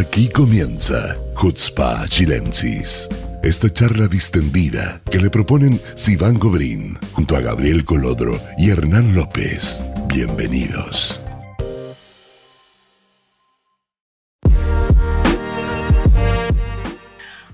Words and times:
Aquí 0.00 0.30
comienza 0.30 1.18
Hutzpa 1.36 2.06
Chilensis. 2.08 3.06
Esta 3.42 3.68
charla 3.68 4.06
distendida 4.08 5.02
que 5.10 5.18
le 5.18 5.28
proponen 5.28 5.78
Sivan 5.94 6.38
Gobrín 6.38 6.98
junto 7.12 7.36
a 7.36 7.40
Gabriel 7.40 7.84
Colodro 7.84 8.32
y 8.56 8.70
Hernán 8.70 9.14
López. 9.14 9.84
Bienvenidos. 10.06 11.20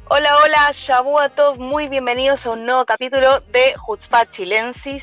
Hola, 0.09 0.37
hola, 0.45 0.71
Shabu 0.73 1.19
a 1.19 1.29
todos, 1.31 1.59
muy 1.59 1.89
bienvenidos 1.89 2.47
a 2.47 2.51
un 2.51 2.65
nuevo 2.65 2.87
capítulo 2.87 3.41
de 3.53 3.75
Hutzpa 3.89 4.31
Chilensis. 4.31 5.03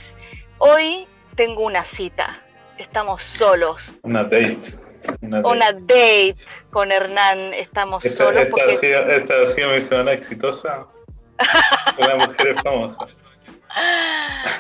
Hoy 0.59 1.05
tengo 1.35 1.65
una 1.65 1.83
cita, 1.83 2.41
estamos 2.77 3.21
solos. 3.21 3.93
Una 4.03 4.23
date. 4.23 4.92
Una 5.21 5.71
date, 5.71 6.35
con 6.71 6.91
Hernán, 6.91 7.53
estamos 7.53 8.03
solos. 8.03 8.41
Esta, 8.41 8.63
ha 8.65 8.75
sido, 8.75 9.09
esta 9.09 9.41
ha 9.41 9.47
sido 9.47 9.69
mi 9.71 9.81
semana 9.81 10.11
exitosa. 10.11 10.85
Una 11.97 12.27
mujer 12.27 12.55
famosa. 12.61 13.07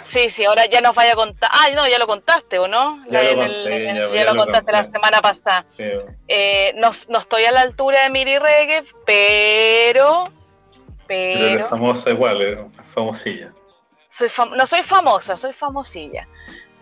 Sí, 0.03 0.29
sí, 0.29 0.43
ahora 0.45 0.65
ya 0.65 0.81
nos 0.81 0.95
vaya 0.95 1.13
a 1.13 1.15
contar. 1.15 1.49
Ah, 1.53 1.67
no, 1.75 1.87
ya 1.87 1.99
lo 1.99 2.07
contaste, 2.07 2.57
¿o 2.59 2.67
no? 2.67 3.03
Ya, 3.09 3.23
lo, 3.23 3.35
conté, 3.35 3.85
ya, 3.85 4.09
ya, 4.11 4.25
lo, 4.25 4.35
contaste 4.35 4.71
la 4.71 4.83
semana 4.83 5.21
pasada. 5.21 5.65
Eh, 5.77 6.73
no, 6.77 6.91
no, 7.09 7.19
estoy 7.19 7.45
a 7.45 7.51
la 7.51 7.61
altura 7.61 8.03
de 8.03 8.09
Miri 8.09 8.39
Reggae, 8.39 8.83
pero. 9.05 10.31
Pero, 11.05 11.39
pero 11.39 11.47
eres 11.47 11.67
famosa 11.67 12.09
igual, 12.09 12.41
es 12.41 12.59
famosilla. 12.93 13.51
Soy 14.09 14.29
no 14.55 14.65
soy 14.65 14.83
famosa, 14.83 15.37
soy 15.37 15.53
famosilla. 15.53 16.27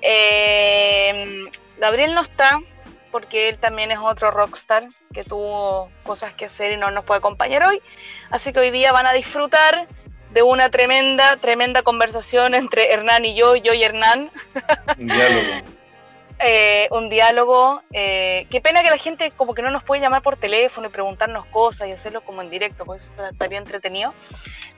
Eh, 0.01 1.45
Gabriel 1.79 2.13
no 2.13 2.21
está 2.21 2.59
porque 3.11 3.49
él 3.49 3.57
también 3.57 3.91
es 3.91 3.99
otro 3.99 4.31
rockstar 4.31 4.87
que 5.13 5.23
tuvo 5.23 5.91
cosas 6.03 6.33
que 6.33 6.45
hacer 6.45 6.71
y 6.71 6.77
no 6.77 6.91
nos 6.91 7.05
puede 7.05 7.19
acompañar 7.19 7.63
hoy. 7.63 7.81
Así 8.29 8.53
que 8.53 8.59
hoy 8.59 8.71
día 8.71 8.91
van 8.91 9.07
a 9.07 9.13
disfrutar 9.13 9.87
de 10.31 10.43
una 10.43 10.69
tremenda, 10.69 11.37
tremenda 11.37 11.81
conversación 11.83 12.55
entre 12.55 12.91
Hernán 12.91 13.25
y 13.25 13.35
yo, 13.35 13.55
yo 13.55 13.73
y 13.73 13.83
Hernán. 13.83 14.31
Un 14.97 15.07
diálogo. 15.07 15.67
eh, 16.39 16.87
un 16.91 17.09
diálogo. 17.09 17.81
Eh, 17.91 18.47
qué 18.49 18.61
pena 18.61 18.81
que 18.83 18.89
la 18.89 18.97
gente 18.97 19.31
como 19.31 19.53
que 19.53 19.61
no 19.61 19.71
nos 19.71 19.83
puede 19.83 20.01
llamar 20.01 20.21
por 20.21 20.37
teléfono 20.37 20.87
y 20.87 20.91
preguntarnos 20.91 21.45
cosas 21.47 21.87
y 21.87 21.91
hacerlo 21.91 22.21
como 22.21 22.41
en 22.41 22.49
directo, 22.49 22.85
pues 22.85 23.11
estaría 23.31 23.57
entretenido. 23.57 24.13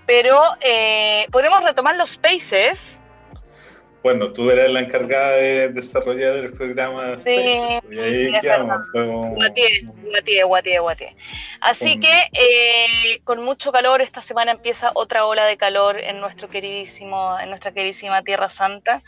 Pero 0.05 0.41
eh, 0.61 1.27
podremos 1.31 1.61
retomar 1.61 1.95
los 1.95 2.11
spaces. 2.11 2.99
Bueno, 4.03 4.33
tú 4.33 4.51
eres 4.51 4.69
la 4.69 4.81
encargada 4.81 5.37
de 5.37 5.69
desarrollar 5.69 6.35
el 6.35 6.51
programa. 6.51 7.17
Sí, 7.17 7.31
y 7.89 7.99
ahí 7.99 8.39
quedamos. 8.41 8.81
Guatié. 10.81 11.15
Así 11.61 11.97
que 11.99 12.11
eh, 12.33 13.21
con 13.23 13.41
mucho 13.43 13.71
calor, 13.71 14.01
esta 14.01 14.19
semana 14.21 14.51
empieza 14.51 14.91
otra 14.93 15.25
ola 15.25 15.45
de 15.45 15.55
calor 15.55 16.01
en 16.01 16.19
nuestro 16.19 16.49
queridísimo, 16.49 17.39
en 17.39 17.47
nuestra 17.49 17.71
queridísima 17.71 18.21
Tierra 18.23 18.49
Santa. 18.49 19.01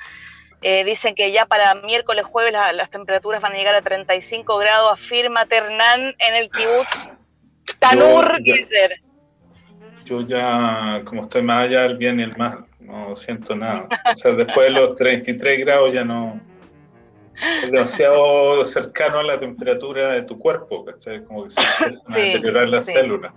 Eh, 0.62 0.86
dicen 0.86 1.14
que 1.14 1.34
ya 1.34 1.46
para 1.46 1.76
miércoles, 1.76 2.26
jueves 2.26 2.54
la, 2.54 2.72
las 2.72 2.90
temperaturas 2.90 3.42
van 3.42 3.52
a 3.52 3.56
llegar 3.58 3.76
a 3.76 3.82
35 3.82 4.58
grados, 4.58 4.94
afirma 4.94 5.46
Ternán 5.46 6.16
en 6.20 6.36
el 6.36 6.50
kibutz 6.50 7.10
Tanur. 7.80 8.40
Yo 10.06 10.22
ya, 10.22 11.02
como 11.04 11.24
estoy 11.24 11.42
más 11.42 11.66
allá 11.66 11.82
del 11.82 11.98
bien 11.98 12.20
y 12.20 12.24
el 12.24 12.38
mal, 12.38 12.66
no 12.86 13.16
siento 13.16 13.56
nada. 13.56 13.88
O 14.14 14.16
sea, 14.16 14.32
después 14.32 14.68
de 14.68 14.80
los 14.80 14.96
33 14.96 15.60
grados 15.60 15.94
ya 15.94 16.04
no... 16.04 16.40
Es 17.64 17.72
demasiado 17.72 18.64
cercano 18.64 19.20
a 19.20 19.24
la 19.24 19.38
temperatura 19.38 20.14
de 20.14 20.22
tu 20.22 20.40
cuerpo, 20.40 20.86
¿cachai? 20.86 21.24
Como 21.26 21.44
que 21.44 21.52
se 21.52 21.62
empiezan 21.84 22.14
a 22.14 22.18
deteriorar 22.18 22.70
las 22.70 22.86
sí. 22.86 22.94
células. 22.94 23.34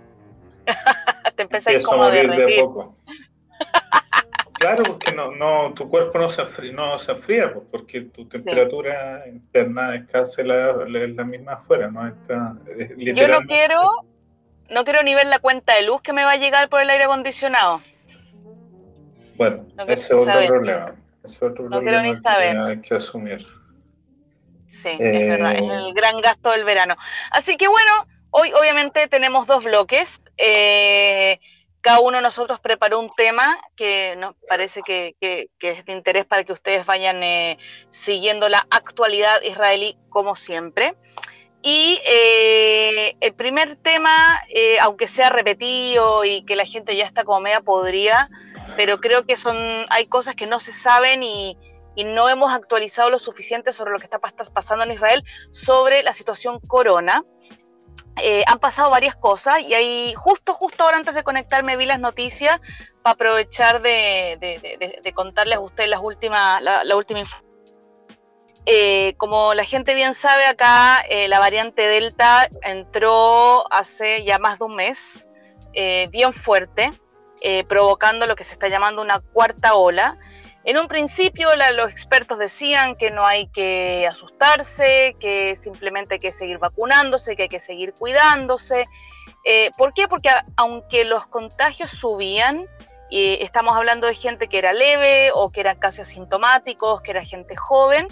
Te 1.35 1.43
a 1.43 1.95
morir 1.95 2.29
de 2.31 2.57
a 2.57 2.61
poco. 2.61 2.95
Claro, 4.59 4.83
porque 4.83 5.13
no, 5.13 5.31
no, 5.31 5.73
tu 5.73 5.89
cuerpo 5.89 6.19
no 6.19 6.27
se 6.27 6.41
enfría, 6.41 6.73
no 6.73 6.97
se 6.99 7.13
enfría 7.13 7.53
pues, 7.53 7.65
porque 7.71 8.01
tu 8.01 8.27
temperatura 8.27 9.23
interna 9.25 9.95
es 9.95 10.05
casi 10.07 10.43
la, 10.43 10.73
la, 10.85 11.07
la 11.07 11.23
misma 11.23 11.53
afuera, 11.53 11.89
¿no? 11.89 12.05
Está, 12.05 12.57
es 12.77 12.91
Yo 12.97 13.27
no 13.29 13.39
quiero, 13.47 13.89
no 14.69 14.83
quiero 14.83 15.01
ni 15.03 15.15
ver 15.15 15.27
la 15.27 15.39
cuenta 15.39 15.75
de 15.75 15.83
luz 15.83 16.01
que 16.01 16.11
me 16.11 16.25
va 16.25 16.31
a 16.31 16.35
llegar 16.35 16.67
por 16.67 16.81
el 16.81 16.89
aire 16.89 17.05
acondicionado. 17.05 17.81
Bueno, 19.39 19.65
no 19.73 19.83
ese 19.83 19.93
es 19.93 20.11
otro 20.11 20.45
problema. 20.47 20.95
Ese 21.23 21.35
es 21.37 21.41
otro 21.41 21.63
No 21.63 21.69
problema 21.79 21.81
quiero 21.81 22.01
ni 22.03 22.09
que 22.09 22.15
saber. 22.17 22.57
hay 22.57 22.81
que 22.81 22.95
asumir. 22.95 23.47
Sí, 24.69 24.89
es 24.89 24.99
Eh, 24.99 25.25
verdad, 25.29 25.55
es 25.55 25.61
el 25.61 25.93
gran 25.93 26.19
gasto 26.19 26.51
del 26.51 26.65
verano. 26.65 26.97
Así 27.31 27.55
que 27.55 27.69
bueno, 27.69 28.05
hoy 28.31 28.51
obviamente 28.51 29.07
tenemos 29.07 29.47
dos 29.47 29.63
bloques. 29.63 30.21
Eh, 30.35 31.39
cada 31.79 32.01
uno 32.01 32.17
de 32.17 32.23
nosotros 32.23 32.59
preparó 32.59 32.99
un 32.99 33.09
tema 33.15 33.57
que 33.77 34.15
nos 34.17 34.35
parece 34.49 34.81
que, 34.81 35.15
que- 35.21 35.47
que 35.57 35.71
es 35.71 35.85
de 35.85 35.93
interés 35.93 36.25
para 36.25 36.43
que 36.43 36.51
ustedes 36.51 36.85
vayan 36.85 37.23
eh, 37.23 37.57
siguiendo 37.89 38.49
la 38.49 38.67
actualidad 38.69 39.41
israelí 39.41 39.97
como 40.09 40.35
siempre. 40.35 40.95
Y 41.61 41.99
eh, 42.05 43.15
el 43.19 43.33
primer 43.33 43.75
tema, 43.77 44.41
eh, 44.49 44.79
aunque 44.79 45.07
sea 45.07 45.29
repetido 45.29 46.23
y 46.23 46.43
que 46.45 46.55
la 46.55 46.65
gente 46.65 46.95
ya 46.95 47.05
está 47.05 47.25
como 47.25 47.41
media 47.41 47.59
podrida, 47.59 48.29
pero 48.75 48.99
creo 48.99 49.25
que 49.25 49.37
son, 49.37 49.57
hay 49.89 50.07
cosas 50.07 50.35
que 50.35 50.45
no 50.47 50.59
se 50.59 50.73
saben 50.73 51.23
y, 51.23 51.57
y 51.95 52.03
no 52.03 52.29
hemos 52.29 52.51
actualizado 52.53 53.09
lo 53.09 53.19
suficiente 53.19 53.71
sobre 53.71 53.91
lo 53.91 53.99
que 53.99 54.05
está 54.05 54.19
pas- 54.19 54.51
pasando 54.53 54.83
en 54.85 54.91
Israel 54.91 55.23
sobre 55.51 56.03
la 56.03 56.13
situación 56.13 56.59
corona. 56.61 57.23
Eh, 58.21 58.43
han 58.47 58.59
pasado 58.59 58.89
varias 58.89 59.15
cosas 59.15 59.61
y 59.61 59.73
ahí 59.73 60.13
justo, 60.15 60.53
justo 60.53 60.83
ahora 60.83 60.97
antes 60.97 61.15
de 61.15 61.23
conectarme 61.23 61.77
vi 61.77 61.85
las 61.85 61.99
noticias 61.99 62.59
para 63.01 63.13
aprovechar 63.13 63.81
de, 63.81 64.37
de- 64.41 64.59
de- 64.59 64.77
de- 64.77 64.99
de 65.01 65.13
contarles 65.13 65.57
a 65.57 65.61
ustedes 65.61 65.89
las 65.89 66.01
últimas, 66.01 66.61
la, 66.61 66.83
la 66.83 66.95
última 66.97 67.21
información. 67.21 67.49
Eh, 68.65 69.15
como 69.17 69.53
la 69.53 69.63
gente 69.63 69.95
bien 69.95 70.13
sabe, 70.13 70.45
acá 70.45 71.01
eh, 71.09 71.27
la 71.27 71.39
variante 71.39 71.81
Delta 71.87 72.49
entró 72.61 73.71
hace 73.73 74.23
ya 74.25 74.37
más 74.37 74.59
de 74.59 74.65
un 74.65 74.75
mes, 74.75 75.27
eh, 75.73 76.07
bien 76.11 76.33
fuerte, 76.33 76.91
eh, 77.41 77.63
provocando 77.65 78.25
lo 78.25 78.35
que 78.35 78.43
se 78.43 78.53
está 78.53 78.67
llamando 78.67 79.01
una 79.01 79.19
cuarta 79.19 79.75
ola. 79.75 80.17
En 80.65 80.77
un 80.77 80.87
principio 80.87 81.49
los 81.73 81.91
expertos 81.91 82.37
decían 82.37 82.95
que 82.95 83.11
no 83.11 83.25
hay 83.25 83.47
que 83.47 84.05
asustarse, 84.07 85.15
que 85.19 85.55
simplemente 85.55 86.15
hay 86.15 86.19
que 86.19 86.31
seguir 86.31 86.57
vacunándose, 86.57 87.35
que 87.35 87.43
hay 87.43 87.49
que 87.49 87.59
seguir 87.59 87.93
cuidándose. 87.93 88.87
Eh, 89.45 89.71
¿Por 89.77 89.93
qué? 89.93 90.07
Porque 90.07 90.29
aunque 90.57 91.05
los 91.05 91.25
contagios 91.27 91.91
subían, 91.91 92.67
y 93.09 93.41
estamos 93.41 93.75
hablando 93.75 94.05
de 94.05 94.13
gente 94.13 94.47
que 94.47 94.59
era 94.59 94.71
leve 94.71 95.31
o 95.33 95.49
que 95.49 95.61
eran 95.61 95.79
casi 95.79 96.01
asintomáticos, 96.01 97.01
que 97.01 97.11
era 97.11 97.23
gente 97.23 97.55
joven, 97.55 98.07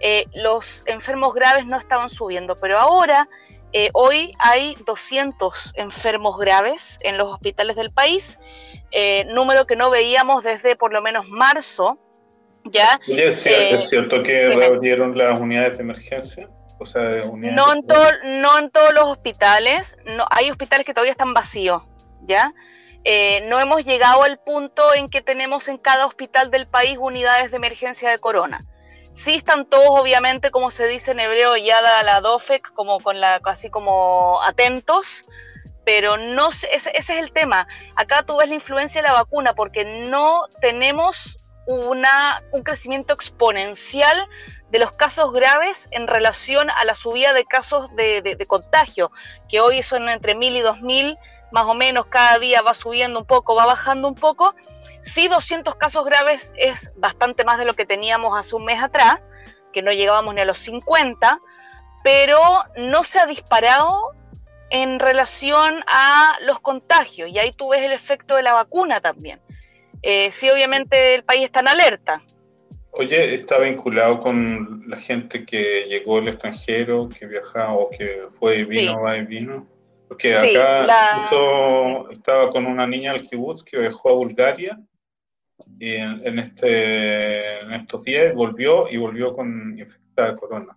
eh, 0.00 0.26
los 0.34 0.84
enfermos 0.86 1.34
graves 1.34 1.66
no 1.66 1.78
estaban 1.78 2.08
subiendo. 2.08 2.56
Pero 2.56 2.78
ahora, 2.78 3.28
eh, 3.72 3.90
hoy 3.92 4.32
hay 4.38 4.76
200 4.86 5.72
enfermos 5.76 6.38
graves 6.38 6.98
en 7.02 7.18
los 7.18 7.28
hospitales 7.28 7.76
del 7.76 7.90
país, 7.92 8.38
eh, 8.90 9.24
número 9.26 9.66
que 9.66 9.76
no 9.76 9.90
veíamos 9.90 10.42
desde 10.42 10.76
por 10.76 10.92
lo 10.92 11.02
menos 11.02 11.28
marzo, 11.28 11.98
¿ya? 12.64 12.98
Oye, 13.08 13.28
¿es, 13.28 13.44
cier- 13.44 13.50
Eh, 13.52 13.74
¿es 13.74 13.88
cierto 13.88 14.22
que 14.22 14.48
reabrieron 14.54 15.16
las 15.16 15.38
unidades 15.40 15.78
de 15.78 15.82
emergencia? 15.84 16.48
O 16.78 16.84
sea, 16.86 17.24
unidades 17.24 17.56
No 17.56 17.72
en, 17.72 17.86
todo- 17.86 18.10
no 18.24 18.58
en 18.58 18.70
todos 18.70 18.92
los 18.94 19.04
hospitales, 19.04 19.96
no, 20.04 20.26
hay 20.30 20.50
hospitales 20.50 20.84
que 20.86 20.92
todavía 20.94 21.12
están 21.12 21.32
vacíos, 21.34 21.82
¿ya? 22.22 22.52
No 23.48 23.60
hemos 23.60 23.84
llegado 23.84 24.24
al 24.24 24.38
punto 24.40 24.92
en 24.94 25.08
que 25.08 25.22
tenemos 25.22 25.68
en 25.68 25.78
cada 25.78 26.06
hospital 26.06 26.50
del 26.50 26.66
país 26.66 26.98
unidades 27.00 27.52
de 27.52 27.56
emergencia 27.56 28.10
de 28.10 28.18
corona. 28.18 28.64
Sí 29.16 29.36
están 29.36 29.64
todos, 29.64 29.98
obviamente, 30.00 30.50
como 30.50 30.70
se 30.70 30.86
dice 30.86 31.12
en 31.12 31.20
hebreo, 31.20 31.56
ya 31.56 31.80
la, 31.80 32.20
DOFEC, 32.20 32.70
como 32.74 33.00
con 33.00 33.18
la, 33.18 33.40
casi 33.40 33.70
como 33.70 34.42
atentos, 34.42 35.24
pero 35.86 36.18
no 36.18 36.50
ese, 36.50 36.68
ese 36.70 36.92
es 36.94 37.08
el 37.10 37.32
tema. 37.32 37.66
Acá 37.96 38.24
tú 38.24 38.36
ves 38.36 38.48
la 38.50 38.54
influencia 38.56 39.00
de 39.00 39.08
la 39.08 39.14
vacuna, 39.14 39.54
porque 39.54 39.84
no 39.84 40.46
tenemos 40.60 41.38
una, 41.66 42.42
un 42.52 42.62
crecimiento 42.62 43.14
exponencial 43.14 44.28
de 44.68 44.78
los 44.80 44.92
casos 44.92 45.32
graves 45.32 45.88
en 45.92 46.06
relación 46.06 46.68
a 46.70 46.84
la 46.84 46.94
subida 46.94 47.32
de 47.32 47.44
casos 47.46 47.88
de, 47.96 48.20
de- 48.20 48.36
de 48.36 48.46
contagio, 48.46 49.10
que 49.48 49.60
hoy 49.60 49.82
son 49.82 50.08
entre 50.10 50.34
mil 50.34 50.56
y 50.56 50.60
dos 50.60 50.82
mil, 50.82 51.16
más 51.52 51.64
o 51.64 51.74
menos 51.74 52.06
cada 52.06 52.38
día 52.38 52.60
va 52.60 52.74
subiendo 52.74 53.18
un 53.20 53.26
poco, 53.26 53.54
va 53.54 53.64
bajando 53.64 54.08
un 54.08 54.14
poco. 54.14 54.54
Sí, 55.06 55.28
200 55.28 55.76
casos 55.76 56.04
graves 56.04 56.52
es 56.56 56.90
bastante 56.96 57.44
más 57.44 57.58
de 57.58 57.64
lo 57.64 57.74
que 57.74 57.86
teníamos 57.86 58.38
hace 58.38 58.54
un 58.56 58.64
mes 58.64 58.82
atrás, 58.82 59.18
que 59.72 59.82
no 59.82 59.92
llegábamos 59.92 60.34
ni 60.34 60.40
a 60.40 60.44
los 60.44 60.58
50, 60.58 61.40
pero 62.04 62.38
no 62.76 63.04
se 63.04 63.18
ha 63.18 63.26
disparado 63.26 64.12
en 64.70 64.98
relación 64.98 65.84
a 65.86 66.36
los 66.42 66.60
contagios, 66.60 67.30
y 67.30 67.38
ahí 67.38 67.52
tú 67.52 67.68
ves 67.70 67.82
el 67.82 67.92
efecto 67.92 68.34
de 68.34 68.42
la 68.42 68.52
vacuna 68.52 69.00
también. 69.00 69.40
Eh, 70.02 70.30
sí, 70.30 70.50
obviamente 70.50 71.14
el 71.14 71.24
país 71.24 71.44
está 71.44 71.60
en 71.60 71.68
alerta, 71.68 72.22
Oye, 72.98 73.34
¿está 73.34 73.58
vinculado 73.58 74.20
con 74.20 74.84
la 74.86 74.96
gente 74.96 75.44
que 75.44 75.84
llegó 75.86 76.16
al 76.16 76.28
extranjero, 76.28 77.10
que 77.10 77.26
viajaba 77.26 77.74
o 77.74 77.90
que 77.90 78.22
fue 78.38 78.60
y 78.60 78.64
vino, 78.64 78.92
Sí. 78.92 78.98
va 79.04 79.16
y 79.18 79.26
vino? 79.26 79.66
Porque 80.08 80.34
acá 80.34 81.18
justo 81.18 82.10
estaba 82.10 82.48
con 82.50 82.64
una 82.64 82.86
niña 82.86 83.10
al 83.10 83.22
kibutz 83.22 83.62
que 83.62 83.76
viajó 83.78 84.08
a 84.08 84.14
Bulgaria 84.14 84.78
y 85.78 85.94
en, 85.94 86.38
este, 86.38 87.60
en 87.60 87.72
estos 87.72 88.04
días 88.04 88.34
volvió 88.34 88.88
y 88.88 88.96
volvió 88.96 89.34
con 89.34 89.78
infectada 89.78 90.32
de 90.32 90.36
corona. 90.36 90.76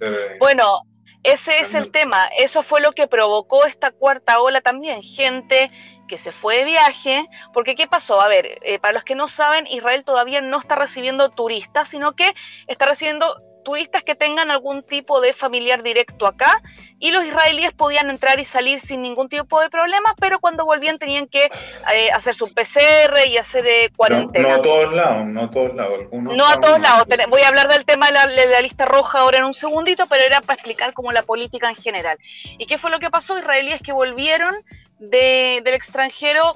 Eh, 0.00 0.36
bueno, 0.38 0.82
ese 1.22 1.60
es 1.60 1.74
el 1.74 1.90
tema. 1.90 2.26
Eso 2.38 2.62
fue 2.62 2.80
lo 2.80 2.92
que 2.92 3.08
provocó 3.08 3.64
esta 3.64 3.90
cuarta 3.90 4.40
ola 4.40 4.60
también. 4.60 5.02
Gente 5.02 5.70
que 6.06 6.18
se 6.18 6.32
fue 6.32 6.58
de 6.58 6.64
viaje, 6.66 7.26
porque 7.52 7.74
¿qué 7.74 7.86
pasó? 7.86 8.20
A 8.20 8.28
ver, 8.28 8.58
eh, 8.62 8.78
para 8.78 8.94
los 8.94 9.04
que 9.04 9.14
no 9.14 9.28
saben, 9.28 9.66
Israel 9.66 10.04
todavía 10.04 10.40
no 10.40 10.58
está 10.58 10.76
recibiendo 10.76 11.30
turistas, 11.30 11.88
sino 11.88 12.14
que 12.14 12.32
está 12.68 12.86
recibiendo 12.86 13.40
turistas 13.66 14.04
que 14.04 14.14
tengan 14.14 14.48
algún 14.52 14.84
tipo 14.84 15.20
de 15.20 15.34
familiar 15.34 15.82
directo 15.82 16.28
acá 16.28 16.62
y 17.00 17.10
los 17.10 17.24
israelíes 17.24 17.72
podían 17.72 18.08
entrar 18.10 18.38
y 18.38 18.44
salir 18.44 18.78
sin 18.78 19.02
ningún 19.02 19.28
tipo 19.28 19.60
de 19.60 19.68
problema, 19.68 20.14
pero 20.20 20.38
cuando 20.38 20.64
volvían 20.64 21.00
tenían 21.00 21.26
que 21.26 21.50
eh, 21.92 22.12
hacer 22.12 22.36
su 22.36 22.46
PCR 22.46 23.26
y 23.26 23.38
hacer 23.38 23.66
eh, 23.66 23.90
cuarentena. 23.96 24.50
No, 24.50 24.54
a 24.54 24.62
todos 24.62 24.94
lados, 24.94 25.26
no 25.26 25.42
a 25.42 25.50
todos 25.50 25.74
lados. 25.74 25.98
no 26.12 26.46
a 26.46 26.60
todos 26.60 26.78
lados. 26.78 27.08
Voy 27.28 27.42
a 27.42 27.48
hablar 27.48 27.66
del 27.66 27.84
tema 27.84 28.06
de 28.06 28.12
la, 28.12 28.60
lista 28.60 28.84
roja 28.84 29.18
ahora 29.18 29.38
en 29.38 29.44
un 29.44 29.54
segundito, 29.54 30.06
pero 30.06 30.22
era 30.22 30.40
para 30.40 30.54
explicar 30.54 30.92
como 30.92 31.10
la 31.10 31.24
política 31.24 31.68
en 31.68 31.74
general. 31.74 32.18
¿Y 32.58 32.66
qué 32.66 32.78
fue 32.78 32.92
lo 32.92 33.00
que 33.00 33.10
pasó? 33.10 33.36
Israelíes 33.36 33.82
que 33.82 33.92
volvieron 33.92 34.54
del 35.00 35.66
extranjero 35.74 36.54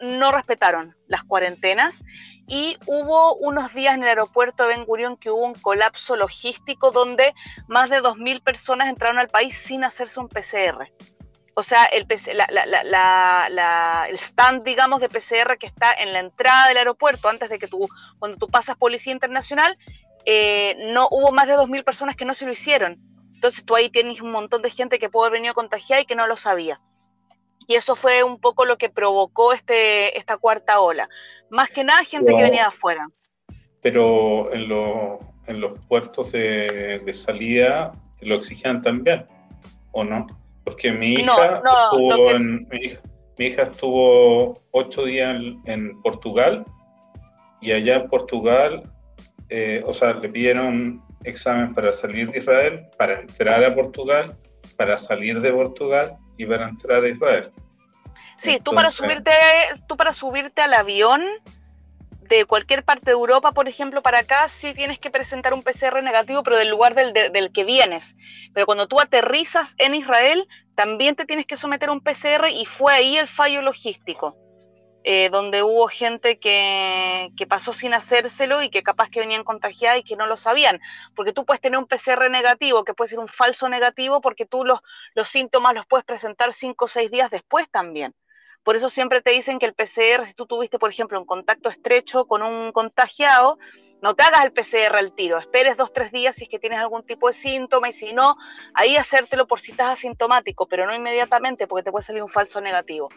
no 0.00 0.32
respetaron 0.32 0.94
las 1.06 1.24
cuarentenas 1.24 2.04
y 2.46 2.76
hubo 2.86 3.34
unos 3.36 3.72
días 3.74 3.94
en 3.94 4.02
el 4.02 4.08
aeropuerto 4.08 4.64
de 4.64 4.70
Ben 4.70 4.84
Gurion 4.84 5.16
que 5.16 5.30
hubo 5.30 5.44
un 5.44 5.54
colapso 5.54 6.16
logístico 6.16 6.90
donde 6.90 7.34
más 7.68 7.90
de 7.90 8.02
2.000 8.02 8.42
personas 8.42 8.88
entraron 8.88 9.18
al 9.18 9.28
país 9.28 9.56
sin 9.56 9.84
hacerse 9.84 10.20
un 10.20 10.28
PCR. 10.28 10.90
O 11.54 11.62
sea, 11.62 11.84
el, 11.84 12.06
el 12.08 14.18
stand, 14.18 14.64
digamos, 14.64 15.00
de 15.00 15.08
PCR 15.08 15.58
que 15.58 15.66
está 15.66 15.92
en 15.92 16.12
la 16.12 16.20
entrada 16.20 16.68
del 16.68 16.78
aeropuerto, 16.78 17.28
antes 17.28 17.50
de 17.50 17.58
que 17.58 17.68
tú, 17.68 17.88
cuando 18.18 18.38
tú 18.38 18.48
pasas 18.48 18.76
Policía 18.76 19.12
Internacional, 19.12 19.76
eh, 20.24 20.76
no 20.92 21.08
hubo 21.10 21.30
más 21.30 21.46
de 21.46 21.54
2.000 21.54 21.84
personas 21.84 22.16
que 22.16 22.24
no 22.24 22.34
se 22.34 22.46
lo 22.46 22.52
hicieron. 22.52 22.98
Entonces 23.34 23.64
tú 23.64 23.76
ahí 23.76 23.90
tienes 23.90 24.20
un 24.20 24.30
montón 24.30 24.62
de 24.62 24.70
gente 24.70 24.98
que 24.98 25.10
puede 25.10 25.28
haber 25.28 25.40
venido 25.40 25.54
contagiada 25.54 26.00
y 26.00 26.06
que 26.06 26.14
no 26.14 26.26
lo 26.26 26.36
sabía. 26.36 26.80
Y 27.72 27.74
eso 27.74 27.96
fue 27.96 28.22
un 28.22 28.38
poco 28.38 28.66
lo 28.66 28.76
que 28.76 28.90
provocó 28.90 29.54
este, 29.54 30.18
esta 30.18 30.36
cuarta 30.36 30.78
ola. 30.80 31.08
Más 31.48 31.70
que 31.70 31.84
nada 31.84 32.04
gente 32.04 32.34
que 32.36 32.42
venía 32.42 32.64
de 32.64 32.68
afuera. 32.68 33.08
Pero 33.80 34.52
en, 34.52 34.68
en 35.46 35.60
los 35.62 35.72
puertos 35.86 36.32
de, 36.32 37.10
salida 37.14 37.92
lo 38.20 38.34
exigían 38.34 38.82
también, 38.82 39.24
¿o 39.92 40.04
no? 40.04 40.26
Porque 40.64 40.92
mi 40.92 41.14
hija, 41.14 41.62
estuvo, 41.64 42.38
mi, 42.38 43.46
hija 43.46 43.62
estuvo 43.62 44.60
ocho 44.72 45.06
días 45.06 45.34
en, 45.64 45.98
Portugal 46.02 46.66
y 47.62 47.72
allá 47.72 47.96
en 47.96 48.08
Portugal, 48.10 48.82
eh, 49.48 49.82
o 49.86 49.94
sea, 49.94 50.12
le 50.12 50.28
pidieron 50.28 51.02
examen 51.24 51.72
para 51.72 51.90
salir 51.90 52.30
de 52.32 52.38
Israel, 52.40 52.86
para 52.98 53.20
entrar 53.20 53.64
a 53.64 53.74
Portugal, 53.74 54.36
para 54.76 54.98
salir 54.98 55.40
de 55.40 55.50
Portugal 55.50 56.18
y 56.36 56.44
para 56.44 56.68
entrar 56.68 57.02
a 57.02 57.08
Israel. 57.08 57.50
Sí, 58.42 58.60
tú 58.60 58.72
para 58.72 58.90
subirte, 58.90 59.30
tú 59.86 59.96
para 59.96 60.12
subirte 60.12 60.62
al 60.62 60.74
avión 60.74 61.22
de 62.28 62.44
cualquier 62.44 62.82
parte 62.82 63.06
de 63.06 63.12
Europa, 63.12 63.52
por 63.52 63.68
ejemplo, 63.68 64.02
para 64.02 64.20
acá, 64.20 64.48
sí 64.48 64.74
tienes 64.74 64.98
que 64.98 65.10
presentar 65.10 65.54
un 65.54 65.62
PCR 65.62 66.02
negativo, 66.02 66.42
pero 66.42 66.56
del 66.56 66.68
lugar 66.68 66.94
del, 66.94 67.12
del 67.12 67.52
que 67.52 67.64
vienes. 67.64 68.16
Pero 68.52 68.66
cuando 68.66 68.88
tú 68.88 69.00
aterrizas 69.00 69.74
en 69.78 69.94
Israel, 69.94 70.48
también 70.74 71.14
te 71.14 71.24
tienes 71.24 71.46
que 71.46 71.56
someter 71.56 71.90
a 71.90 71.92
un 71.92 72.00
PCR 72.00 72.48
y 72.50 72.64
fue 72.64 72.92
ahí 72.92 73.16
el 73.16 73.28
fallo 73.28 73.62
logístico. 73.62 74.36
Eh, 75.04 75.30
donde 75.30 75.64
hubo 75.64 75.88
gente 75.88 76.38
que, 76.38 77.32
pasó 77.48 77.72
sin 77.72 77.92
hacérselo 77.92 78.62
y 78.62 78.70
que 78.70 78.84
capaz 78.84 79.10
que 79.10 79.18
venían 79.18 79.42
contagiadas 79.42 79.98
y 79.98 80.04
que 80.04 80.14
no 80.14 80.26
lo 80.26 80.36
sabían. 80.36 80.80
Porque 81.16 81.32
tú 81.32 81.44
puedes 81.44 81.60
tener 81.60 81.78
un 81.78 81.86
PCR 81.86 82.30
negativo, 82.30 82.84
que 82.84 82.94
puede 82.94 83.08
ser 83.08 83.18
un 83.18 83.28
falso 83.28 83.68
negativo, 83.68 84.20
porque 84.20 84.46
tú 84.46 84.64
los, 84.64 84.80
los 85.14 85.26
síntomas 85.28 85.74
los 85.74 85.86
puedes 85.86 86.04
presentar 86.04 86.52
cinco 86.52 86.84
o 86.84 86.88
seis 86.88 87.10
días 87.10 87.30
después 87.30 87.68
también. 87.68 88.14
Por 88.64 88.76
eso 88.76 88.88
siempre 88.88 89.22
te 89.22 89.30
dicen 89.30 89.58
que 89.58 89.66
el 89.66 89.74
PCR, 89.74 90.24
si 90.26 90.34
tú 90.34 90.46
tuviste, 90.46 90.78
por 90.78 90.90
ejemplo, 90.90 91.18
un 91.18 91.26
contacto 91.26 91.68
estrecho 91.68 92.26
con 92.26 92.42
un 92.42 92.72
contagiado, 92.72 93.58
no 94.02 94.14
te 94.14 94.24
hagas 94.24 94.44
el 94.44 94.52
PCR 94.52 94.96
al 94.96 95.12
tiro, 95.12 95.38
esperes 95.38 95.76
dos, 95.76 95.92
tres 95.92 96.10
días 96.10 96.34
si 96.34 96.44
es 96.44 96.50
que 96.50 96.58
tienes 96.58 96.80
algún 96.80 97.04
tipo 97.04 97.28
de 97.28 97.34
síntoma 97.34 97.88
y 97.88 97.92
si 97.92 98.12
no, 98.12 98.36
ahí 98.74 98.96
hacértelo 98.96 99.46
por 99.46 99.60
si 99.60 99.70
estás 99.70 99.92
asintomático, 99.92 100.66
pero 100.66 100.86
no 100.86 100.94
inmediatamente 100.94 101.68
porque 101.68 101.84
te 101.84 101.92
puede 101.92 102.04
salir 102.04 102.22
un 102.22 102.28
falso 102.28 102.60
negativo. 102.60 103.08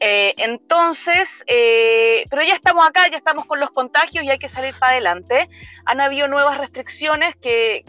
Eh, 0.00 0.34
entonces, 0.36 1.44
eh, 1.46 2.24
pero 2.30 2.42
ya 2.42 2.54
estamos 2.54 2.86
acá, 2.86 3.08
ya 3.10 3.16
estamos 3.16 3.46
con 3.46 3.58
los 3.58 3.70
contagios 3.70 4.24
y 4.24 4.30
hay 4.30 4.38
que 4.38 4.48
salir 4.48 4.74
para 4.78 4.92
adelante. 4.92 5.48
Han 5.86 6.00
habido 6.00 6.28
nuevas 6.28 6.58
restricciones 6.58 7.34
que, 7.36 7.84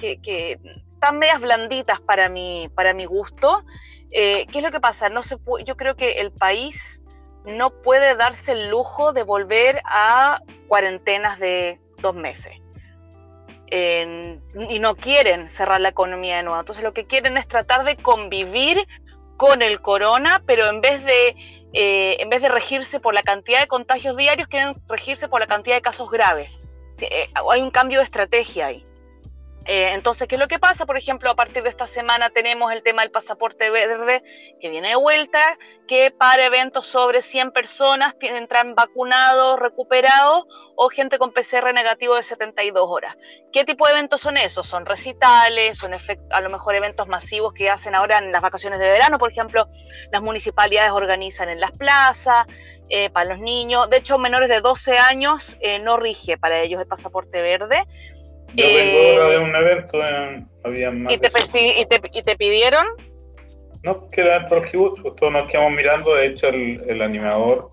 están 0.94 1.18
medias 1.18 1.40
blanditas 1.40 2.02
para 2.02 2.28
mi, 2.30 2.70
para 2.76 2.94
mi 2.94 3.06
gusto. 3.06 3.64
Eh, 4.12 4.46
¿Qué 4.52 4.60
es 4.60 4.64
lo 4.64 4.72
que 4.72 4.80
pasa? 4.80 5.10
No 5.10 5.24
se 5.24 5.38
yo 5.66 5.78
creo 5.78 5.96
que 5.96 6.14
el 6.20 6.32
país 6.32 7.02
no 7.46 7.70
puede 7.82 8.16
darse 8.16 8.52
el 8.52 8.70
lujo 8.70 9.14
de 9.14 9.24
volver 9.24 9.82
a 9.86 10.42
cuarentenas 10.68 11.40
de 11.40 11.80
dos 12.02 12.16
meses. 12.16 12.54
y 13.72 14.80
no 14.80 14.96
quieren 14.96 15.48
cerrar 15.48 15.80
la 15.80 15.90
economía 15.90 16.38
de 16.38 16.44
nuevo. 16.44 16.60
Entonces 16.60 16.84
lo 16.84 16.94
que 16.94 17.06
quieren 17.06 17.38
es 17.38 17.48
tratar 17.48 17.84
de 17.84 17.98
convivir 17.98 18.88
con 19.38 19.62
el 19.62 19.80
corona, 19.82 20.42
pero 20.46 20.68
en 20.68 20.82
vez 20.82 21.04
de 21.06 21.36
eh, 21.74 22.18
en 22.20 22.30
vez 22.30 22.42
de 22.42 22.50
regirse 22.50 23.00
por 23.00 23.14
la 23.14 23.22
cantidad 23.22 23.60
de 23.62 23.68
contagios 23.68 24.18
diarios, 24.18 24.48
quieren 24.48 24.76
regirse 24.88 25.28
por 25.28 25.40
la 25.40 25.48
cantidad 25.48 25.76
de 25.76 25.82
casos 25.82 26.10
graves. 26.10 26.52
Eh, 27.02 27.30
hay 27.50 27.62
un 27.62 27.72
cambio 27.72 28.00
de 28.00 28.06
estrategia 28.06 28.68
ahí. 28.68 28.86
Eh, 29.72 29.94
entonces, 29.94 30.28
¿qué 30.28 30.34
es 30.34 30.42
lo 30.42 30.48
que 30.48 30.58
pasa? 30.58 30.88
Por 30.88 30.98
ejemplo, 30.98 31.30
a 31.30 31.36
partir 31.36 31.62
de 31.62 31.70
esta 31.70 31.86
semana 31.86 32.32
tenemos 32.32 32.74
el 32.74 32.82
tema 32.82 33.04
del 33.04 33.12
pasaporte 33.12 33.70
verde 33.70 34.24
que 34.60 34.68
viene 34.68 34.90
de 34.90 34.96
vuelta, 34.96 35.40
que 35.88 36.10
para 36.10 36.44
eventos 36.44 36.88
sobre 36.88 37.22
100 37.22 37.52
personas 37.52 38.16
entran 38.20 38.74
vacunados, 38.74 39.60
recuperados 39.60 40.46
o 40.76 40.90
gente 40.90 41.20
con 41.20 41.34
PCR 41.34 41.72
negativo 41.72 42.16
de 42.16 42.24
72 42.24 42.84
horas. 42.90 43.16
¿Qué 43.54 43.64
tipo 43.64 43.86
de 43.86 43.92
eventos 43.92 44.22
son 44.22 44.38
esos? 44.38 44.66
Son 44.66 44.88
recitales, 44.88 45.78
son 45.78 45.94
a 45.94 46.42
lo 46.42 46.50
mejor 46.50 46.74
eventos 46.74 47.08
masivos 47.08 47.54
que 47.54 47.70
hacen 47.70 47.94
ahora 47.94 48.18
en 48.18 48.32
las 48.32 48.42
vacaciones 48.42 48.80
de 48.80 48.90
verano, 48.90 49.20
por 49.20 49.30
ejemplo, 49.30 49.68
las 50.12 50.24
municipalidades 50.24 50.94
organizan 50.94 51.48
en 51.48 51.60
las 51.60 51.74
plazas, 51.74 52.48
eh, 52.92 53.12
para 53.12 53.36
los 53.36 53.40
niños. 53.40 53.88
De 53.92 53.98
hecho, 53.98 54.18
menores 54.18 54.50
de 54.50 54.62
12 54.62 54.98
años 54.98 55.56
eh, 55.60 55.78
no 55.78 55.98
rige 55.98 56.40
para 56.40 56.60
ellos 56.60 56.82
el 56.82 56.88
pasaporte 56.88 57.40
verde. 57.40 57.86
Yo 58.56 58.66
vengo 58.66 58.98
ahora 59.00 59.30
de 59.30 59.38
un 59.40 59.56
evento, 59.56 60.00
había 60.64 60.92
más. 60.92 61.14
¿Y 61.14 61.18
te, 61.18 61.28
y, 61.28 61.86
te, 61.86 62.02
¿Y 62.12 62.24
te, 62.24 62.36
pidieron? 62.36 62.86
No, 63.84 64.10
que 64.10 64.22
era 64.22 64.46
por 64.46 64.60
Hughes, 64.60 65.02
todos 65.16 65.32
nos 65.32 65.50
quedamos 65.50 65.72
mirando, 65.74 66.16
de 66.16 66.28
hecho 66.28 66.50
el, 66.50 66.84
el 66.88 67.02
animador 67.02 67.72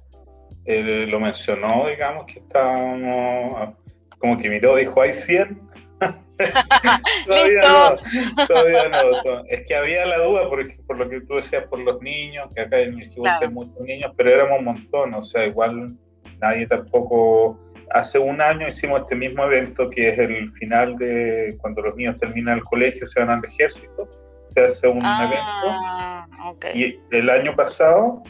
lo 0.67 1.21
mencionó, 1.21 1.87
digamos, 1.89 2.27
que 2.27 2.41
estábamos, 2.41 3.75
como 4.19 4.39
que 4.39 4.49
miró, 4.51 4.77
dijo, 4.77 5.01
hay 5.01 5.13
100. 5.13 5.61
todavía 7.27 7.63
no, 7.63 8.47
todavía 8.47 8.89
no. 8.89 9.45
Es 9.49 9.67
que 9.67 9.75
había 9.75 10.05
la 10.05 10.19
duda, 10.19 10.49
por, 10.49 10.63
por 10.87 10.99
lo 10.99 11.09
que 11.09 11.21
tú 11.23 11.37
decías, 11.37 11.65
por 11.69 11.79
los 11.81 12.01
niños, 12.03 12.53
que 12.55 12.63
acá 12.63 12.81
en 12.81 13.01
el 13.01 13.09
Hughes 13.17 13.41
hay 13.41 13.49
muchos 13.49 13.81
niños, 13.81 14.13
pero 14.17 14.35
éramos 14.35 14.59
un 14.59 14.65
montón, 14.65 15.15
o 15.15 15.23
sea, 15.23 15.47
igual 15.47 15.95
nadie 16.41 16.67
tampoco 16.67 17.59
hace 17.91 18.19
un 18.19 18.41
año 18.41 18.69
hicimos 18.69 19.03
este 19.03 19.15
mismo 19.15 19.45
evento 19.45 19.89
que 19.91 20.09
es 20.09 20.19
el 20.19 20.51
final 20.53 20.97
de 20.97 21.57
cuando 21.61 21.83
los 21.83 21.97
niños 21.97 22.17
terminan 22.17 22.59
el 22.59 22.65
colegio, 22.65 23.07
se 23.07 23.21
van 23.21 23.31
al 23.31 23.45
ejército, 23.45 24.09
se 24.49 24.61
hace 24.61 24.89
un 24.89 25.01
ah, 25.05 26.27
evento. 26.53 26.79
Y 26.79 26.99
el 27.11 27.31
año 27.31 27.55
pasado 27.55 28.23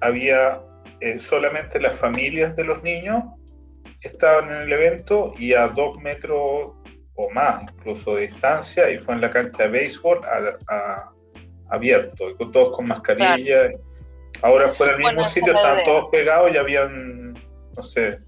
había 0.00 0.60
eh, 1.00 1.18
solamente 1.18 1.80
las 1.80 1.94
familias 1.94 2.56
de 2.56 2.64
los 2.64 2.82
niños 2.82 3.24
estaban 4.02 4.50
en 4.50 4.62
el 4.62 4.72
evento 4.72 5.32
y 5.38 5.52
a 5.52 5.68
dos 5.68 5.98
metros 6.00 6.72
o 7.16 7.30
más 7.32 7.62
incluso 7.62 8.16
de 8.16 8.22
distancia 8.22 8.90
y 8.90 8.98
fue 8.98 9.14
en 9.14 9.22
la 9.22 9.30
cancha 9.30 9.64
de 9.64 9.68
béisbol 9.70 10.20
abierto, 11.68 12.36
con 12.36 12.52
todos 12.52 12.76
con 12.76 12.86
mascarilla. 12.86 13.72
Ahora 14.42 14.68
fue 14.68 14.88
en 14.88 14.92
el 14.94 14.98
mismo 14.98 15.24
sitio, 15.24 15.54
estaban 15.54 15.82
todos 15.84 16.10
pegados 16.10 16.52
y 16.52 16.58
habían, 16.58 17.32
no 17.32 17.82
sé, 17.82 18.18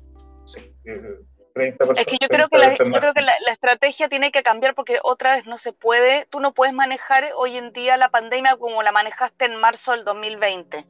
es 1.55 2.07
que 2.07 2.19
yo 2.21 2.29
creo 2.29 2.49
que, 2.49 2.59
la, 2.59 2.77
creo 2.77 3.15
que 3.15 3.23
la, 3.23 3.53
estrategia 3.53 4.09
tiene 4.09 4.31
que 4.31 4.43
cambiar 4.43 4.75
porque 4.75 4.99
otra 5.03 5.37
vez 5.37 5.47
no 5.47 5.59
se 5.59 5.73
puede, 5.73 6.27
tú 6.27 6.41
no 6.41 6.55
puedes 6.55 6.75
manejar 6.75 7.25
hoy 7.37 7.57
en 7.57 7.73
día 7.73 7.97
la 7.97 8.11
pandemia 8.11 8.57
como 8.57 8.83
la 8.83 8.93
manejaste 8.93 9.47
en 9.47 9.57
marzo 9.57 9.93
del 9.93 10.05
2020. 10.05 10.87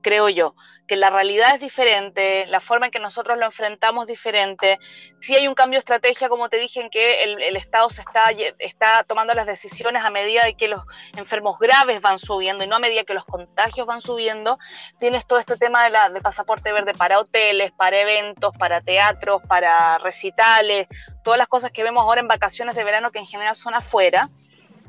creo 0.00 0.28
yo, 0.28 0.54
que 0.92 0.96
la 0.96 1.08
realidad 1.08 1.54
es 1.54 1.60
diferente, 1.60 2.44
la 2.48 2.60
forma 2.60 2.84
en 2.84 2.92
que 2.92 2.98
nosotros 2.98 3.38
lo 3.38 3.46
enfrentamos 3.46 4.02
es 4.02 4.08
diferente. 4.08 4.78
Si 5.20 5.34
hay 5.34 5.48
un 5.48 5.54
cambio 5.54 5.78
de 5.78 5.80
estrategia, 5.80 6.28
como 6.28 6.50
te 6.50 6.58
dije, 6.58 6.82
en 6.82 6.90
que 6.90 7.24
el, 7.24 7.56
Estado 7.56 7.88
se 7.88 8.02
está, 8.02 8.24
está 8.58 9.02
tomando 9.04 9.32
las 9.32 9.46
decisiones 9.46 10.04
a 10.04 10.10
medida 10.10 10.42
de 10.44 10.52
que 10.52 10.68
los 10.68 10.82
enfermos 11.16 11.58
graves 11.58 12.02
van 12.02 12.18
subiendo 12.18 12.62
y 12.62 12.66
no 12.66 12.76
a 12.76 12.78
medida 12.78 13.04
que 13.04 13.14
los 13.14 13.24
contagios 13.24 13.86
van 13.86 14.02
subiendo. 14.02 14.58
Tienes 14.98 15.26
todo 15.26 15.38
este 15.38 15.56
tema 15.56 15.84
de, 15.84 15.88
la, 15.88 16.10
de 16.10 16.20
pasaporte 16.20 16.70
verde 16.72 16.92
para 16.92 17.18
hoteles, 17.18 17.72
para 17.72 17.98
eventos, 17.98 18.52
para 18.58 18.82
teatros, 18.82 19.40
para 19.48 19.96
recitales, 19.96 20.88
todas 21.24 21.38
las 21.38 21.48
cosas 21.48 21.70
que 21.70 21.84
vemos 21.84 22.02
ahora 22.02 22.20
en 22.20 22.28
vacaciones 22.28 22.74
de 22.74 22.84
verano 22.84 23.12
que 23.12 23.18
en 23.18 23.26
general 23.26 23.56
son 23.56 23.72
afuera. 23.72 24.28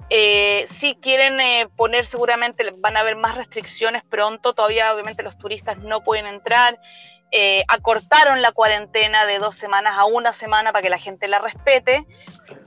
Eh, 0.10 0.66
si 0.68 0.96
quieren 0.96 1.40
eh, 1.40 1.68
poner, 1.76 2.06
seguramente 2.06 2.64
van 2.78 2.98
a 2.98 3.02
haber 3.02 3.16
más 3.16 3.36
restricciones 3.36 4.04
pronto. 4.04 4.54
Todavía, 4.54 4.94
obviamente, 4.94 5.24
los 5.24 5.38
turistas 5.38 5.78
no 5.80 6.04
pueden 6.04 6.26
entrar. 6.26 6.80
Eh, 7.32 7.64
acortaron 7.68 8.42
la 8.42 8.52
cuarentena 8.52 9.26
de 9.26 9.40
dos 9.40 9.56
semanas 9.56 9.96
a 9.98 10.06
una 10.06 10.34
semana 10.34 10.72
para 10.72 10.84
que 10.84 10.90
la 10.90 11.00
gente 11.00 11.28
la 11.28 11.40
respete. 11.40 12.06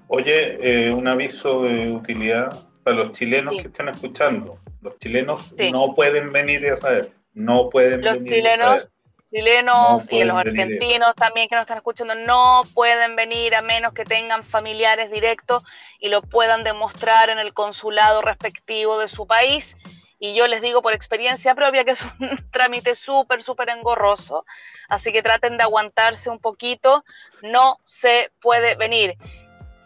Oye, 0.08 0.90
un 0.92 1.06
aviso 1.06 1.62
de 1.62 1.92
utilidad 1.92 2.64
para 2.82 2.96
los 2.96 3.12
chilenos 3.12 3.54
que 3.54 3.68
están 3.68 3.88
escuchando. 3.88 4.58
Los 4.80 4.98
chilenos 4.98 5.52
no 5.72 5.94
pueden 5.94 6.32
venir 6.32 6.64
a 6.66 6.74
Israel. 6.74 7.12
No 7.32 7.68
pueden 7.70 8.02
los 8.02 8.24
chilenos 8.24 8.88
chilenos 9.30 10.10
y 10.10 10.24
los 10.24 10.38
argentinos 10.38 11.14
también 11.14 11.48
que 11.48 11.54
nos 11.54 11.62
están 11.62 11.78
escuchando 11.78 12.14
no 12.14 12.62
pueden 12.74 13.16
venir 13.16 13.54
a 13.54 13.62
menos 13.62 13.92
que 13.92 14.04
tengan 14.04 14.44
familiares 14.44 15.10
directos 15.10 15.62
y 15.98 16.08
lo 16.08 16.22
puedan 16.22 16.64
demostrar 16.64 17.30
en 17.30 17.38
el 17.38 17.52
consulado 17.52 18.22
respectivo 18.22 18.98
de 18.98 19.08
su 19.08 19.26
país. 19.26 19.76
Y 20.18 20.34
yo 20.34 20.46
les 20.46 20.62
digo 20.62 20.80
por 20.80 20.94
experiencia 20.94 21.54
propia 21.54 21.84
que 21.84 21.90
es 21.90 22.04
un 22.20 22.48
trámite 22.52 22.94
súper, 22.94 23.42
súper 23.42 23.68
engorroso. 23.70 24.46
Así 24.88 25.12
que 25.12 25.22
traten 25.22 25.56
de 25.56 25.64
aguantarse 25.64 26.30
un 26.30 26.38
poquito. 26.38 27.04
No 27.42 27.78
se 27.84 28.30
puede 28.40 28.76
venir. 28.76 29.16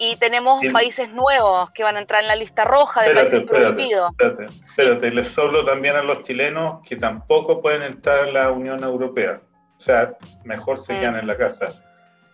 Y 0.02 0.16
tenemos 0.16 0.62
países 0.72 1.10
nuevos 1.10 1.70
que 1.72 1.82
van 1.82 1.96
a 1.96 2.00
entrar 2.00 2.22
en 2.22 2.28
la 2.28 2.34
lista 2.34 2.64
roja 2.64 3.02
de 3.02 3.14
países 3.14 3.42
prohibidos. 3.42 4.10
Espérate, 4.12 4.46
espérate. 4.64 5.10
Les 5.10 5.28
solo 5.28 5.62
también 5.62 5.94
a 5.94 6.00
los 6.00 6.22
chilenos 6.22 6.80
que 6.88 6.96
tampoco 6.96 7.60
pueden 7.60 7.82
entrar 7.82 8.26
en 8.26 8.32
la 8.32 8.50
Unión 8.50 8.82
Europea. 8.82 9.42
O 9.76 9.80
sea, 9.80 10.16
mejor 10.42 10.78
se 10.78 10.98
quedan 10.98 11.16
mm. 11.16 11.18
en 11.18 11.26
la 11.26 11.36
casa. 11.36 11.66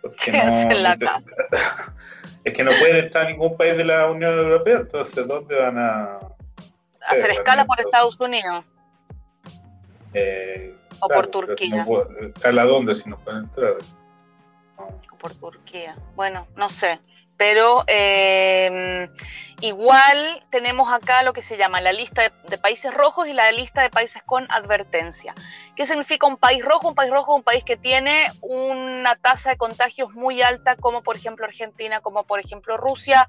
¿Qué 0.23 0.31
no, 0.31 0.71
en 0.71 0.81
la 0.81 0.97
casa? 0.97 1.29
Es 2.45 2.53
que 2.53 2.63
no 2.63 2.71
pueden 2.79 3.03
entrar 3.03 3.25
a 3.25 3.29
ningún 3.29 3.57
país 3.57 3.75
de 3.75 3.83
la 3.83 4.09
Unión 4.09 4.33
Europea, 4.39 4.77
entonces 4.77 5.27
¿dónde 5.27 5.53
van 5.59 5.77
a...? 5.77 6.19
Hacer 7.09 7.31
escala 7.31 7.65
por 7.65 7.81
Estados 7.81 8.17
Unidos. 8.17 8.63
Eh, 10.13 10.73
o 11.01 11.09
por 11.09 11.27
Turquía. 11.27 11.85
¿Escala 12.33 12.63
dónde 12.63 12.95
si 12.95 13.09
no 13.09 13.17
pueden 13.17 13.43
entrar? 13.43 13.73
O 14.77 15.17
por 15.17 15.33
Turquía. 15.33 15.97
Bueno, 16.15 16.47
no 16.55 16.69
sé 16.69 17.01
pero 17.37 17.83
eh, 17.87 19.09
igual 19.61 20.43
tenemos 20.49 20.91
acá 20.91 21.23
lo 21.23 21.33
que 21.33 21.41
se 21.41 21.57
llama 21.57 21.81
la 21.81 21.91
lista 21.91 22.31
de, 22.47 22.57
países 22.57 22.93
rojos 22.93 23.27
y 23.27 23.33
la 23.33 23.51
lista 23.51 23.81
de 23.81 23.89
países 23.89 24.21
con 24.23 24.51
advertencia. 24.51 25.33
¿Qué 25.75 25.85
significa 25.85 26.27
un 26.27 26.37
país 26.37 26.63
rojo? 26.63 26.89
Un 26.89 26.95
país 26.95 27.11
rojo 27.11 27.33
es 27.33 27.37
un 27.37 27.43
país 27.43 27.63
que 27.63 27.77
tiene 27.77 28.31
una 28.41 29.15
tasa 29.15 29.51
de 29.51 29.57
contagios 29.57 30.13
muy 30.13 30.41
alta, 30.41 30.75
como 30.75 31.03
por 31.03 31.15
ejemplo 31.15 31.45
Argentina, 31.45 32.01
como 32.01 32.23
por 32.23 32.39
ejemplo 32.39 32.77
Rusia. 32.77 33.27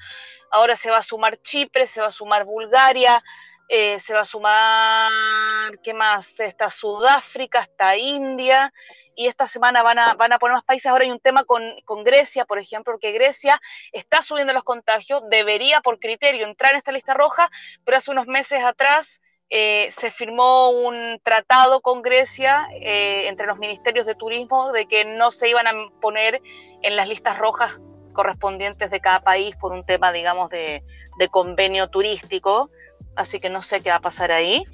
Ahora 0.51 0.77
se 0.77 0.91
va 0.91 0.99
a 0.99 1.03
sumar 1.03 1.41
Chipre, 1.43 1.87
se 1.87 2.01
va 2.01 2.09
a 2.09 2.11
sumar 2.11 2.45
Bulgaria, 2.45 3.23
eh, 3.69 3.99
se 4.01 4.15
va 4.15 4.21
a 4.21 4.25
sumar, 4.25 5.79
¿qué 5.83 5.93
más? 5.93 6.41
Está 6.41 6.71
Sudáfrica, 6.71 7.61
está 7.61 7.97
India, 7.97 8.73
y 9.15 9.27
esta 9.27 9.47
semana 9.47 9.83
van 9.83 9.99
a, 9.99 10.15
van 10.15 10.33
a 10.33 10.39
poner 10.39 10.55
más 10.55 10.65
países. 10.65 10.87
Ahora 10.87 11.05
hay 11.05 11.11
un 11.11 11.21
tema 11.21 11.45
con, 11.45 11.63
con, 11.85 12.03
Grecia, 12.03 12.45
por 12.45 12.59
ejemplo, 12.59 12.93
porque 12.95 13.13
Grecia 13.13 13.61
está 13.93 14.23
subiendo 14.23 14.53
los 14.53 14.65
contagios, 14.65 15.23
debería 15.29 15.81
por 15.81 15.99
criterio 15.99 16.47
entrar 16.47 16.73
en 16.73 16.79
esta 16.79 16.93
lista 16.93 17.15
roja, 17.15 17.51
pero 17.85 17.99
hace 17.99 18.11
unos 18.11 18.27
meses 18.27 18.63
atrás 18.63 19.21
eh, 19.51 19.89
se 19.91 20.11
firmó 20.11 20.71
un 20.71 21.21
tratado 21.23 21.81
con 21.81 22.01
Grecia 22.01 22.69
eh, 22.81 23.29
entre 23.29 23.47
los 23.47 23.59
ministerios 23.59 24.07
de 24.07 24.15
turismo 24.15 24.73
de 24.73 24.87
que 24.87 25.05
no 25.05 25.31
se 25.31 25.49
iban 25.49 25.67
a 25.67 25.73
poner 26.01 26.41
en 26.83 26.97
las 26.97 27.09
listas 27.09 27.39
rojas 27.39 27.79
correspondientes 28.13 28.91
de 28.91 29.01
cada 29.01 29.21
país 29.21 29.57
por 29.57 29.73
un 29.73 29.85
tema, 29.85 30.13
digamos, 30.13 30.49
de, 30.51 30.83
de 31.19 31.29
convenio 31.29 31.89
turístico 31.89 32.71
así 33.19 33.39
que 33.39 33.51
no 33.51 33.63
sé 33.63 33.81
qué 33.81 33.91
va 33.91 33.97
a 33.97 34.01
pasar 34.01 34.31
ahí. 34.31 34.65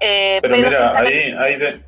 Eh, 0.00 0.38
pero, 0.40 0.56
mira, 0.56 0.98
ahí, 0.98 1.32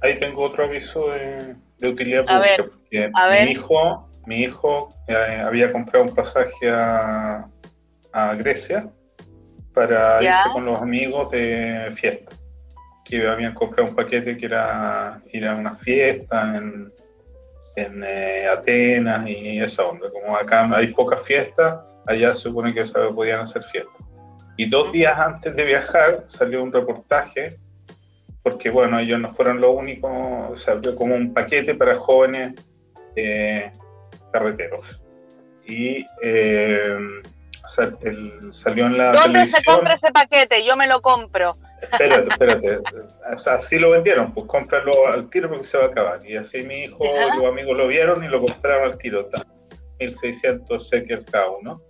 ahí, 0.02 0.16
tengo 0.18 0.42
otro 0.42 0.64
aviso 0.64 1.10
de, 1.10 1.56
utilidad 1.88 2.26
pública, 2.26 2.56
porque 2.58 3.10
mi 3.44 3.50
hijo, 3.50 4.08
mi 4.26 4.36
hijo 4.42 4.88
eh, 5.08 5.42
había 5.44 5.72
comprado 5.72 6.04
un 6.04 6.14
pasaje 6.14 6.70
a, 6.70 7.48
Grecia 8.36 8.90
para 9.72 10.22
irse 10.22 10.50
con 10.52 10.66
los 10.66 10.82
amigos 10.82 11.30
de 11.30 11.90
fiesta, 11.94 12.36
que 13.06 13.26
habían 13.26 13.54
comprado 13.54 13.88
un 13.88 13.96
paquete 13.96 14.36
que 14.36 14.44
era 14.44 15.22
ir 15.32 15.46
a 15.46 15.54
una 15.54 15.72
fiesta 15.72 16.54
en, 16.58 16.92
en 17.76 18.04
eh, 18.06 18.46
Atenas 18.46 19.26
y 19.26 19.58
esa 19.60 19.84
onda. 19.84 20.10
Como 20.10 20.36
acá 20.36 20.68
hay 20.76 20.88
pocas 20.88 21.22
fiestas, 21.22 21.78
allá 22.06 22.34
se 22.34 22.42
supone 22.42 22.74
que 22.74 22.84
se 22.84 22.92
podían 22.92 23.40
hacer 23.40 23.62
fiestas. 23.62 24.06
Y 24.56 24.68
dos 24.68 24.92
días 24.92 25.18
antes 25.18 25.54
de 25.56 25.64
viajar 25.64 26.24
salió 26.26 26.62
un 26.62 26.72
reportaje, 26.72 27.58
porque 28.42 28.70
bueno, 28.70 28.98
ellos 28.98 29.20
no 29.20 29.30
fueron 29.30 29.60
los 29.60 29.74
únicos, 29.74 30.62
salió 30.62 30.94
como 30.94 31.14
un 31.14 31.32
paquete 31.32 31.74
para 31.74 31.94
jóvenes 31.94 32.54
eh, 33.16 33.70
carreteros. 34.32 35.00
Y 35.64 36.04
eh, 36.22 36.98
salió 38.50 38.86
en 38.86 38.98
la... 38.98 39.12
¿Dónde 39.12 39.46
se 39.46 39.62
compra 39.64 39.94
ese 39.94 40.10
paquete? 40.12 40.64
Yo 40.64 40.76
me 40.76 40.86
lo 40.86 41.00
compro. 41.00 41.52
Espérate, 41.80 42.28
espérate. 42.30 42.78
O 43.34 43.38
sea, 43.38 43.54
así 43.54 43.78
lo 43.78 43.90
vendieron, 43.90 44.32
pues 44.32 44.46
cómpralo 44.46 45.08
al 45.08 45.28
tiro 45.30 45.48
porque 45.48 45.64
se 45.64 45.78
va 45.78 45.84
a 45.84 45.88
acabar. 45.88 46.18
Y 46.26 46.36
así 46.36 46.62
mi 46.62 46.84
hijo 46.84 47.04
y 47.04 47.38
los 47.38 47.46
amigos 47.46 47.76
lo 47.78 47.86
vieron 47.86 48.22
y 48.22 48.28
lo 48.28 48.40
compraron 48.40 48.92
al 48.92 48.98
tiro. 48.98 49.28
1600 49.98 50.92
el 50.92 51.24
cada 51.24 51.50
uno. 51.50 51.80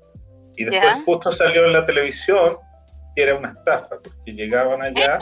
Y 0.57 0.65
después 0.65 1.03
justo 1.05 1.33
salió 1.33 1.65
en 1.67 1.73
la 1.73 1.85
televisión 1.85 2.57
que 3.15 3.23
era 3.23 3.35
una 3.35 3.49
estafa, 3.49 3.97
porque 4.03 4.33
llegaban 4.33 4.83
allá 4.83 5.19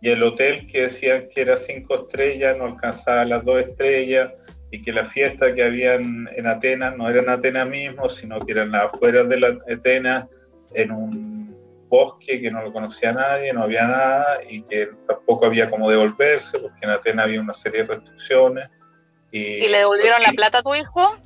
y 0.00 0.10
el 0.10 0.22
hotel 0.22 0.66
que 0.66 0.82
decían 0.82 1.28
que 1.32 1.42
era 1.42 1.56
cinco 1.56 1.94
estrellas 1.94 2.58
no 2.58 2.64
alcanzaba 2.64 3.24
las 3.24 3.44
dos 3.44 3.60
estrellas 3.60 4.32
y 4.70 4.82
que 4.82 4.92
la 4.92 5.04
fiesta 5.04 5.54
que 5.54 5.62
habían 5.62 6.28
en 6.34 6.46
Atenas 6.46 6.96
no 6.96 7.08
era 7.08 7.20
en 7.20 7.28
Atenas 7.28 7.68
mismo, 7.68 8.08
sino 8.08 8.40
que 8.40 8.52
eran 8.52 8.72
las 8.72 8.94
afueras 8.94 9.28
de 9.28 9.38
la 9.38 9.58
Atenas, 9.70 10.26
en 10.74 10.90
un 10.90 11.56
bosque 11.88 12.40
que 12.40 12.50
no 12.50 12.62
lo 12.62 12.72
conocía 12.72 13.12
nadie, 13.12 13.52
no 13.52 13.64
había 13.64 13.86
nada 13.86 14.40
y 14.48 14.62
que 14.62 14.88
tampoco 15.06 15.46
había 15.46 15.70
como 15.70 15.90
devolverse, 15.90 16.58
porque 16.58 16.78
en 16.82 16.90
Atenas 16.90 17.26
había 17.26 17.40
una 17.40 17.52
serie 17.52 17.82
de 17.82 17.94
restricciones. 17.94 18.68
¿Y, 19.30 19.68
le 19.68 19.78
devolvieron 19.78 20.22
la 20.22 20.32
plata 20.32 20.58
a 20.58 20.62
tu 20.62 20.74
hijo? 20.74 21.16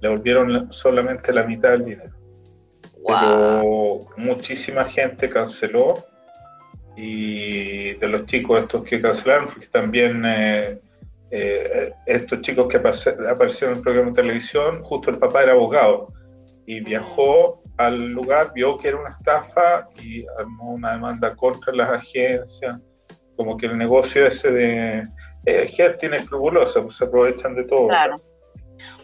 Le 0.00 0.08
devolvieron 0.08 0.72
solamente 0.72 1.32
la 1.32 1.44
mitad 1.44 1.70
del 1.70 1.84
dinero 1.84 2.21
pero 3.06 3.98
muchísima 4.16 4.84
gente 4.84 5.28
canceló 5.28 6.04
y 6.96 7.94
de 7.94 8.08
los 8.08 8.26
chicos 8.26 8.62
estos 8.62 8.84
que 8.84 9.00
cancelaron, 9.00 9.46
porque 9.46 9.66
también 9.66 10.22
eh, 10.26 10.78
eh, 11.30 11.92
estos 12.06 12.40
chicos 12.42 12.68
que 12.68 12.76
aparecieron 12.76 13.72
en 13.72 13.78
el 13.78 13.82
programa 13.82 14.08
de 14.10 14.14
televisión, 14.14 14.82
justo 14.82 15.10
el 15.10 15.18
papá 15.18 15.42
era 15.42 15.52
abogado 15.52 16.12
y 16.66 16.80
viajó 16.80 17.62
al 17.78 18.08
lugar, 18.08 18.52
vio 18.54 18.78
que 18.78 18.88
era 18.88 18.98
una 18.98 19.10
estafa 19.10 19.88
y 20.00 20.24
armó 20.38 20.74
una 20.74 20.92
demanda 20.92 21.34
contra 21.34 21.72
las 21.72 21.88
agencias, 21.88 22.78
como 23.36 23.56
que 23.56 23.66
el 23.66 23.78
negocio 23.78 24.26
ese 24.26 24.50
de 24.50 25.02
eh, 25.46 25.66
gente 25.68 26.06
inescrupulosa, 26.06 26.82
pues 26.82 26.96
se 26.96 27.04
aprovechan 27.04 27.54
de 27.54 27.64
todo. 27.64 27.88
Claro. 27.88 28.14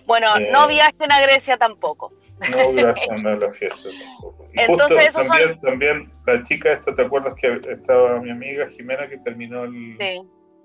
Bueno, 0.07 0.29
no 0.53 0.69
viajen 0.69 1.11
a 1.13 1.21
Grecia 1.21 1.57
tampoco. 1.57 2.13
No 2.55 2.73
gracias 2.73 3.11
a 3.11 3.17
la 3.17 3.51
fiesta 3.51 3.89
tampoco. 3.99 4.49
Y 4.53 4.61
Entonces, 4.61 5.15
justo 5.15 5.29
también, 5.29 5.61
también 5.61 6.13
la 6.27 6.43
chica 6.43 6.73
esta, 6.73 6.95
¿te 6.95 7.03
acuerdas 7.03 7.35
que 7.35 7.61
estaba 7.71 8.21
mi 8.21 8.31
amiga 8.31 8.69
Jimena 8.69 9.09
que 9.09 9.19
terminó 9.19 9.65
el, 9.65 9.97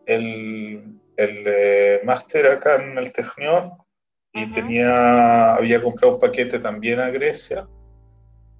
el, 0.05 0.99
el 1.17 1.43
eh, 1.45 2.01
máster 2.03 2.47
acá 2.47 2.75
en 2.75 2.97
el 2.97 3.11
Tecnión 3.11 3.73
y 4.33 4.47
tenía, 4.47 5.53
había 5.53 5.81
comprado 5.81 6.15
un 6.15 6.19
paquete 6.19 6.57
también 6.57 6.99
a 6.99 7.11
Grecia 7.11 7.67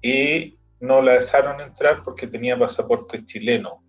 y 0.00 0.56
no 0.80 1.02
la 1.02 1.14
dejaron 1.14 1.60
entrar 1.60 2.02
porque 2.04 2.26
tenía 2.28 2.58
pasaporte 2.58 3.24
chileno, 3.24 3.82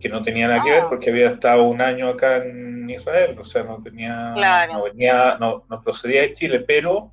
que 0.00 0.08
no 0.08 0.22
tenía 0.22 0.48
nada 0.48 0.64
que 0.64 0.70
ver 0.70 0.82
ah. 0.82 0.88
porque 0.88 1.10
había 1.10 1.30
estado 1.30 1.64
un 1.64 1.80
año 1.80 2.08
acá 2.08 2.38
en 2.38 2.90
Israel, 2.90 3.38
o 3.38 3.44
sea, 3.44 3.62
no 3.62 3.78
tenía, 3.78 4.34
no, 4.66 4.82
venía, 4.82 5.36
no, 5.38 5.64
no 5.68 5.82
procedía 5.82 6.22
de 6.22 6.32
Chile, 6.32 6.60
pero 6.66 7.12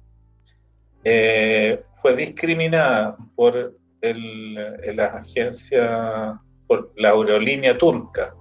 eh, 1.04 1.84
fue 2.02 2.16
discriminada 2.16 3.18
por 3.36 3.74
el, 4.02 4.96
la 4.96 5.06
agencia, 5.06 6.40
por 6.68 6.92
la 6.96 7.10
aerolínea 7.10 7.78
turca. 7.78 8.34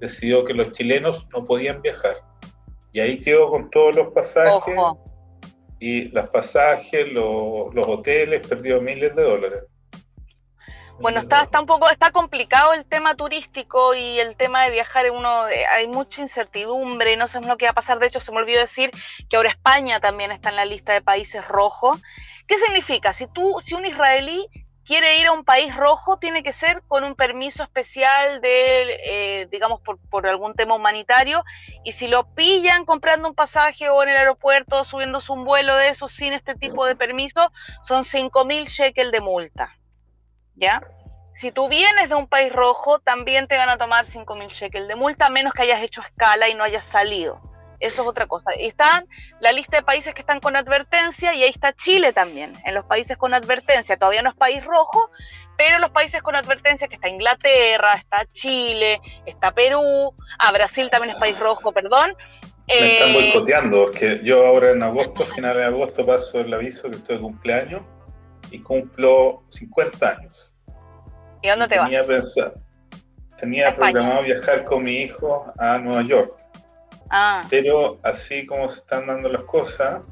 decidió 0.00 0.44
que 0.44 0.54
los 0.54 0.72
chilenos 0.72 1.26
no 1.32 1.44
podían 1.44 1.80
viajar. 1.80 2.16
Y 2.92 3.00
ahí 3.00 3.18
quedó 3.18 3.50
con 3.50 3.70
todos 3.70 3.96
los 3.96 4.08
pasajes. 4.08 4.74
Y 5.78 6.08
los 6.08 6.28
pasajes, 6.28 7.12
los 7.12 7.88
hoteles, 7.88 8.46
perdió 8.46 8.80
miles 8.80 9.14
de 9.16 9.22
dólares. 9.22 9.62
Bueno, 11.02 11.18
está, 11.18 11.42
está 11.42 11.58
un 11.58 11.66
poco, 11.66 11.90
está 11.90 12.12
complicado 12.12 12.74
el 12.74 12.86
tema 12.86 13.16
turístico 13.16 13.92
y 13.92 14.20
el 14.20 14.36
tema 14.36 14.62
de 14.62 14.70
viajar, 14.70 15.10
uno, 15.10 15.48
eh, 15.48 15.66
hay 15.66 15.88
mucha 15.88 16.22
incertidumbre, 16.22 17.16
no 17.16 17.26
sabemos 17.26 17.48
lo 17.48 17.56
que 17.56 17.64
va 17.64 17.72
a 17.72 17.74
pasar, 17.74 17.98
de 17.98 18.06
hecho 18.06 18.20
se 18.20 18.30
me 18.30 18.38
olvidó 18.38 18.60
decir 18.60 18.92
que 19.28 19.36
ahora 19.36 19.48
España 19.48 19.98
también 19.98 20.30
está 20.30 20.50
en 20.50 20.54
la 20.54 20.64
lista 20.64 20.92
de 20.92 21.02
países 21.02 21.44
rojos. 21.48 22.00
¿Qué 22.46 22.56
significa? 22.56 23.12
Si 23.12 23.26
tú, 23.26 23.56
si 23.58 23.74
un 23.74 23.84
israelí 23.84 24.46
quiere 24.84 25.18
ir 25.18 25.26
a 25.26 25.32
un 25.32 25.44
país 25.44 25.74
rojo, 25.74 26.18
tiene 26.18 26.44
que 26.44 26.52
ser 26.52 26.82
con 26.86 27.02
un 27.02 27.16
permiso 27.16 27.64
especial 27.64 28.40
de, 28.40 29.00
eh, 29.04 29.48
digamos, 29.50 29.80
por, 29.80 29.98
por, 30.08 30.28
algún 30.28 30.54
tema 30.54 30.76
humanitario, 30.76 31.42
y 31.82 31.94
si 31.94 32.06
lo 32.06 32.32
pillan 32.36 32.84
comprando 32.84 33.28
un 33.28 33.34
pasaje 33.34 33.88
o 33.88 34.04
en 34.04 34.10
el 34.10 34.18
aeropuerto, 34.18 34.84
subiéndose 34.84 35.32
un 35.32 35.44
vuelo 35.44 35.74
de 35.74 35.88
eso 35.88 36.06
sin 36.06 36.32
este 36.32 36.54
tipo 36.54 36.86
de 36.86 36.94
permiso, 36.94 37.50
son 37.82 38.04
5.000 38.04 38.66
shekel 38.68 39.10
de 39.10 39.20
multa. 39.20 39.81
¿Ya? 40.56 40.82
Si 41.34 41.50
tú 41.50 41.68
vienes 41.68 42.08
de 42.08 42.14
un 42.14 42.26
país 42.26 42.52
rojo, 42.52 42.98
también 42.98 43.48
te 43.48 43.56
van 43.56 43.68
a 43.68 43.78
tomar 43.78 44.06
5.000 44.06 44.48
shekels 44.48 44.88
de 44.88 44.94
multa, 44.94 45.26
a 45.26 45.30
menos 45.30 45.52
que 45.54 45.62
hayas 45.62 45.82
hecho 45.82 46.02
escala 46.02 46.48
y 46.48 46.54
no 46.54 46.64
hayas 46.64 46.84
salido. 46.84 47.40
Eso 47.80 48.02
es 48.02 48.08
otra 48.08 48.26
cosa. 48.26 48.52
Y 48.56 48.66
están 48.66 49.06
la 49.40 49.50
lista 49.50 49.78
de 49.78 49.82
países 49.82 50.14
que 50.14 50.20
están 50.20 50.38
con 50.38 50.54
advertencia 50.54 51.34
y 51.34 51.42
ahí 51.42 51.50
está 51.50 51.72
Chile 51.72 52.12
también, 52.12 52.52
en 52.64 52.74
los 52.74 52.84
países 52.84 53.16
con 53.16 53.34
advertencia. 53.34 53.96
Todavía 53.96 54.22
no 54.22 54.30
es 54.30 54.36
país 54.36 54.64
rojo, 54.64 55.10
pero 55.56 55.80
los 55.80 55.90
países 55.90 56.22
con 56.22 56.36
advertencia, 56.36 56.86
que 56.86 56.94
está 56.94 57.08
Inglaterra, 57.08 57.94
está 57.94 58.24
Chile, 58.32 59.00
está 59.26 59.50
Perú, 59.52 60.14
ah, 60.38 60.52
Brasil 60.52 60.90
también 60.90 61.14
es 61.14 61.20
país 61.20 61.38
rojo, 61.40 61.72
perdón. 61.72 62.14
Me 62.68 62.92
están 62.92 63.10
eh, 63.10 63.14
boicoteando, 63.14 63.84
porque 63.86 64.20
yo 64.22 64.46
ahora 64.46 64.70
en 64.70 64.82
agosto, 64.84 65.26
final 65.26 65.56
de 65.56 65.64
agosto, 65.64 66.06
paso 66.06 66.38
el 66.38 66.54
aviso 66.54 66.88
que 66.88 66.96
estoy 66.96 67.16
de 67.16 67.22
cumpleaños 67.22 67.82
y 68.52 68.60
cumplo 68.60 69.42
50 69.48 70.08
años. 70.08 70.52
¿Y 71.42 71.48
dónde 71.48 71.68
te 71.68 71.76
tenía 71.76 72.02
vas? 72.02 72.36
tenía 73.36 73.74
programado 73.74 74.22
viajar 74.22 74.64
con 74.64 74.84
mi 74.84 74.98
hijo 74.98 75.52
a 75.58 75.78
Nueva 75.78 76.02
York. 76.02 76.36
Ah. 77.10 77.42
Pero 77.50 77.98
así 78.02 78.46
como 78.46 78.68
se 78.68 78.78
están 78.78 79.08
dando 79.08 79.28
las 79.28 79.42
cosas, 79.42 80.04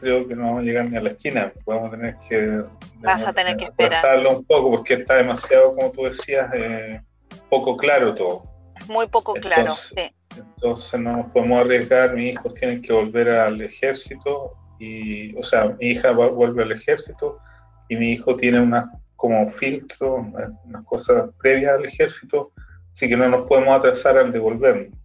creo 0.00 0.26
que 0.26 0.34
no 0.34 0.44
vamos 0.44 0.60
a 0.60 0.62
llegar 0.62 0.86
ni 0.86 0.96
a 0.96 1.02
la 1.02 1.10
esquina. 1.10 1.52
Vamos 1.66 1.88
a 1.88 1.90
tener 1.96 2.16
que, 2.26 2.62
Vas 3.00 3.26
a 3.26 3.32
tener 3.32 3.56
que 3.58 3.64
esperar. 3.64 4.26
un 4.26 4.44
poco 4.44 4.70
porque 4.70 4.94
está 4.94 5.16
demasiado, 5.16 5.74
como 5.74 5.92
tú 5.92 6.04
decías, 6.04 6.50
eh, 6.54 7.02
poco 7.50 7.76
claro 7.76 8.14
todo. 8.14 8.44
Muy 8.88 9.06
poco 9.08 9.34
claro, 9.34 9.72
sí. 9.72 10.12
Entonces 10.36 10.98
no 10.98 11.18
nos 11.18 11.26
podemos 11.32 11.60
arriesgar. 11.60 12.14
Mis 12.14 12.32
hijos 12.32 12.54
tienen 12.54 12.80
que 12.80 12.92
volver 12.92 13.28
al 13.28 13.60
ejército 13.60 14.56
y, 14.78 15.36
o 15.36 15.42
sea, 15.42 15.76
mi 15.78 15.88
hija 15.88 16.12
vuelve 16.12 16.62
al 16.62 16.72
ejército 16.72 17.38
y 17.90 17.96
mi 17.96 18.12
hijo 18.12 18.36
tiene 18.36 18.60
una 18.60 18.92
como 19.16 19.46
filtro, 19.48 20.14
unas 20.64 20.84
cosas 20.84 21.28
previas 21.38 21.72
al 21.72 21.84
ejército, 21.84 22.52
así 22.92 23.08
que 23.08 23.16
no 23.16 23.28
nos 23.28 23.46
podemos 23.46 23.76
atrasar 23.76 24.16
al 24.16 24.32
devolvernos. 24.32 24.96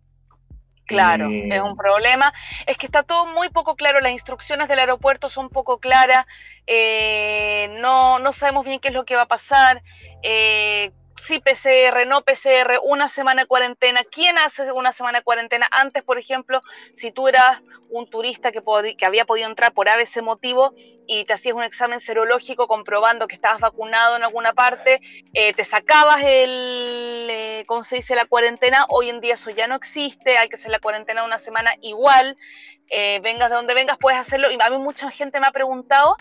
Claro, 0.86 1.28
es 1.32 1.62
un 1.62 1.76
problema. 1.76 2.32
Es 2.68 2.78
que 2.78 2.86
está 2.86 3.02
todo 3.02 3.26
muy 3.26 3.50
poco 3.50 3.76
claro, 3.76 4.00
las 4.02 4.12
instrucciones 4.12 4.68
del 4.68 4.78
aeropuerto 4.78 5.30
son 5.30 5.50
poco 5.50 5.80
claras, 5.80 6.28
eh, 6.68 7.76
no, 7.82 8.20
no 8.20 8.32
sabemos 8.32 8.66
bien 8.66 8.80
qué 8.80 8.90
es 8.90 8.94
lo 8.94 9.04
que 9.04 9.16
va 9.16 9.24
a 9.24 9.28
pasar. 9.28 9.82
Eh, 10.22 10.92
sí 11.26 11.40
PCR, 11.40 12.06
no 12.06 12.22
PCR, 12.22 12.80
una 12.84 13.10
semana 13.10 13.44
de 13.44 13.48
cuarentena. 13.48 14.02
¿Quién 14.10 14.38
hace 14.38 14.72
una 14.72 14.92
semana 14.92 15.20
de 15.20 15.24
cuarentena? 15.24 15.68
Antes, 15.72 16.04
por 16.04 16.18
ejemplo, 16.18 16.62
si 16.94 17.12
tú 17.12 17.28
eras 17.28 17.62
un 17.90 18.10
turista 18.10 18.52
que, 18.52 18.62
que 18.98 19.06
había 19.06 19.26
podido 19.26 19.48
entrar 19.48 19.74
por 19.74 19.88
ese 19.88 20.22
motivo 20.22 20.74
y 21.08 21.26
te 21.26 21.34
hacías 21.34 21.56
un 21.56 21.64
examen 21.64 22.00
serológico 22.00 22.68
comprobando 22.68 23.28
que 23.28 23.36
estabas 23.36 23.60
vacunado 23.60 24.16
en 24.16 24.24
alguna 24.24 24.54
parte, 24.54 25.02
eh, 25.34 25.54
te 25.54 25.64
sacabas 25.64 26.24
el, 26.24 27.28
eh, 27.30 27.64
¿cómo 27.68 27.84
se 27.84 27.98
dice?, 27.98 28.16
la 28.16 28.26
cuarentena. 28.26 28.86
Hoy 28.90 29.10
en 29.10 29.22
día 29.22 29.36
eso 29.36 29.50
ya 29.50 29.68
no 29.68 29.76
existe, 29.76 30.38
hay 30.38 30.50
que 30.50 30.56
hacer 30.56 30.72
la 30.72 30.80
cuarentena 30.80 31.24
una 31.24 31.40
semana 31.40 31.76
igual. 31.82 32.38
Eh, 32.90 33.20
vengas 33.24 33.50
de 33.50 33.56
donde 33.56 33.74
vengas, 33.74 33.98
puedes 33.98 34.20
hacerlo. 34.20 34.52
Y 34.52 34.58
a 34.60 34.70
mí 34.70 34.78
mucha 34.78 35.10
gente 35.10 35.40
me 35.40 35.48
ha 35.48 35.52
preguntado 35.52 36.18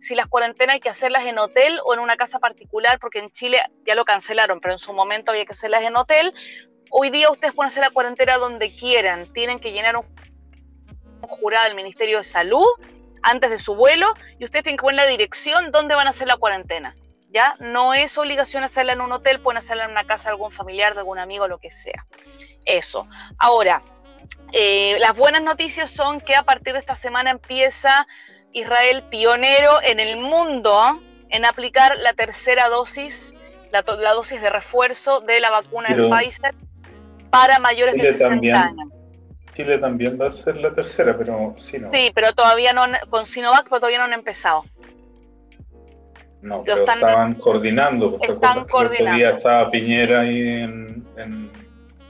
si 0.00 0.14
las 0.14 0.26
cuarentenas 0.26 0.74
hay 0.74 0.80
que 0.80 0.88
hacerlas 0.88 1.26
en 1.26 1.38
hotel 1.38 1.80
o 1.84 1.94
en 1.94 2.00
una 2.00 2.16
casa 2.16 2.38
particular, 2.38 2.98
porque 3.00 3.18
en 3.18 3.30
Chile 3.30 3.60
ya 3.86 3.94
lo 3.94 4.04
cancelaron, 4.04 4.60
pero 4.60 4.74
en 4.74 4.78
su 4.78 4.92
momento 4.92 5.32
había 5.32 5.44
que 5.44 5.52
hacerlas 5.52 5.82
en 5.82 5.96
hotel. 5.96 6.34
Hoy 6.90 7.10
día 7.10 7.30
ustedes 7.30 7.54
pueden 7.54 7.70
hacer 7.70 7.82
la 7.82 7.90
cuarentena 7.90 8.36
donde 8.38 8.74
quieran, 8.74 9.32
tienen 9.32 9.58
que 9.58 9.72
llenar 9.72 9.96
un, 9.96 10.06
jurado 11.20 11.64
del 11.64 11.74
Ministerio 11.74 12.18
de 12.18 12.24
Salud 12.24 12.66
antes 13.22 13.50
de 13.50 13.58
su 13.58 13.74
vuelo 13.74 14.14
y 14.38 14.44
ustedes 14.44 14.62
tienen 14.62 14.78
que 14.78 14.82
poner 14.82 14.96
la 14.96 15.06
dirección 15.06 15.72
donde 15.72 15.94
van 15.94 16.06
a 16.06 16.10
hacer 16.10 16.28
la 16.28 16.36
cuarentena. 16.36 16.96
¿Ya? 17.30 17.56
No 17.60 17.92
es 17.92 18.16
obligación 18.16 18.64
hacerla 18.64 18.94
en 18.94 19.02
un 19.02 19.12
hotel, 19.12 19.40
pueden 19.40 19.58
hacerla 19.58 19.84
en 19.84 19.90
una 19.90 20.06
casa 20.06 20.28
de 20.28 20.30
algún 20.30 20.50
familiar, 20.50 20.94
de 20.94 21.00
algún 21.00 21.18
amigo, 21.18 21.46
lo 21.46 21.58
que 21.58 21.70
sea. 21.70 22.06
Eso. 22.64 23.06
Ahora, 23.38 23.82
eh, 24.52 24.96
las 24.98 25.14
buenas 25.14 25.42
noticias 25.42 25.90
son 25.90 26.20
que 26.20 26.34
a 26.34 26.44
partir 26.44 26.72
de 26.72 26.78
esta 26.78 26.94
semana 26.94 27.30
empieza 27.30 28.06
Israel 28.52 29.04
pionero 29.10 29.82
en 29.82 30.00
el 30.00 30.16
mundo 30.16 31.00
en 31.30 31.44
aplicar 31.44 31.96
la 31.98 32.12
tercera 32.14 32.68
dosis, 32.68 33.34
la, 33.70 33.82
dosis 33.82 34.40
de 34.40 34.50
refuerzo 34.50 35.20
de 35.20 35.40
la 35.40 35.50
vacuna 35.50 35.94
de 35.94 36.08
Pfizer 36.08 36.54
para 37.30 37.58
mayores 37.58 37.94
de 37.94 38.12
60 38.12 38.62
años. 38.62 38.88
Chile 39.54 39.78
también 39.78 40.18
va 40.20 40.28
a 40.28 40.30
ser 40.30 40.56
la 40.56 40.70
tercera, 40.70 41.16
pero 41.18 41.54
sí, 41.58 41.78
no. 41.78 41.90
Sí, 41.92 42.12
pero 42.14 42.32
todavía 42.32 42.72
no, 42.72 42.84
con 43.10 43.26
Sinovac, 43.26 43.64
pero 43.64 43.80
todavía 43.80 43.98
no 43.98 44.04
han 44.04 44.12
empezado. 44.12 44.64
No, 46.40 46.62
pero 46.62 46.84
estaban 46.84 47.34
coordinando. 47.34 48.12
Porque 48.12 48.26
están 48.26 48.64
coordinando. 48.66 49.16
día 49.16 49.30
estaba 49.30 49.70
Piñera 49.70 50.20
ahí 50.20 50.40
en, 50.40 51.04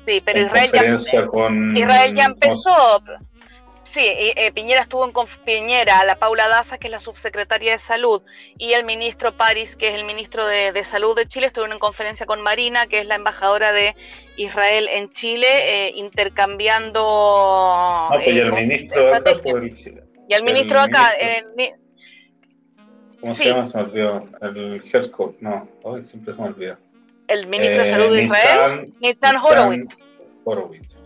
sí, 0.06 0.22
pero 0.22 0.40
Israel, 0.40 0.98
ya, 0.98 1.26
con, 1.26 1.74
Israel 1.74 2.14
ya 2.14 2.24
empezó. 2.26 3.02
Sí, 3.90 4.02
eh, 4.04 4.52
Piñera 4.54 4.82
estuvo 4.82 5.02
en 5.06 5.12
Piñera, 5.46 6.04
la 6.04 6.16
Paula 6.16 6.46
Daza, 6.46 6.76
que 6.76 6.88
es 6.88 6.90
la 6.90 7.00
subsecretaria 7.00 7.72
de 7.72 7.78
Salud, 7.78 8.20
y 8.58 8.72
el 8.72 8.84
ministro 8.84 9.32
París, 9.32 9.76
que 9.76 9.88
es 9.88 9.94
el 9.94 10.04
ministro 10.04 10.46
de, 10.46 10.84
Salud 10.84 11.16
de 11.16 11.26
Chile, 11.26 11.46
estuvieron 11.46 11.72
en 11.72 11.78
conferencia 11.78 12.26
con 12.26 12.42
Marina, 12.42 12.86
que 12.86 13.00
es 13.00 13.06
la 13.06 13.14
embajadora 13.14 13.72
de 13.72 13.96
Israel 14.36 14.88
en 14.92 15.10
Chile, 15.12 15.46
eh, 15.48 15.92
intercambiando. 15.96 17.00
Ah, 17.02 18.08
pues 18.12 18.26
y 18.26 18.38
el 18.38 18.48
eh, 18.48 18.52
ministro 18.52 19.14
acá 19.14 19.32
Y 20.28 20.34
el 20.34 20.42
ministro 20.42 20.80
acá. 20.80 21.12
¿Cómo 23.22 23.34
se 23.34 23.46
llama? 23.46 23.66
Se 23.68 23.78
me 23.78 23.84
olvidó. 23.84 24.28
El 24.42 24.82
Herskov, 24.92 25.34
no, 25.40 25.66
hoy 25.82 26.02
siempre 26.02 26.34
se 26.34 26.42
me 26.42 26.48
olvida. 26.48 26.78
El 27.26 27.46
ministro 27.46 27.84
de 27.84 27.90
Salud 27.90 28.14
de 28.14 28.22
Israel, 28.24 28.94
Nitzan 29.00 29.36
Horowitz. 29.36 29.96
Horowitz. 30.44 30.97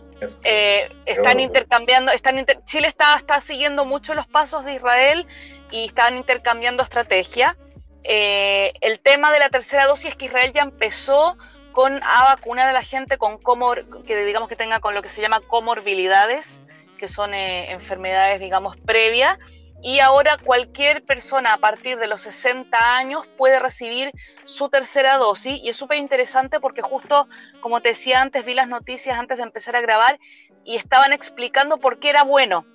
Eh, 0.43 0.89
están 1.05 1.39
intercambiando, 1.39 2.11
están 2.11 2.45
Chile 2.65 2.87
está, 2.87 3.15
está 3.15 3.41
siguiendo 3.41 3.85
mucho 3.85 4.13
los 4.13 4.27
pasos 4.27 4.65
de 4.65 4.75
Israel 4.75 5.27
y 5.71 5.85
están 5.85 6.17
intercambiando 6.17 6.83
estrategia. 6.83 7.57
Eh, 8.03 8.73
el 8.81 8.99
tema 8.99 9.31
de 9.31 9.39
la 9.39 9.49
tercera 9.49 9.85
dosis 9.85 10.11
es 10.11 10.15
que 10.15 10.25
Israel 10.25 10.51
ya 10.53 10.61
empezó 10.61 11.37
con 11.71 12.01
a 12.03 12.23
vacunar 12.35 12.67
a 12.67 12.73
la 12.73 12.83
gente 12.83 13.17
con 13.17 13.37
comor, 13.37 14.03
que 14.05 14.23
digamos 14.25 14.49
que 14.49 14.55
tenga 14.55 14.79
con 14.79 14.93
lo 14.93 15.01
que 15.01 15.09
se 15.09 15.21
llama 15.21 15.41
comorbilidades, 15.41 16.61
que 16.97 17.07
son 17.07 17.33
eh, 17.33 17.71
enfermedades 17.71 18.39
digamos 18.39 18.77
previas 18.77 19.39
y 19.83 19.99
ahora 19.99 20.37
cualquier 20.41 21.03
persona 21.03 21.53
a 21.53 21.57
partir 21.57 21.99
de 21.99 22.07
los 22.07 22.21
60 22.21 22.95
años 22.95 23.27
puede 23.37 23.59
recibir 23.59 24.11
su 24.45 24.69
tercera 24.69 25.17
dosis. 25.17 25.59
Y 25.61 25.69
es 25.69 25.77
súper 25.77 25.97
interesante 25.97 26.61
porque 26.61 26.81
justo 26.81 27.27
como 27.59 27.81
te 27.81 27.89
decía 27.89 28.21
antes, 28.21 28.45
vi 28.45 28.53
las 28.53 28.69
noticias 28.69 29.19
antes 29.19 29.37
de 29.37 29.43
empezar 29.43 29.75
a 29.75 29.81
grabar 29.81 30.19
y 30.63 30.77
estaban 30.77 31.11
explicando 31.11 31.79
por 31.79 31.99
qué 31.99 32.09
era 32.09 32.23
bueno, 32.23 32.65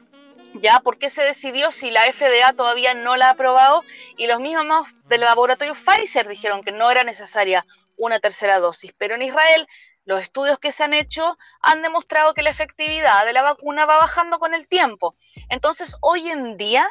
ya, 0.54 0.80
por 0.80 0.98
qué 0.98 1.08
se 1.08 1.22
decidió 1.22 1.70
si 1.70 1.90
la 1.90 2.02
FDA 2.12 2.52
todavía 2.52 2.92
no 2.92 3.16
la 3.16 3.28
ha 3.28 3.30
aprobado. 3.30 3.84
Y 4.18 4.26
los 4.26 4.38
mismos 4.38 4.86
del 5.08 5.22
laboratorio 5.22 5.74
Pfizer 5.74 6.28
dijeron 6.28 6.62
que 6.62 6.72
no 6.72 6.90
era 6.90 7.04
necesaria 7.04 7.64
una 7.96 8.20
tercera 8.20 8.58
dosis, 8.58 8.92
pero 8.98 9.14
en 9.14 9.22
Israel 9.22 9.66
los 10.08 10.22
estudios 10.22 10.58
que 10.58 10.72
se 10.72 10.84
han 10.84 10.94
hecho 10.94 11.36
han 11.60 11.82
demostrado 11.82 12.32
que 12.32 12.40
la 12.40 12.48
efectividad 12.48 13.26
de 13.26 13.34
la 13.34 13.42
vacuna 13.42 13.84
va 13.84 13.98
bajando 13.98 14.38
con 14.38 14.54
el 14.54 14.66
tiempo. 14.66 15.14
Entonces, 15.50 15.96
hoy 16.00 16.30
en 16.30 16.56
día, 16.56 16.88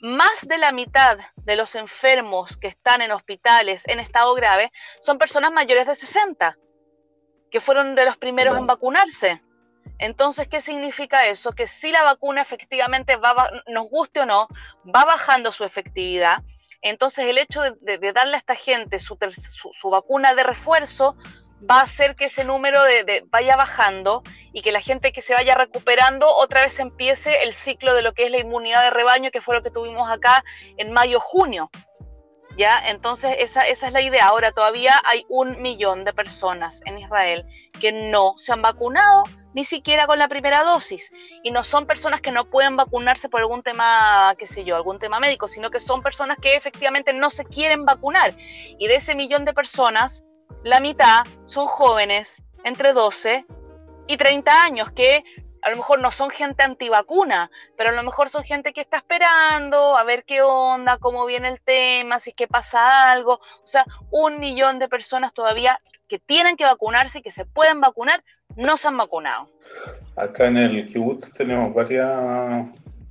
más 0.00 0.42
de 0.42 0.58
la 0.58 0.72
mitad 0.72 1.18
de 1.36 1.54
los 1.54 1.76
enfermos 1.76 2.56
que 2.56 2.66
están 2.66 3.00
en 3.00 3.12
hospitales 3.12 3.86
en 3.86 4.00
estado 4.00 4.34
grave 4.34 4.72
son 5.00 5.18
personas 5.18 5.52
mayores 5.52 5.86
de 5.86 5.94
60, 5.94 6.58
que 7.52 7.60
fueron 7.60 7.94
de 7.94 8.04
los 8.04 8.16
primeros 8.16 8.58
en 8.58 8.66
vacunarse. 8.66 9.40
Entonces, 10.00 10.48
¿qué 10.48 10.60
significa 10.60 11.28
eso? 11.28 11.52
Que 11.52 11.68
si 11.68 11.92
la 11.92 12.02
vacuna 12.02 12.42
efectivamente 12.42 13.14
va, 13.14 13.52
nos 13.68 13.88
guste 13.88 14.18
o 14.18 14.26
no, 14.26 14.48
va 14.84 15.04
bajando 15.04 15.52
su 15.52 15.62
efectividad. 15.62 16.42
Entonces, 16.82 17.26
el 17.26 17.38
hecho 17.38 17.62
de, 17.62 18.12
darle 18.12 18.34
a 18.34 18.38
esta 18.38 18.56
gente 18.56 18.98
su 18.98 19.16
vacuna 19.90 20.34
de 20.34 20.42
refuerzo 20.42 21.16
va 21.68 21.80
a 21.80 21.82
hacer 21.82 22.16
que 22.16 22.26
ese 22.26 22.44
número 22.44 22.82
de, 22.82 23.24
vaya 23.30 23.56
bajando 23.56 24.22
y 24.52 24.62
que 24.62 24.72
la 24.72 24.80
gente 24.80 25.12
que 25.12 25.22
se 25.22 25.34
vaya 25.34 25.54
recuperando 25.54 26.28
otra 26.28 26.62
vez 26.62 26.78
empiece 26.78 27.42
el 27.42 27.54
ciclo 27.54 27.94
de 27.94 28.02
lo 28.02 28.14
que 28.14 28.26
es 28.26 28.30
la 28.30 28.38
inmunidad 28.38 28.82
de 28.82 28.90
rebaño, 28.90 29.30
que 29.30 29.40
fue 29.40 29.54
lo 29.54 29.62
que 29.62 29.70
tuvimos 29.70 30.10
acá 30.10 30.44
en 30.76 30.92
mayo-junio. 30.92 31.70
¿Ya? 32.56 32.88
Entonces, 32.88 33.36
esa, 33.38 33.68
esa 33.68 33.86
es 33.86 33.92
la 33.92 34.02
idea. 34.02 34.26
Ahora, 34.26 34.50
todavía 34.50 35.00
hay 35.04 35.24
un 35.28 35.62
millón 35.62 36.04
de 36.04 36.12
personas 36.12 36.80
en 36.86 36.98
Israel 36.98 37.46
que 37.80 37.92
no 37.92 38.34
se 38.36 38.52
han 38.52 38.62
vacunado 38.62 39.22
ni 39.54 39.64
siquiera 39.64 40.06
con 40.06 40.18
la 40.18 40.28
primera 40.28 40.64
dosis. 40.64 41.12
Y 41.42 41.50
no 41.50 41.62
son 41.62 41.86
personas 41.86 42.20
que 42.20 42.32
no 42.32 42.50
pueden 42.50 42.76
vacunarse 42.76 43.28
por 43.28 43.40
algún 43.40 43.62
tema, 43.62 44.34
qué 44.38 44.46
sé 44.46 44.64
yo, 44.64 44.76
algún 44.76 44.98
tema 44.98 45.20
médico, 45.20 45.48
sino 45.48 45.70
que 45.70 45.80
son 45.80 46.02
personas 46.02 46.38
que 46.40 46.54
efectivamente 46.54 47.12
no 47.12 47.30
se 47.30 47.44
quieren 47.44 47.84
vacunar. 47.84 48.36
Y 48.78 48.86
de 48.88 48.96
ese 48.96 49.14
millón 49.14 49.44
de 49.44 49.54
personas, 49.54 50.24
la 50.64 50.80
mitad 50.80 51.24
son 51.46 51.66
jóvenes 51.66 52.42
entre 52.64 52.92
12 52.92 53.46
y 54.06 54.16
30 54.16 54.62
años 54.62 54.90
que 54.90 55.24
a 55.62 55.70
lo 55.70 55.76
mejor 55.76 56.00
no 56.00 56.10
son 56.10 56.30
gente 56.30 56.62
antivacuna, 56.62 57.50
pero 57.76 57.90
a 57.90 57.92
lo 57.92 58.02
mejor 58.02 58.28
son 58.28 58.44
gente 58.44 58.72
que 58.72 58.80
está 58.80 58.98
esperando 58.98 59.96
a 59.96 60.04
ver 60.04 60.24
qué 60.24 60.40
onda, 60.42 60.98
cómo 60.98 61.26
viene 61.26 61.48
el 61.48 61.60
tema, 61.60 62.18
si 62.18 62.30
es 62.30 62.36
que 62.36 62.46
pasa 62.46 63.10
algo. 63.10 63.34
O 63.34 63.66
sea, 63.66 63.84
un 64.10 64.38
millón 64.38 64.78
de 64.78 64.88
personas 64.88 65.32
todavía 65.32 65.80
que 66.06 66.18
tienen 66.18 66.56
que 66.56 66.64
vacunarse 66.64 67.18
y 67.18 67.22
que 67.22 67.30
se 67.30 67.44
pueden 67.44 67.80
vacunar, 67.80 68.22
no 68.56 68.76
se 68.76 68.88
han 68.88 68.96
vacunado. 68.96 69.50
Acá 70.16 70.46
en 70.46 70.56
el 70.56 70.86
kibutz 70.86 71.32
tenemos 71.32 71.74
varias 71.74 72.66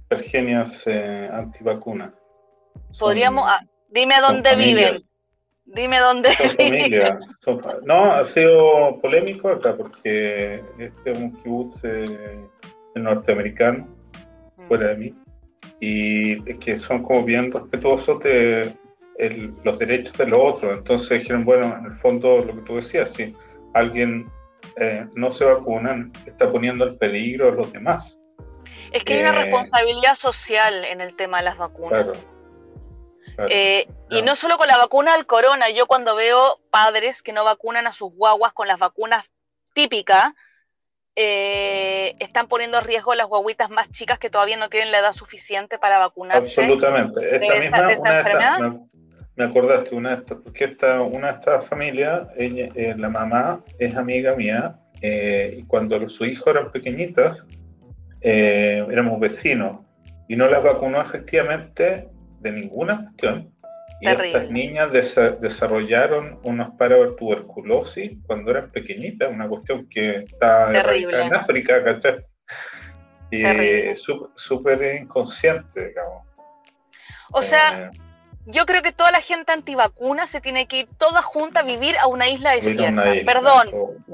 pergenias 0.08 0.88
eh, 0.88 1.30
antivacunas. 1.32 2.12
Podríamos, 2.98 3.46
ah, 3.48 3.62
dime 3.90 4.16
dónde 4.22 4.56
viven. 4.56 4.96
Dime 5.68 6.00
dónde. 6.00 6.30
Familia, 6.56 7.20
no, 7.84 8.12
ha 8.14 8.24
sido 8.24 9.00
polémico 9.02 9.50
acá 9.50 9.76
porque 9.76 10.64
este 10.80 11.12
es 11.12 11.18
un 11.18 11.34
kibutz 11.34 11.84
eh, 11.84 12.06
norteamericano, 12.96 13.88
mm. 14.58 14.68
fuera 14.68 14.90
de 14.90 14.96
mí, 14.96 15.14
y 15.80 16.42
que 16.56 16.78
son 16.78 17.04
como 17.04 17.24
bien 17.24 17.52
respetuosos 17.52 18.20
de 18.24 18.76
los 19.64 19.80
derechos 19.80 20.18
de 20.18 20.28
los 20.28 20.40
otros. 20.42 20.78
Entonces 20.78 21.20
dijeron, 21.20 21.44
bueno, 21.44 21.76
en 21.78 21.86
el 21.86 21.94
fondo 21.94 22.40
lo 22.40 22.56
que 22.56 22.62
tú 22.62 22.76
decías, 22.78 23.14
si 23.14 23.36
alguien 23.74 24.32
eh, 24.78 25.06
no 25.16 25.32
se 25.32 25.44
vacunan, 25.44 26.14
está 26.26 26.50
poniendo 26.52 26.88
en 26.88 26.98
peligro 26.98 27.50
a 27.50 27.52
los 27.52 27.74
demás. 27.74 28.18
Es 28.94 29.04
que 29.04 29.16
hay 29.16 29.20
una 29.22 29.42
eh, 29.42 29.44
responsabilidad 29.44 30.16
social 30.16 30.86
en 30.86 31.02
el 31.02 31.16
tema 31.18 31.40
de 31.40 31.46
las 31.46 31.58
vacunas. 31.58 32.06
Claro 32.06 32.37
eh, 33.50 33.88
y 34.10 34.22
no 34.22 34.36
solo 34.36 34.58
con 34.58 34.68
la 34.68 34.78
vacuna 34.78 35.14
del 35.14 35.26
corona, 35.26 35.70
yo 35.70 35.86
cuando 35.86 36.16
veo 36.16 36.60
padres 36.72 37.22
que 37.22 37.34
no 37.34 37.44
vacunan 37.44 37.88
a 37.88 37.94
sus 37.94 38.12
guaguas 38.14 38.54
con 38.54 38.68
las 38.68 38.80
vacunas 38.80 39.26
típicas, 39.74 40.34
eh, 41.16 42.16
están 42.20 42.48
poniendo 42.48 42.78
en 42.80 42.86
riesgo 42.86 43.16
las 43.16 43.28
guaguitas 43.28 43.70
más 43.70 43.92
chicas 43.92 44.20
que 44.20 44.30
todavía 44.30 44.58
no 44.58 44.70
tienen 44.70 44.92
la 44.92 45.00
edad 45.00 45.14
suficiente 45.14 45.80
para 45.80 45.98
vacunarse. 46.00 46.62
Absolutamente. 46.62 47.36
Esta 47.36 47.60
misma, 47.60 47.92
enfermedad. 47.92 48.60
me, 49.36 49.44
acordaste, 49.44 49.96
una 49.96 50.10
de 50.10 50.16
estas, 50.16 50.38
porque 50.40 50.66
esta, 50.66 51.02
una 51.02 51.28
de 51.28 51.34
estas 51.34 51.66
familias, 51.66 52.28
eh, 52.38 52.96
la 52.98 53.10
mamá 53.10 53.64
es 53.80 53.96
amiga 53.96 54.36
mía, 54.36 54.80
y 55.00 55.62
cuando 55.64 56.10
su 56.10 56.26
hijo 56.26 56.50
eran 56.50 56.72
pequeñitas, 56.72 57.44
éramos 58.22 59.20
vecinos, 59.20 59.82
y 60.28 60.36
no 60.36 60.48
las 60.48 60.64
vacunó 60.64 61.00
efectivamente 61.00 62.10
de 62.40 62.52
ninguna 62.52 63.04
cuestión. 63.04 63.54
Y 64.00 64.08
estas 64.08 64.52
niñas 64.52 64.92
desarrollaron 64.92 66.40
unos 66.44 66.70
tuberculosis 67.18 68.12
cuando 68.28 68.52
eran 68.52 68.72
pequeñitas, 68.72 69.32
una 69.32 69.48
cuestión 69.48 69.88
que 69.90 70.18
está 70.18 70.72
en 70.72 71.34
África, 71.34 71.84
¿cachai? 71.84 72.24
Y 73.32 73.44
súper 73.96 75.02
inconsciente, 75.02 75.88
digamos. 75.88 76.28
O 77.32 77.42
sea, 77.42 77.92
eh, 77.92 77.98
yo 78.46 78.66
creo 78.66 78.82
que 78.82 78.94
toda 78.94 79.12
la 79.12 79.20
gente 79.20 79.52
antivacuna 79.52 80.28
se 80.28 80.40
tiene 80.40 80.68
que 80.68 80.80
ir 80.80 80.90
toda 80.98 81.22
junta 81.22 81.62
a 81.62 81.64
vivir 81.64 81.98
a 81.98 82.08
una 82.08 82.30
isla 82.30 82.52
desierta. 82.52 83.04
Perdón, 83.26 83.70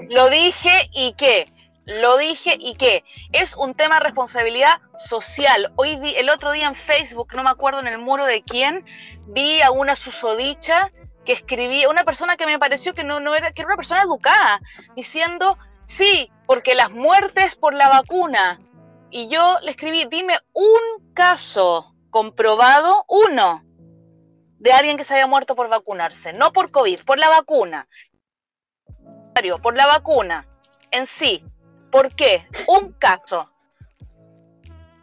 lo 0.09 0.29
dije 0.29 0.89
y 0.93 1.13
qué 1.13 1.52
lo 1.85 2.17
dije 2.17 2.57
y 2.59 2.75
que 2.75 3.03
es 3.31 3.55
un 3.55 3.73
tema 3.73 3.95
de 3.95 4.05
responsabilidad 4.05 4.81
social. 4.97 5.73
Hoy 5.75 5.99
el 6.15 6.29
otro 6.29 6.51
día 6.51 6.67
en 6.67 6.75
Facebook, 6.75 7.33
no 7.33 7.43
me 7.43 7.49
acuerdo 7.49 7.79
en 7.79 7.87
el 7.87 7.99
muro 7.99 8.25
de 8.25 8.43
quién, 8.43 8.85
vi 9.27 9.61
a 9.61 9.71
una 9.71 9.95
susodicha 9.95 10.91
que 11.25 11.33
escribía, 11.33 11.89
una 11.89 12.03
persona 12.03 12.35
que 12.35 12.45
me 12.45 12.59
pareció 12.59 12.93
que 12.93 13.03
no, 13.03 13.19
no 13.19 13.35
era, 13.35 13.51
que 13.51 13.61
era 13.61 13.67
una 13.67 13.77
persona 13.77 14.01
educada, 14.01 14.59
diciendo, 14.95 15.57
sí, 15.83 16.31
porque 16.45 16.75
las 16.75 16.91
muertes 16.91 17.55
por 17.55 17.73
la 17.73 17.89
vacuna. 17.89 18.59
Y 19.09 19.27
yo 19.27 19.59
le 19.61 19.71
escribí, 19.71 20.05
dime 20.05 20.39
un 20.53 21.13
caso 21.13 21.93
comprobado, 22.09 23.05
uno, 23.07 23.63
de 24.57 24.71
alguien 24.71 24.97
que 24.97 25.03
se 25.03 25.15
haya 25.15 25.27
muerto 25.27 25.55
por 25.55 25.69
vacunarse, 25.69 26.33
no 26.33 26.51
por 26.51 26.71
COVID, 26.71 27.03
por 27.05 27.19
la 27.19 27.29
vacuna. 27.29 27.87
Por 29.61 29.75
la 29.75 29.87
vacuna 29.87 30.47
en 30.93 31.07
sí, 31.07 31.43
¿Por 31.93 32.15
qué? 32.15 32.47
Un 32.65 32.93
caso. 32.93 33.51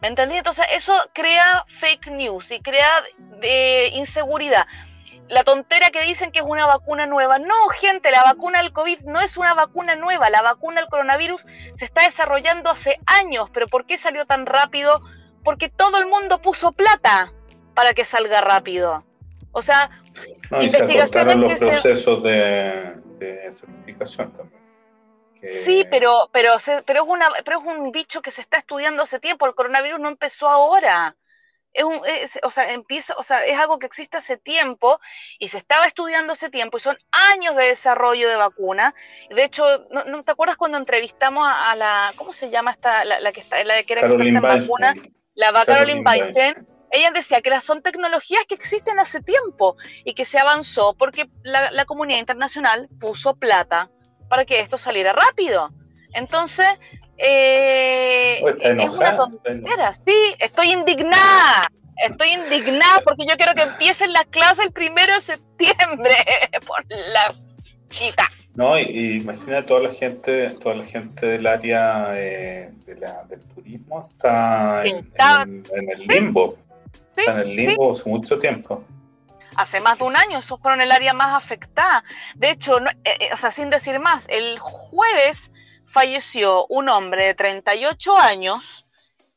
¿Me 0.01 0.09
entendí? 0.09 0.35
Entonces 0.35 0.65
eso 0.73 0.93
crea 1.13 1.63
fake 1.79 2.07
news 2.07 2.51
y 2.51 2.59
crea 2.59 2.89
eh, 3.41 3.91
inseguridad. 3.93 4.67
La 5.29 5.45
tontera 5.45 5.89
que 5.89 6.01
dicen 6.01 6.33
que 6.33 6.39
es 6.39 6.45
una 6.45 6.65
vacuna 6.65 7.05
nueva. 7.05 7.39
No, 7.39 7.69
gente, 7.69 8.11
la 8.11 8.23
vacuna 8.23 8.61
del 8.61 8.73
COVID 8.73 9.03
no 9.03 9.21
es 9.21 9.37
una 9.37 9.53
vacuna 9.53 9.95
nueva. 9.95 10.29
La 10.29 10.41
vacuna 10.41 10.81
del 10.81 10.89
coronavirus 10.89 11.45
se 11.75 11.85
está 11.85 12.03
desarrollando 12.03 12.69
hace 12.69 12.99
años. 13.05 13.49
¿Pero 13.53 13.69
por 13.69 13.85
qué 13.85 13.97
salió 13.97 14.25
tan 14.25 14.45
rápido? 14.45 15.01
Porque 15.45 15.69
todo 15.69 15.97
el 15.97 16.07
mundo 16.07 16.41
puso 16.41 16.73
plata 16.73 17.31
para 17.73 17.93
que 17.93 18.03
salga 18.03 18.41
rápido. 18.41 19.05
O 19.53 19.61
sea, 19.61 19.89
no, 20.49 20.61
y 20.61 20.65
investigaciones 20.65 21.37
los 21.37 21.57
procesos 21.57 22.21
de, 22.21 22.97
de 23.17 23.49
certificación 23.49 24.33
también. 24.33 24.60
Sí, 25.41 25.85
pero, 25.89 26.29
pero, 26.31 26.55
pero, 26.85 27.03
es 27.03 27.09
una, 27.09 27.29
pero 27.43 27.59
es 27.59 27.65
un 27.65 27.91
bicho 27.91 28.21
que 28.21 28.31
se 28.31 28.41
está 28.41 28.57
estudiando 28.57 29.03
hace 29.03 29.19
tiempo. 29.19 29.45
El 29.45 29.55
coronavirus 29.55 29.99
no 29.99 30.09
empezó 30.09 30.47
ahora. 30.47 31.15
Es, 31.73 31.85
un, 31.85 32.01
o 32.43 32.51
sea, 32.51 32.71
empieza, 32.73 33.15
o 33.17 33.23
sea, 33.23 33.45
es 33.45 33.57
algo 33.57 33.79
que 33.79 33.85
existe 33.85 34.17
hace 34.17 34.35
tiempo 34.35 34.99
y 35.39 35.47
se 35.47 35.57
estaba 35.57 35.85
estudiando 35.85 36.33
hace 36.33 36.49
tiempo 36.49 36.75
y 36.77 36.81
son 36.81 36.97
años 37.11 37.55
de 37.55 37.63
desarrollo 37.63 38.27
de 38.27 38.35
vacuna. 38.35 38.93
De 39.29 39.43
hecho, 39.43 39.87
¿no, 39.89 40.23
te 40.23 40.31
acuerdas 40.31 40.57
cuando 40.57 40.77
entrevistamos 40.77 41.47
a, 41.49 41.73
la, 41.75 42.13
¿cómo 42.17 42.33
se 42.33 42.49
llama 42.49 42.71
esta, 42.71 43.05
la, 43.05 43.31
que 43.31 43.39
está, 43.39 43.63
la 43.63 43.81
que 43.83 43.93
era 43.93 44.01
experta 44.01 44.25
en 44.25 44.41
vacuna? 44.41 44.95
La 45.33 45.51
va 45.51 45.65
Caroline 45.65 46.03
Weinstein. 46.05 46.67
Ella 46.91 47.11
decía 47.11 47.41
que 47.41 47.61
son 47.61 47.81
tecnologías 47.81 48.45
que 48.45 48.55
existen 48.55 48.99
hace 48.99 49.21
tiempo 49.21 49.77
y 50.03 50.13
que 50.13 50.25
se 50.25 50.39
avanzó 50.39 50.93
porque 50.93 51.29
la, 51.41 51.71
la 51.71 51.85
comunidad 51.85 52.19
internacional 52.19 52.89
puso 52.99 53.35
plata 53.35 53.89
para 54.31 54.45
que 54.45 54.61
esto 54.61 54.77
saliera 54.77 55.11
rápido. 55.11 55.71
Entonces, 56.13 56.65
eh, 57.17 58.41
es 58.61 58.91
una 58.93 59.17
tontera. 59.17 59.93
Sí, 59.93 60.35
estoy 60.39 60.71
indignada. 60.71 61.69
Estoy 61.97 62.29
indignada 62.29 63.01
porque 63.03 63.25
yo 63.27 63.35
quiero 63.35 63.53
que 63.53 63.63
empiecen 63.63 64.13
las 64.13 64.25
clases 64.27 64.65
el 64.65 64.71
primero 64.71 65.13
de 65.15 65.19
septiembre 65.19 66.15
por 66.65 66.85
la 66.87 67.35
chita. 67.89 68.23
No, 68.55 68.79
y, 68.79 69.17
imagina 69.17 69.65
toda 69.65 69.81
la 69.81 69.89
gente, 69.89 70.49
toda 70.51 70.75
la 70.75 70.85
gente 70.85 71.25
del 71.25 71.45
área 71.45 72.13
eh, 72.15 72.71
del 72.85 73.39
turismo 73.53 74.07
está, 74.09 74.85
en, 74.85 75.65
el 75.73 76.07
limbo. 76.07 76.57
está 77.17 77.33
en 77.33 77.39
el 77.39 77.55
limbo 77.55 77.91
hace 77.91 78.09
mucho 78.09 78.39
tiempo 78.39 78.81
hace 79.55 79.79
más 79.79 79.97
de 79.97 80.05
un 80.05 80.15
año, 80.15 80.39
esos 80.39 80.59
fueron 80.59 80.81
el 80.81 80.91
área 80.91 81.13
más 81.13 81.33
afectada. 81.33 82.03
De 82.35 82.51
hecho, 82.51 82.79
eh, 82.79 82.93
eh, 83.03 83.29
o 83.33 83.37
sea, 83.37 83.51
sin 83.51 83.69
decir 83.69 83.99
más, 83.99 84.25
el 84.29 84.59
jueves 84.59 85.51
falleció 85.85 86.65
un 86.67 86.89
hombre 86.89 87.25
de 87.25 87.33
38 87.33 88.17
años 88.17 88.85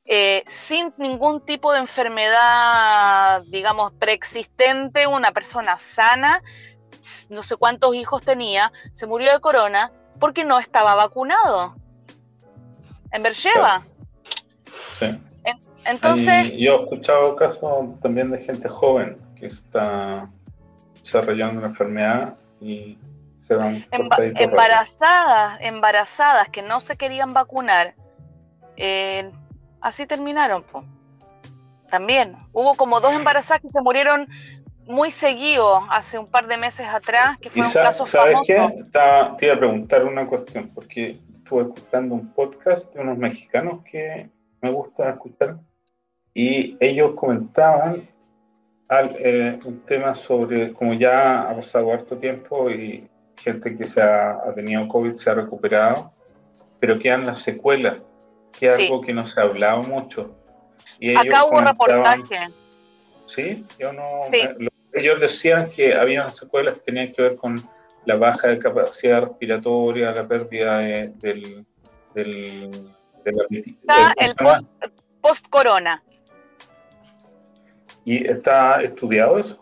eh, 0.05 0.43
sin 0.47 0.93
ningún 0.99 1.41
tipo 1.41 1.73
de 1.73 1.81
enfermedad, 1.81 3.43
digamos, 3.49 3.93
preexistente, 3.93 5.07
una 5.07 5.33
persona 5.33 5.79
sana, 5.79 6.43
no 7.31 7.43
sé 7.43 7.57
cuántos 7.57 7.95
hijos 7.95 8.23
tenía, 8.23 8.71
se 8.93 9.07
murió 9.07 9.33
de 9.33 9.41
corona 9.41 9.93
porque 10.21 10.45
no 10.45 10.59
estaba 10.59 10.95
vacunado. 10.95 11.75
En 13.13 13.23
Bercheva. 13.23 13.83
Sí. 14.99 15.07
entonces. 15.85 16.53
yo 16.57 16.77
he 16.79 16.83
escuchado 16.83 17.37
casos 17.37 18.01
también 18.01 18.31
de 18.31 18.39
gente 18.39 18.69
joven 18.69 19.24
está 19.47 20.31
desarrollando 21.01 21.59
una 21.59 21.69
enfermedad 21.69 22.35
y 22.61 22.99
se 23.39 23.55
van 23.55 23.87
embarazadas, 23.91 25.59
embarazadas 25.61 26.49
que 26.49 26.63
no 26.63 26.81
se 26.81 26.97
querían 26.97 27.35
vacunar, 27.35 27.95
eh, 28.77 29.31
así 29.81 30.07
terminaron. 30.07 30.65
También 31.91 32.37
hubo 32.53 32.75
como 32.75 33.01
dos 33.01 33.13
embarazadas 33.13 33.61
que 33.61 33.69
se 33.69 33.81
murieron 33.83 34.29
muy 34.87 35.11
seguido 35.11 35.85
hace 35.91 36.19
un 36.19 36.27
par 36.27 36.47
de 36.47 36.57
meses 36.57 36.87
atrás, 36.87 37.39
que 37.39 37.51
fue 37.51 37.63
un 37.63 37.73
caso 37.73 38.05
¿sabes 38.07 38.39
qué? 38.47 38.57
te 39.39 39.47
iba 39.47 39.55
a 39.55 39.59
preguntar 39.59 40.05
una 40.05 40.27
cuestión, 40.27 40.71
porque 40.75 41.21
estuve 41.37 41.63
escuchando 41.63 42.15
un 42.15 42.33
podcast 42.33 42.93
de 42.95 43.01
unos 43.01 43.19
mexicanos 43.19 43.85
que 43.85 44.29
me 44.61 44.71
gusta 44.71 45.11
escuchar 45.11 45.59
y 46.33 46.77
ellos 46.81 47.13
comentaban 47.15 48.09
eh, 48.91 49.59
un 49.65 49.81
tema 49.81 50.15
sobre, 50.15 50.73
como 50.73 50.95
ya 50.95 51.43
ha 51.43 51.55
pasado 51.55 51.93
harto 51.93 52.19
tiempo 52.19 52.71
y 52.71 53.09
gente 53.37 53.75
que 53.77 53.85
se 53.85 54.03
ha, 54.03 54.41
tenido 54.55 54.87
COVID 54.89 55.15
se 55.15 55.31
ha 55.31 55.35
recuperado, 55.35 56.13
pero 56.79 56.99
quedan 56.99 57.27
las 57.27 57.43
secuelas, 57.43 57.99
que 58.53 58.67
es 58.67 58.79
algo 58.79 59.01
que 59.01 59.13
no 59.13 59.27
se 59.27 59.41
ha 59.41 59.45
hablado 59.45 59.83
mucho. 59.83 60.35
Y 60.99 61.17
Acá 61.17 61.45
hubo 61.45 61.61
reportaje. 61.61 62.49
Sí, 63.27 63.65
yo 63.79 63.93
no. 63.93 64.21
ellos 64.93 65.21
decían 65.21 65.71
que 65.71 65.95
había 65.95 66.31
secuelas 66.31 66.75
que 66.75 66.85
tenían 66.85 67.13
que 67.13 67.23
ver 67.23 67.37
con 67.37 67.67
la 68.05 68.17
baja 68.17 68.49
de 68.49 68.59
capacidad 68.59 69.23
respiratoria, 69.23 70.13
la 70.13 70.29
pérdida 70.29 70.79
del, 70.79 71.67
del, 72.15 72.95
de 73.25 73.33
la, 73.33 73.45
Está 73.51 74.15
el 74.19 74.35
post-corona. 75.21 76.03
¿Y 78.05 78.27
está 78.27 78.83
estudiado 78.83 79.39
eso? 79.39 79.59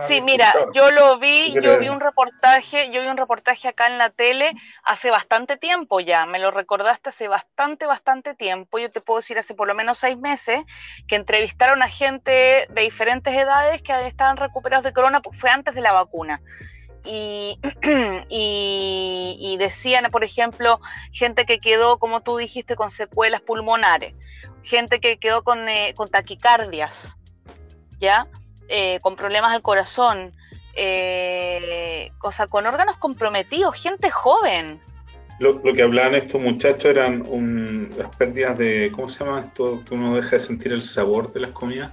sí, 0.00 0.20
mira, 0.20 0.52
yo 0.74 0.90
lo 0.90 1.18
vi, 1.18 1.52
yo 1.52 1.78
vi 1.78 1.88
un 1.88 2.00
reportaje, 2.00 2.90
yo 2.90 3.00
vi 3.00 3.06
un 3.06 3.16
reportaje 3.16 3.68
acá 3.68 3.86
en 3.86 3.98
la 3.98 4.10
tele 4.10 4.52
hace 4.82 5.10
bastante 5.10 5.56
tiempo 5.56 6.00
ya, 6.00 6.26
me 6.26 6.40
lo 6.40 6.50
recordaste 6.50 7.10
hace 7.10 7.28
bastante, 7.28 7.86
bastante 7.86 8.34
tiempo, 8.34 8.78
yo 8.78 8.90
te 8.90 9.00
puedo 9.00 9.20
decir 9.20 9.38
hace 9.38 9.54
por 9.54 9.68
lo 9.68 9.74
menos 9.74 9.98
seis 9.98 10.18
meses, 10.18 10.60
que 11.06 11.16
entrevistaron 11.16 11.82
a 11.82 11.88
gente 11.88 12.66
de 12.68 12.82
diferentes 12.82 13.32
edades 13.32 13.80
que 13.82 14.06
estaban 14.06 14.36
recuperados 14.36 14.84
de 14.84 14.92
corona, 14.92 15.20
fue 15.32 15.50
antes 15.50 15.74
de 15.74 15.80
la 15.80 15.92
vacuna. 15.92 16.40
Y, 18.30 19.38
y, 19.40 19.56
decían, 19.56 20.10
por 20.10 20.24
ejemplo, 20.24 20.80
gente 21.10 21.46
que 21.46 21.58
quedó, 21.58 21.98
como 21.98 22.20
tú 22.20 22.36
dijiste, 22.36 22.76
con 22.76 22.90
secuelas 22.90 23.40
pulmonares, 23.40 24.14
gente 24.62 25.00
que 25.00 25.18
quedó 25.18 25.42
con, 25.42 25.68
eh, 25.68 25.94
con 25.96 26.08
taquicardias, 26.08 27.17
¿ya? 27.98 28.26
Eh, 28.68 28.98
con 29.00 29.16
problemas 29.16 29.52
al 29.52 29.62
corazón, 29.62 30.32
eh, 30.74 32.12
con 32.50 32.66
órganos 32.66 32.96
comprometidos, 32.96 33.74
gente 33.76 34.10
joven. 34.10 34.80
Lo, 35.38 35.62
que 35.62 35.82
hablaban 35.82 36.16
estos 36.16 36.42
muchachos 36.42 36.84
eran 36.86 37.24
las 37.96 38.14
pérdidas 38.16 38.58
de, 38.58 38.92
¿cómo 38.94 39.08
se 39.08 39.24
llama 39.24 39.40
esto? 39.40 39.82
Que 39.84 39.94
uno 39.94 40.16
deja 40.16 40.30
de 40.30 40.40
sentir 40.40 40.72
el 40.72 40.82
sabor 40.82 41.32
de 41.32 41.40
las 41.40 41.52
comidas. 41.52 41.92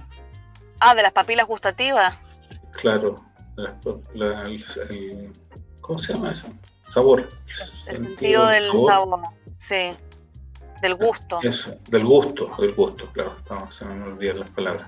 Ah, 0.80 0.94
de 0.94 1.02
las 1.02 1.12
papilas 1.12 1.46
gustativas. 1.46 2.14
Claro, 2.72 3.14
¿cómo 5.80 5.98
se 5.98 6.12
llama 6.12 6.32
eso? 6.32 6.48
Sabor. 6.90 7.28
El 7.86 7.96
sentido, 7.96 8.46
del 8.46 8.64
sabor. 8.64 9.20
sí. 9.58 9.92
Del 10.82 10.94
gusto. 10.94 11.38
Eso, 11.42 11.74
del 11.88 12.04
gusto, 12.04 12.54
del 12.58 12.74
gusto, 12.74 13.10
claro, 13.12 13.34
se 13.70 13.86
me 13.86 14.04
olvidan 14.04 14.40
las 14.40 14.50
palabras 14.50 14.86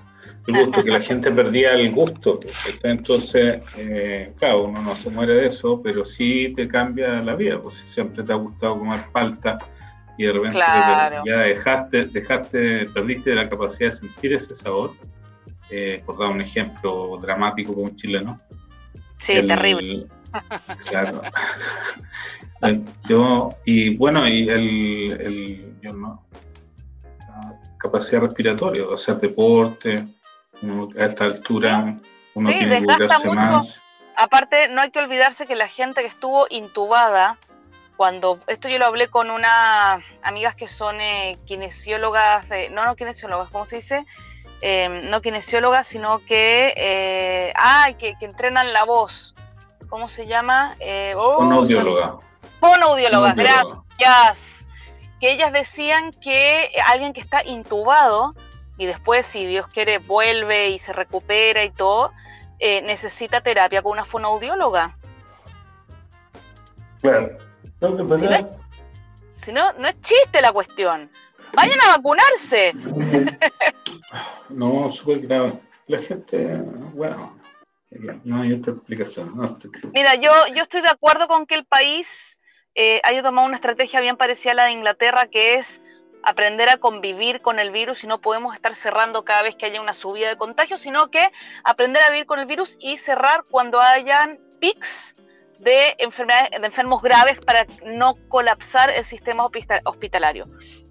el 0.49 0.65
gusto, 0.65 0.83
que 0.83 0.91
la 0.91 1.01
gente 1.01 1.31
perdía 1.31 1.73
el 1.73 1.91
gusto. 1.91 2.39
Entonces, 2.83 3.61
eh, 3.77 4.33
claro, 4.37 4.65
uno 4.65 4.81
no 4.81 4.95
se 4.95 5.09
muere 5.09 5.35
de 5.35 5.47
eso, 5.47 5.81
pero 5.81 6.03
sí 6.05 6.53
te 6.55 6.67
cambia 6.67 7.21
la 7.21 7.35
vida, 7.35 7.61
pues 7.61 7.75
si 7.75 7.87
siempre 7.87 8.23
te 8.23 8.33
ha 8.33 8.35
gustado 8.35 8.79
comer 8.79 9.05
palta 9.11 9.57
y 10.17 10.25
de 10.25 10.33
repente 10.33 10.59
ya 11.25 11.39
dejaste, 11.39 12.05
dejaste, 12.05 12.85
perdiste 12.87 13.33
la 13.33 13.47
capacidad 13.47 13.91
de 13.91 13.95
sentir 13.95 14.33
ese 14.33 14.55
sabor. 14.55 14.93
Eh, 15.71 16.01
por 16.03 16.17
dar 16.17 16.29
un 16.29 16.41
ejemplo 16.41 17.19
dramático 17.21 17.75
con 17.75 17.83
un 17.83 17.95
chileno. 17.95 18.41
Sí, 19.19 19.33
terrible. 19.45 20.07
Claro. 20.89 21.21
yo, 23.07 23.55
y 23.65 23.95
bueno, 23.95 24.27
y 24.27 24.49
el, 24.49 25.11
el 25.21 25.75
yo 25.81 25.93
no, 25.93 26.25
capacidad 27.79 28.21
respiratoria, 28.21 28.83
hacer 28.93 29.17
deporte, 29.17 30.07
a 30.97 31.05
esta 31.05 31.25
altura 31.25 31.97
uno 32.33 32.49
tiene 32.49 32.79
que 32.79 32.85
cuidarse 32.85 33.29
más. 33.29 33.81
Aparte, 34.15 34.67
no 34.67 34.81
hay 34.81 34.91
que 34.91 34.99
olvidarse 34.99 35.47
que 35.47 35.55
la 35.55 35.67
gente 35.67 36.01
que 36.01 36.07
estuvo 36.07 36.45
intubada, 36.49 37.37
cuando 37.95 38.39
esto 38.47 38.67
yo 38.67 38.77
lo 38.77 38.85
hablé 38.85 39.07
con 39.07 39.29
unas 39.31 40.03
amigas 40.23 40.55
que 40.55 40.67
son 40.67 40.99
eh, 40.99 41.37
kinesiólogas, 41.45 42.49
de, 42.49 42.69
no, 42.69 42.83
no 42.83 42.95
kinesiólogas, 42.95 43.49
¿cómo 43.49 43.65
se 43.65 43.77
dice? 43.77 44.05
Em, 44.61 45.09
no 45.09 45.21
kinesiólogas, 45.21 45.87
sino 45.87 46.19
que, 46.25 46.73
eh, 46.75 47.53
ah, 47.55 47.91
que, 47.97 48.15
entrenan 48.19 48.73
la 48.73 48.83
voz. 48.83 49.35
¿Cómo 49.87 50.09
se 50.09 50.27
llama? 50.27 50.75
Eh, 50.79 51.13
oh, 51.15 51.35
Fonoaudióloga. 51.35 52.17
Fonoaudióloga, 52.59 53.33
gracias 53.33 54.59
que 55.19 55.31
ellas 55.31 55.51
decían 55.51 56.11
que 56.11 56.71
alguien 56.85 57.13
que 57.13 57.19
está 57.19 57.43
intubado 57.43 58.35
y 58.79 58.85
después, 58.85 59.27
si 59.27 59.45
Dios 59.45 59.67
quiere, 59.67 59.97
vuelve 59.97 60.69
y 60.69 60.79
se 60.79 60.93
recupera 60.93 61.65
y 61.65 61.69
todo, 61.69 62.13
eh, 62.59 62.81
necesita 62.81 63.41
terapia 63.41 63.81
con 63.81 63.91
una 63.91 64.05
fonoaudióloga. 64.05 64.97
Claro. 67.01 67.37
No, 67.81 68.17
si, 68.17 69.51
no 69.51 69.73
no, 69.73 69.87
es 69.87 70.01
chiste 70.01 70.41
la 70.41 70.53
cuestión. 70.53 71.11
Vayan 71.53 71.79
a 71.81 71.97
vacunarse. 71.97 72.73
No, 74.49 74.91
súper 74.91 75.19
grave. 75.19 75.59
La 75.85 76.01
gente, 76.01 76.63
bueno, 76.95 77.37
no 78.23 78.41
hay 78.41 78.53
otra 78.53 78.73
explicación. 78.73 79.31
Mira, 79.93 80.15
yo, 80.15 80.31
yo 80.55 80.63
estoy 80.63 80.81
de 80.81 80.89
acuerdo 80.89 81.27
con 81.27 81.45
que 81.45 81.53
el 81.53 81.65
país 81.65 82.39
eh, 82.73 82.99
haya 83.03 83.21
tomado 83.21 83.45
una 83.45 83.57
estrategia 83.57 84.01
bien 84.01 84.17
parecida 84.17 84.53
a 84.53 84.55
la 84.55 84.65
de 84.65 84.71
Inglaterra, 84.71 85.27
que 85.27 85.55
es 85.55 85.79
aprender 86.29 86.69
a 86.69 86.77
convivir 86.77 87.41
con 87.41 87.59
el 87.59 87.71
virus 87.71 88.03
y 88.03 88.07
no 88.07 88.19
podemos 88.19 88.55
estar 88.55 88.73
cerrando 88.75 89.23
cada 89.23 89.41
vez 89.41 89.55
que 89.55 89.65
haya 89.65 89.81
una 89.81 89.93
subida 89.93 90.29
de 90.29 90.37
contagios, 90.37 90.81
sino 90.81 91.09
que 91.09 91.31
aprender 91.63 92.01
a 92.03 92.09
vivir 92.09 92.25
con 92.25 92.39
el 92.39 92.45
virus 92.45 92.77
y 92.79 92.97
cerrar 92.97 93.43
cuando 93.49 93.79
hayan 93.79 94.39
pics 94.59 95.15
de, 95.59 95.95
enfermedades, 95.97 96.51
de 96.51 96.65
enfermos 96.65 97.01
graves 97.01 97.39
para 97.39 97.65
no 97.85 98.15
colapsar 98.29 98.89
el 98.89 99.03
sistema 99.03 99.47
hospitalario. 99.83 100.47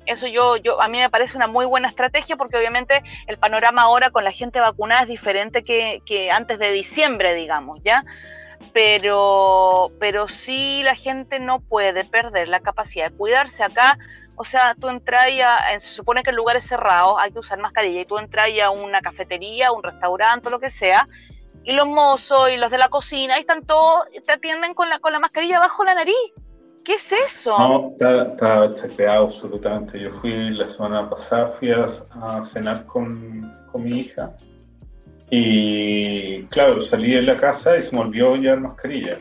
Eso 0.06 0.26
yo, 0.26 0.56
yo, 0.56 0.80
a 0.80 0.88
mí 0.88 0.98
me 0.98 1.10
parece 1.10 1.36
una 1.36 1.46
muy 1.46 1.66
buena 1.66 1.88
estrategia 1.88 2.36
porque 2.36 2.56
obviamente 2.56 3.02
el 3.26 3.38
panorama 3.38 3.82
ahora 3.82 4.10
con 4.10 4.24
la 4.24 4.32
gente 4.32 4.58
vacunada 4.58 5.02
es 5.02 5.08
diferente 5.08 5.62
que, 5.62 6.02
que 6.06 6.30
antes 6.30 6.58
de 6.58 6.72
diciembre, 6.72 7.34
digamos, 7.34 7.82
¿ya? 7.82 8.04
pero, 8.72 9.90
pero 9.98 10.28
sí 10.28 10.82
la 10.82 10.94
gente 10.94 11.40
no 11.40 11.60
puede 11.60 12.04
perder 12.04 12.48
la 12.48 12.60
capacidad 12.60 13.10
de 13.10 13.16
cuidarse. 13.16 13.62
Acá, 13.62 13.98
o 14.38 14.44
sea, 14.44 14.76
tú 14.78 14.88
entras 14.88 15.26
a, 15.44 15.78
se 15.78 15.94
supone 15.96 16.22
que 16.22 16.30
en 16.30 16.36
lugares 16.36 16.64
cerrados 16.64 17.16
hay 17.18 17.32
que 17.32 17.40
usar 17.40 17.58
mascarilla 17.58 18.00
y 18.00 18.06
tú 18.06 18.18
entras 18.18 18.48
a 18.62 18.70
una 18.70 19.00
cafetería, 19.00 19.72
un 19.72 19.82
restaurante 19.82 20.48
lo 20.48 20.60
que 20.60 20.70
sea, 20.70 21.08
y 21.64 21.72
los 21.72 21.86
mozos 21.86 22.50
y 22.50 22.56
los 22.56 22.70
de 22.70 22.78
la 22.78 22.88
cocina, 22.88 23.34
ahí 23.34 23.40
están 23.40 23.66
todos, 23.66 24.06
te 24.24 24.32
atienden 24.32 24.74
con 24.74 24.88
la, 24.88 25.00
con 25.00 25.12
la 25.12 25.18
mascarilla 25.18 25.58
bajo 25.58 25.84
la 25.84 25.94
nariz. 25.94 26.14
¿Qué 26.84 26.94
es 26.94 27.12
eso? 27.12 27.58
No, 27.58 27.88
está, 27.88 28.64
está 28.64 29.14
absolutamente. 29.16 30.00
Yo 30.00 30.08
fui 30.08 30.50
la 30.52 30.66
semana 30.66 31.10
pasada, 31.10 31.52
a, 32.22 32.42
cenar 32.42 32.86
con, 32.86 33.52
con 33.70 33.84
mi 33.84 34.00
hija 34.00 34.32
y 35.30 36.44
claro, 36.44 36.80
salí 36.80 37.12
de 37.12 37.22
la 37.22 37.36
casa 37.36 37.76
y 37.76 37.82
se 37.82 37.94
me 37.94 38.02
olvidó 38.02 38.36
llevar 38.36 38.60
mascarilla. 38.60 39.18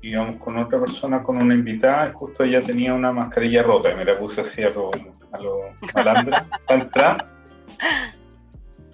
Íbamos 0.00 0.40
con 0.40 0.56
otra 0.58 0.78
persona, 0.78 1.22
con 1.22 1.38
una 1.38 1.54
invitada, 1.54 2.08
y 2.08 2.12
justo 2.12 2.44
ella 2.44 2.60
tenía 2.60 2.94
una 2.94 3.12
mascarilla 3.12 3.62
rota 3.62 3.90
y 3.90 3.96
me 3.96 4.04
la 4.04 4.18
puse 4.18 4.42
así 4.42 4.62
a 4.62 4.70
lo, 4.70 4.90
a 5.32 5.40
lo 5.40 5.60
malandra 5.94 6.44
para 6.66 6.82
entrar. 6.82 7.26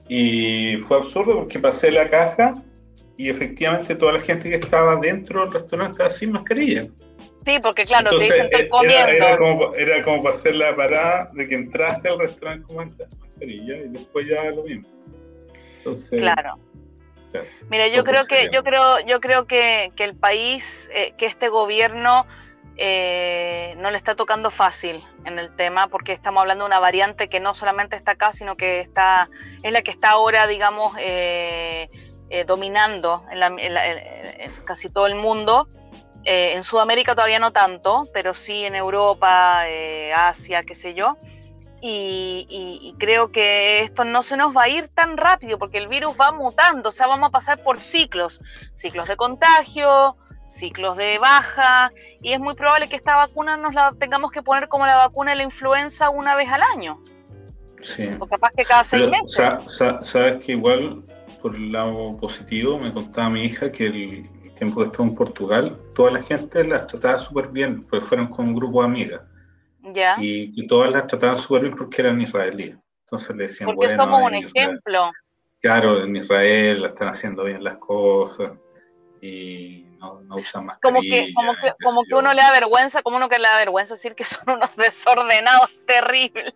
Y 0.08 0.76
fue 0.86 0.98
absurdo 0.98 1.34
porque 1.36 1.58
pasé 1.58 1.90
la 1.90 2.08
caja 2.08 2.54
y 3.16 3.28
efectivamente 3.28 3.94
toda 3.94 4.12
la 4.12 4.20
gente 4.20 4.48
que 4.48 4.56
estaba 4.56 4.96
dentro 4.96 5.42
del 5.42 5.52
restaurante 5.52 5.92
estaba 5.92 6.10
sin 6.10 6.32
mascarilla. 6.32 6.86
Sí, 7.44 7.58
porque 7.62 7.84
claro, 7.84 8.10
te 8.16 8.24
dicen 8.24 8.46
estoy 8.50 8.68
comiendo. 8.68 9.08
Era, 9.08 9.36
como, 9.36 9.74
era 9.74 10.02
como 10.02 10.22
para 10.22 10.34
hacer 10.34 10.56
la 10.56 10.74
parada 10.74 11.30
de 11.34 11.46
que 11.46 11.54
entraste 11.54 12.08
al 12.08 12.18
restaurante 12.18 12.74
con 12.74 12.94
mascarilla 13.20 13.76
y 13.76 13.88
después 13.88 14.26
ya 14.26 14.50
lo 14.50 14.64
mismo 14.64 14.88
claro. 16.10 16.58
Mira, 17.68 17.88
yo 17.88 18.04
creo 18.04 18.24
que 18.26 18.50
yo 18.52 18.62
creo 18.62 19.00
yo 19.00 19.20
creo 19.20 19.46
que, 19.46 19.92
el 19.96 20.14
país, 20.14 20.90
eh, 20.92 21.14
que 21.16 21.26
este 21.26 21.48
gobierno 21.48 22.26
eh, 22.76 23.74
no 23.78 23.90
le 23.90 23.96
está 23.96 24.14
tocando 24.14 24.50
fácil 24.50 25.02
en 25.24 25.38
el 25.38 25.54
tema, 25.54 25.88
porque 25.88 26.12
estamos 26.12 26.40
hablando 26.40 26.64
de 26.64 26.68
una 26.68 26.80
variante 26.80 27.28
que 27.28 27.40
no 27.40 27.54
solamente 27.54 27.96
está 27.96 28.12
acá, 28.12 28.32
sino 28.32 28.56
que 28.56 28.80
está 28.80 29.28
es 29.62 29.72
la 29.72 29.82
que 29.82 29.90
está 29.90 30.10
ahora, 30.10 30.46
digamos, 30.46 30.94
eh, 30.98 31.88
dominando 32.46 33.24
en, 33.30 34.50
casi 34.64 34.88
todo 34.88 35.06
el 35.06 35.14
mundo. 35.14 35.68
en 36.24 36.62
Sudamérica 36.62 37.14
todavía 37.14 37.38
no 37.38 37.52
tanto, 37.52 38.02
pero 38.12 38.34
sí 38.34 38.64
en 38.64 38.74
Europa, 38.74 39.64
Asia, 40.14 40.64
qué 40.64 40.74
sé 40.74 40.94
yo. 40.94 41.16
Y, 41.86 42.94
creo 42.98 43.30
que 43.30 43.82
esto 43.82 44.06
no 44.06 44.22
se 44.22 44.38
nos 44.38 44.56
va 44.56 44.62
a 44.62 44.68
ir 44.68 44.88
tan 44.88 45.18
rápido 45.18 45.58
porque 45.58 45.76
el 45.76 45.88
virus 45.88 46.16
va 46.18 46.32
mutando, 46.32 46.88
o 46.88 46.92
sea, 46.92 47.06
vamos 47.06 47.28
a 47.28 47.30
pasar 47.32 47.62
por 47.62 47.78
ciclos, 47.78 48.40
ciclos 48.72 49.06
de 49.06 49.16
contagio, 49.16 50.16
ciclos 50.46 50.96
de 50.96 51.18
baja, 51.18 51.92
y 52.22 52.32
es 52.32 52.40
muy 52.40 52.54
probable 52.54 52.88
que 52.88 52.96
esta 52.96 53.16
vacuna 53.16 53.58
nos 53.58 53.74
la 53.74 53.92
tengamos 53.98 54.30
que 54.30 54.42
poner 54.42 54.68
como 54.68 54.86
la 54.86 54.96
vacuna 54.96 55.32
de 55.32 55.36
la 55.38 55.42
influenza 55.42 56.08
una 56.08 56.34
vez 56.34 56.48
al 56.50 56.62
año. 56.62 57.02
Sí. 57.82 58.08
O 58.18 58.26
capaz 58.26 58.52
que 58.56 58.64
cada 58.64 58.82
seis 58.82 59.06
meses. 59.10 59.44
sabes 60.00 60.42
que 60.42 60.52
igual, 60.52 61.02
por 61.42 61.54
el 61.54 61.70
lado 61.70 62.16
positivo, 62.16 62.78
me 62.78 62.94
contaba 62.94 63.28
mi 63.28 63.44
hija 63.44 63.70
que 63.70 63.86
el 63.86 64.54
tiempo 64.54 64.80
que 64.80 64.86
estuvo 64.86 65.06
en 65.06 65.14
Portugal, 65.14 65.78
toda 65.94 66.12
la 66.12 66.22
gente 66.22 66.64
las 66.64 66.86
trataba 66.86 67.18
súper 67.18 67.48
bien, 67.48 67.82
porque 67.82 68.06
fueron 68.06 68.28
con 68.28 68.48
un 68.48 68.54
grupo 68.54 68.80
de 68.80 68.88
amigas. 68.88 69.20
Y, 70.18 70.52
que 70.52 70.66
todas 70.66 70.90
las 70.92 71.06
trataban 71.06 71.38
súper 71.38 71.62
bien 71.62 71.74
porque 71.74 72.02
eran 72.02 72.20
israelíes. 72.20 72.76
Entonces 73.00 73.36
le 73.36 73.44
decían, 73.44 73.66
porque 73.66 73.86
bueno, 73.86 74.04
somos 74.04 74.22
un 74.22 74.34
ejemplo. 74.34 75.10
Claro, 75.60 76.04
en 76.04 76.16
Israel 76.16 76.84
están 76.84 77.08
haciendo 77.08 77.44
bien 77.44 77.62
las 77.64 77.76
cosas 77.78 78.52
y 79.20 79.86
no, 79.98 80.20
no 80.20 80.36
usan 80.36 80.66
más 80.66 80.78
Como 80.82 81.00
que, 81.00 81.32
como 81.34 81.54
que, 81.54 81.72
como 81.82 82.04
que 82.04 82.14
uno 82.14 82.34
le 82.34 82.42
da 82.42 82.52
vergüenza, 82.52 83.02
como 83.02 83.16
uno 83.16 83.28
que 83.28 83.38
le 83.38 83.48
da 83.48 83.56
vergüenza 83.56 83.94
decir 83.94 84.14
que 84.14 84.24
son 84.24 84.44
unos 84.50 84.76
desordenados 84.76 85.70
terribles. 85.86 86.54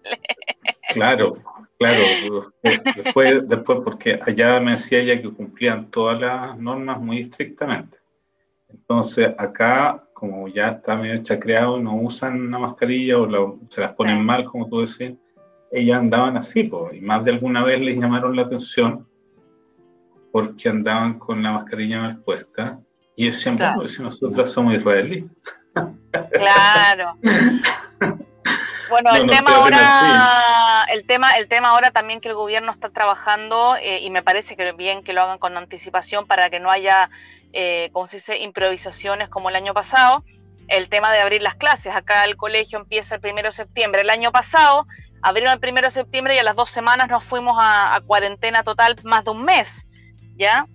Claro, 0.90 1.36
claro. 1.78 2.02
Después, 2.62 3.48
después, 3.48 3.78
porque 3.84 4.18
allá 4.26 4.60
me 4.60 4.72
decía 4.72 5.00
ella 5.00 5.20
que 5.20 5.32
cumplían 5.32 5.90
todas 5.90 6.20
las 6.20 6.58
normas 6.58 7.00
muy 7.00 7.20
estrictamente. 7.20 7.98
Entonces, 8.68 9.30
acá 9.38 10.07
como 10.18 10.48
ya 10.48 10.70
está 10.70 10.96
medio 10.96 11.22
chacreado, 11.22 11.78
no 11.78 11.94
usan 11.94 12.50
la 12.50 12.58
mascarilla 12.58 13.18
o 13.20 13.60
se 13.68 13.80
las 13.80 13.92
ponen 13.92 14.24
mal, 14.24 14.44
como 14.44 14.68
tú 14.68 14.80
decías, 14.80 15.14
ellas 15.70 15.98
andaban 16.00 16.36
así, 16.36 16.68
y 16.92 17.00
más 17.00 17.24
de 17.24 17.30
alguna 17.30 17.62
vez 17.62 17.80
les 17.80 17.96
llamaron 17.96 18.34
la 18.34 18.42
atención 18.42 19.06
porque 20.32 20.68
andaban 20.68 21.20
con 21.20 21.40
la 21.40 21.52
mascarilla 21.52 22.00
mal 22.00 22.18
puesta 22.18 22.80
y 23.14 23.24
ellos 23.24 23.36
decían, 23.36 23.56
claro. 23.58 23.86
si 23.86 24.02
nosotras 24.02 24.50
somos 24.50 24.74
israelíes. 24.74 25.26
Claro. 26.32 27.12
Bueno, 28.90 29.14
el 29.14 29.28
tema 29.28 29.56
ahora, 29.56 30.86
el 30.92 31.06
tema, 31.06 31.36
el 31.36 31.48
tema 31.48 31.68
ahora 31.68 31.90
también 31.90 32.20
que 32.20 32.28
el 32.28 32.34
gobierno 32.34 32.72
está 32.72 32.90
trabajando 32.90 33.76
eh, 33.76 34.00
y 34.00 34.10
me 34.10 34.22
parece 34.22 34.56
que 34.56 34.72
bien 34.72 35.02
que 35.02 35.12
lo 35.12 35.22
hagan 35.22 35.38
con 35.38 35.56
anticipación 35.56 36.26
para 36.26 36.50
que 36.50 36.60
no 36.60 36.70
haya 36.70 37.10
eh, 37.52 37.90
como 37.92 38.06
se 38.06 38.18
dice, 38.18 38.38
improvisaciones 38.38 39.28
como 39.28 39.48
el 39.48 39.56
año 39.56 39.74
pasado. 39.74 40.24
El 40.68 40.88
tema 40.88 41.12
de 41.12 41.20
abrir 41.20 41.42
las 41.42 41.54
clases. 41.54 41.94
Acá 41.94 42.24
el 42.24 42.36
colegio 42.36 42.78
empieza 42.78 43.14
el 43.14 43.20
primero 43.20 43.48
de 43.48 43.52
septiembre. 43.52 44.02
El 44.02 44.10
año 44.10 44.32
pasado 44.32 44.86
abrieron 45.22 45.54
el 45.54 45.60
primero 45.60 45.86
de 45.86 45.90
septiembre 45.90 46.34
y 46.34 46.38
a 46.38 46.42
las 46.42 46.56
dos 46.56 46.70
semanas 46.70 47.08
nos 47.08 47.24
fuimos 47.24 47.56
a, 47.58 48.00
cuarentena 48.06 48.62
total 48.62 48.96
más 49.04 49.24
de 49.24 49.30
un 49.30 49.44
mes. 49.44 49.86
¿Ya? 50.36 50.66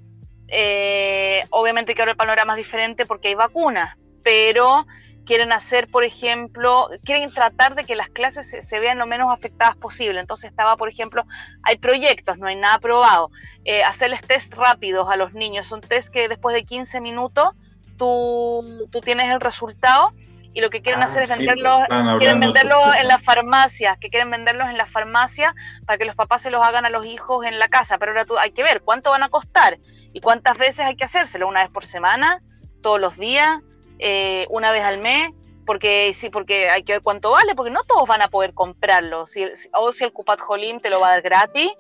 Eh, 0.48 1.46
obviamente 1.52 1.96
que 1.96 2.02
ahora 2.02 2.12
el 2.12 2.18
panorama 2.18 2.54
es 2.54 2.58
diferente 2.58 3.06
porque 3.06 3.30
hay 3.30 3.36
vacunas, 3.36 3.98
pero 4.24 4.86
quieren 5.26 5.52
hacer, 5.52 5.88
por 5.88 6.04
ejemplo, 6.04 6.90
quieren 7.04 7.32
tratar 7.32 7.76
de 7.76 7.84
que 7.84 7.96
las 7.96 8.10
clases 8.10 8.56
se, 8.68 8.80
vean 8.80 8.98
lo 8.98 9.08
menos 9.08 9.32
afectadas 9.32 9.76
posible. 9.76 10.20
Entonces 10.20 10.50
estaba, 10.50 10.78
por 10.78 10.90
ejemplo, 10.90 11.26
hay 11.64 11.78
proyectos, 11.78 12.38
no 12.38 12.48
hay 12.48 12.56
nada 12.56 12.76
aprobado. 12.76 13.32
Eh, 13.66 13.84
hacerles 13.84 14.22
test 14.22 14.54
rápidos 14.54 15.10
a 15.10 15.18
los 15.18 15.34
niños, 15.34 15.68
son 15.68 15.82
test 15.82 16.10
que 16.10 16.28
después 16.28 16.54
de 16.54 16.64
15 16.64 17.02
minutos 17.02 17.50
tú, 17.98 18.88
tú 18.92 19.02
tienes 19.02 19.32
el 19.32 19.40
resultado 19.40 20.14
y 20.54 20.62
lo 20.62 20.70
que 20.70 20.82
quieren 20.82 21.02
ah, 21.02 21.06
hacer 21.06 21.24
es 21.24 21.30
venderlos, 21.30 21.82
pues, 21.88 22.18
quieren 22.20 22.40
venderlos 22.40 22.96
en 22.96 23.08
las 23.08 23.24
farmacias, 23.24 23.98
que 23.98 24.10
quieren 24.10 24.30
venderlos 24.30 24.70
en 24.70 24.78
las 24.78 24.90
farmacias 24.90 25.54
para 25.86 25.98
que 25.98 26.06
los 26.06 26.16
papás 26.16 26.44
se 26.44 26.52
los 26.52 26.62
hagan 26.64 26.86
a 26.86 26.90
los 26.90 27.06
hijos 27.06 27.46
en 27.46 27.58
la 27.58 27.70
casa. 27.70 27.98
Pero 27.98 28.12
ahora 28.12 28.26
tú, 28.26 28.38
hay 28.38 28.52
que 28.52 28.62
ver 28.62 28.82
cuánto 28.82 29.10
van 29.10 29.24
a 29.24 29.30
costar 29.30 29.80
y 30.14 30.22
cuántas 30.22 30.58
veces 30.58 30.86
hay 30.86 30.96
que 30.96 31.06
hacérselo, 31.06 31.48
una 31.48 31.62
vez 31.62 31.72
por 31.72 31.86
semana, 31.86 32.42
todos 32.84 33.02
los 33.02 33.18
días 33.18 33.62
eh, 34.00 34.46
una 34.50 34.72
vez 34.72 34.84
al 34.84 35.00
mes, 35.00 35.32
porque 35.66 36.14
sí, 36.14 36.30
porque 36.30 36.70
hay 36.70 36.84
que 36.84 36.94
ver 36.94 37.02
cuánto 37.02 37.32
vale, 37.32 37.56
porque 37.56 37.72
no 37.72 37.84
todos 37.84 38.08
van 38.08 38.22
a 38.22 38.28
poder 38.28 38.54
comprarlo. 38.54 39.28
Si, 39.28 39.46
o 39.74 39.92
si 39.92 40.04
el 40.04 40.14
Cupat 40.14 40.40
Jolim 40.40 40.80
te 40.80 40.90
lo 40.90 41.00
va 41.00 41.08
a 41.08 41.12
dar 41.12 41.22
gratis, 41.22 41.72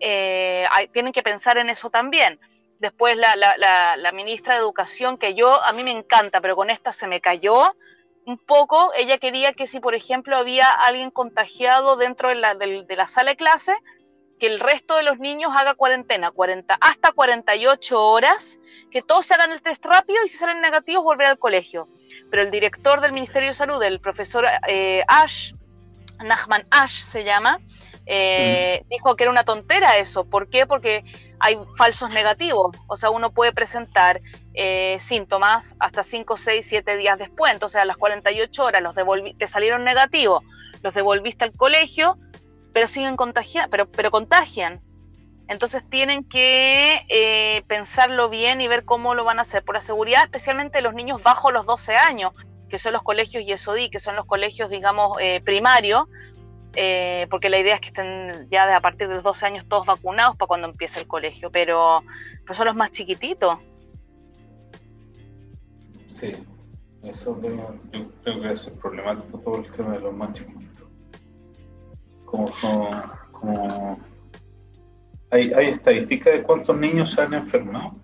eh, 0.00 0.66
tienen 0.92 1.12
que 1.12 1.22
pensar 1.22 1.58
en 1.58 1.70
eso 1.70 1.90
también. 1.90 2.38
Después 2.78 3.16
la, 3.16 4.12
ministra 4.12 4.54
de 4.54 4.60
Educación, 4.60 5.16
que 5.16 5.34
yo 5.34 5.62
a 5.62 5.72
mí 5.72 5.82
me 5.82 5.92
encanta, 5.92 6.40
pero 6.40 6.56
con 6.56 6.70
esta 6.70 6.92
se 6.92 7.06
me 7.06 7.20
cayó 7.20 7.74
un 8.26 8.38
poco. 8.38 8.92
Ella 8.94 9.18
quería 9.18 9.52
que 9.54 9.66
si, 9.66 9.80
por 9.80 9.94
ejemplo, 9.94 10.36
había 10.36 10.68
alguien 10.68 11.10
contagiado 11.10 11.96
dentro 11.96 12.28
de 12.28 12.34
la, 12.34 12.54
de, 12.54 12.84
la 12.88 13.06
sala 13.06 13.30
de 13.30 13.36
clase, 13.36 13.74
que 14.38 14.46
el 14.46 14.60
resto 14.60 14.96
de 14.96 15.02
los 15.02 15.18
niños 15.18 15.52
haga 15.54 15.74
cuarentena, 15.74 16.30
40, 16.30 16.76
hasta 16.80 17.12
48 17.12 18.00
horas, 18.02 18.58
que 18.90 19.02
todos 19.02 19.26
se 19.26 19.34
hagan 19.34 19.52
el 19.52 19.62
test 19.62 19.84
rápido 19.84 20.24
y 20.24 20.28
si 20.28 20.36
salen 20.38 20.60
negativos 20.60 21.04
volver 21.04 21.26
al 21.26 21.38
colegio. 21.38 21.88
Pero 22.30 22.42
el 22.42 22.50
director 22.50 23.00
del 23.00 23.12
Ministerio 23.12 23.50
de 23.50 23.54
Salud, 23.54 23.82
el 23.82 24.00
profesor 24.00 24.46
eh, 24.66 25.04
Ash, 25.08 25.52
Nachman 26.22 26.64
Ash 26.70 27.04
se 27.04 27.24
llama, 27.24 27.58
eh, 28.06 28.82
mm. 28.84 28.88
dijo 28.88 29.16
que 29.16 29.24
era 29.24 29.30
una 29.30 29.44
tontera 29.44 29.96
eso. 29.98 30.24
¿Por 30.24 30.48
qué? 30.48 30.66
Porque 30.66 31.04
hay 31.40 31.58
falsos 31.76 32.12
negativos. 32.12 32.76
O 32.86 32.96
sea, 32.96 33.10
uno 33.10 33.32
puede 33.32 33.52
presentar 33.52 34.20
eh, 34.54 34.96
síntomas 35.00 35.76
hasta 35.78 36.02
5, 36.02 36.36
6, 36.36 36.66
7 36.66 36.96
días 36.96 37.18
después. 37.18 37.52
Entonces, 37.52 37.80
a 37.80 37.84
las 37.84 37.96
48 37.96 38.64
horas 38.64 38.82
los 38.82 38.94
te 39.38 39.46
salieron 39.46 39.84
negativos, 39.84 40.42
los 40.82 40.94
devolviste 40.94 41.44
al 41.44 41.52
colegio, 41.52 42.18
pero 42.74 42.88
siguen 42.88 43.16
contagiando, 43.16 43.70
pero, 43.70 43.86
pero 43.86 44.10
contagian. 44.10 44.82
Entonces 45.46 45.82
tienen 45.88 46.24
que 46.24 47.02
eh, 47.08 47.62
pensarlo 47.68 48.28
bien 48.28 48.60
y 48.60 48.68
ver 48.68 48.84
cómo 48.84 49.14
lo 49.14 49.24
van 49.24 49.38
a 49.38 49.42
hacer. 49.42 49.62
Por 49.62 49.76
la 49.76 49.80
seguridad, 49.80 50.24
especialmente 50.24 50.82
los 50.82 50.92
niños 50.92 51.22
bajo 51.22 51.52
los 51.52 51.66
12 51.66 51.94
años, 51.94 52.32
que 52.68 52.78
son 52.78 52.92
los 52.92 53.02
colegios 53.02 53.46
YESODI, 53.46 53.90
que 53.90 54.00
son 54.00 54.16
los 54.16 54.26
colegios, 54.26 54.70
digamos, 54.70 55.16
eh, 55.20 55.40
primarios, 55.44 56.08
eh, 56.74 57.28
porque 57.30 57.48
la 57.48 57.60
idea 57.60 57.76
es 57.76 57.80
que 57.80 57.88
estén 57.88 58.48
ya 58.50 58.66
de, 58.66 58.72
a 58.72 58.80
partir 58.80 59.06
de 59.06 59.14
los 59.14 59.22
12 59.22 59.46
años 59.46 59.66
todos 59.68 59.86
vacunados 59.86 60.36
para 60.36 60.48
cuando 60.48 60.66
empiece 60.66 60.98
el 60.98 61.06
colegio, 61.06 61.50
pero, 61.52 62.02
pero 62.42 62.54
son 62.54 62.66
los 62.66 62.76
más 62.76 62.90
chiquititos. 62.90 63.58
Sí, 66.08 66.32
eso 67.04 67.40
yo 67.40 68.10
creo 68.22 68.40
que 68.40 68.50
es 68.50 68.66
problemático 68.82 69.38
todo 69.38 69.58
el 69.58 69.70
tema 69.70 69.92
de 69.92 70.00
los 70.00 70.12
más 70.12 70.32
chiquititos 70.32 70.73
como, 72.24 72.50
¿Hay, 75.30 75.52
¿Hay 75.52 75.66
estadísticas 75.66 76.32
de 76.32 76.42
cuántos 76.42 76.76
niños 76.76 77.10
se 77.10 77.22
han 77.22 77.34
enfermado? 77.34 77.94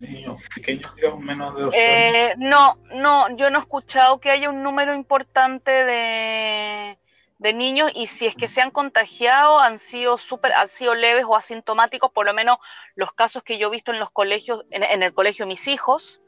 Niños 0.00 0.40
pequeños, 0.54 0.94
digamos, 0.94 1.20
menos 1.20 1.54
de 1.54 1.70
eh, 1.74 2.34
No, 2.38 2.78
no, 2.94 3.36
yo 3.36 3.50
no 3.50 3.58
he 3.58 3.60
escuchado 3.60 4.20
que 4.20 4.30
haya 4.30 4.48
un 4.48 4.62
número 4.62 4.94
importante 4.94 5.70
de, 5.70 6.98
de 7.38 7.52
niños 7.52 7.90
y 7.94 8.06
si 8.06 8.26
es 8.26 8.36
que 8.36 8.48
se 8.48 8.60
han 8.60 8.70
contagiado 8.70 9.58
han 9.58 9.78
sido 9.78 10.16
super, 10.18 10.52
han 10.52 10.68
sido 10.68 10.94
leves 10.94 11.24
o 11.26 11.36
asintomáticos, 11.36 12.12
por 12.12 12.26
lo 12.26 12.32
menos 12.32 12.58
los 12.94 13.12
casos 13.12 13.42
que 13.42 13.58
yo 13.58 13.68
he 13.68 13.72
visto 13.72 13.92
en 13.92 13.98
los 13.98 14.10
colegios, 14.10 14.64
en, 14.70 15.02
el 15.02 15.12
colegio 15.12 15.44
de 15.44 15.48
mis 15.48 15.66
hijos, 15.68 16.22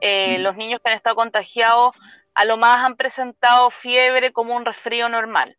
eh, 0.00 0.38
los 0.40 0.56
niños 0.56 0.80
que 0.80 0.90
han 0.90 0.96
estado 0.96 1.16
contagiados 1.16 1.96
a 2.34 2.44
lo 2.44 2.56
más 2.56 2.84
han 2.84 2.96
presentado 2.96 3.70
fiebre 3.70 4.32
como 4.32 4.56
un 4.56 4.64
resfrío 4.64 5.08
normal 5.08 5.56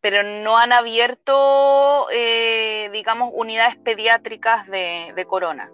pero 0.00 0.22
no 0.22 0.56
han 0.56 0.72
abierto, 0.72 2.08
eh, 2.10 2.88
digamos, 2.92 3.30
unidades 3.34 3.76
pediátricas 3.76 4.66
de, 4.66 5.24
corona, 5.28 5.70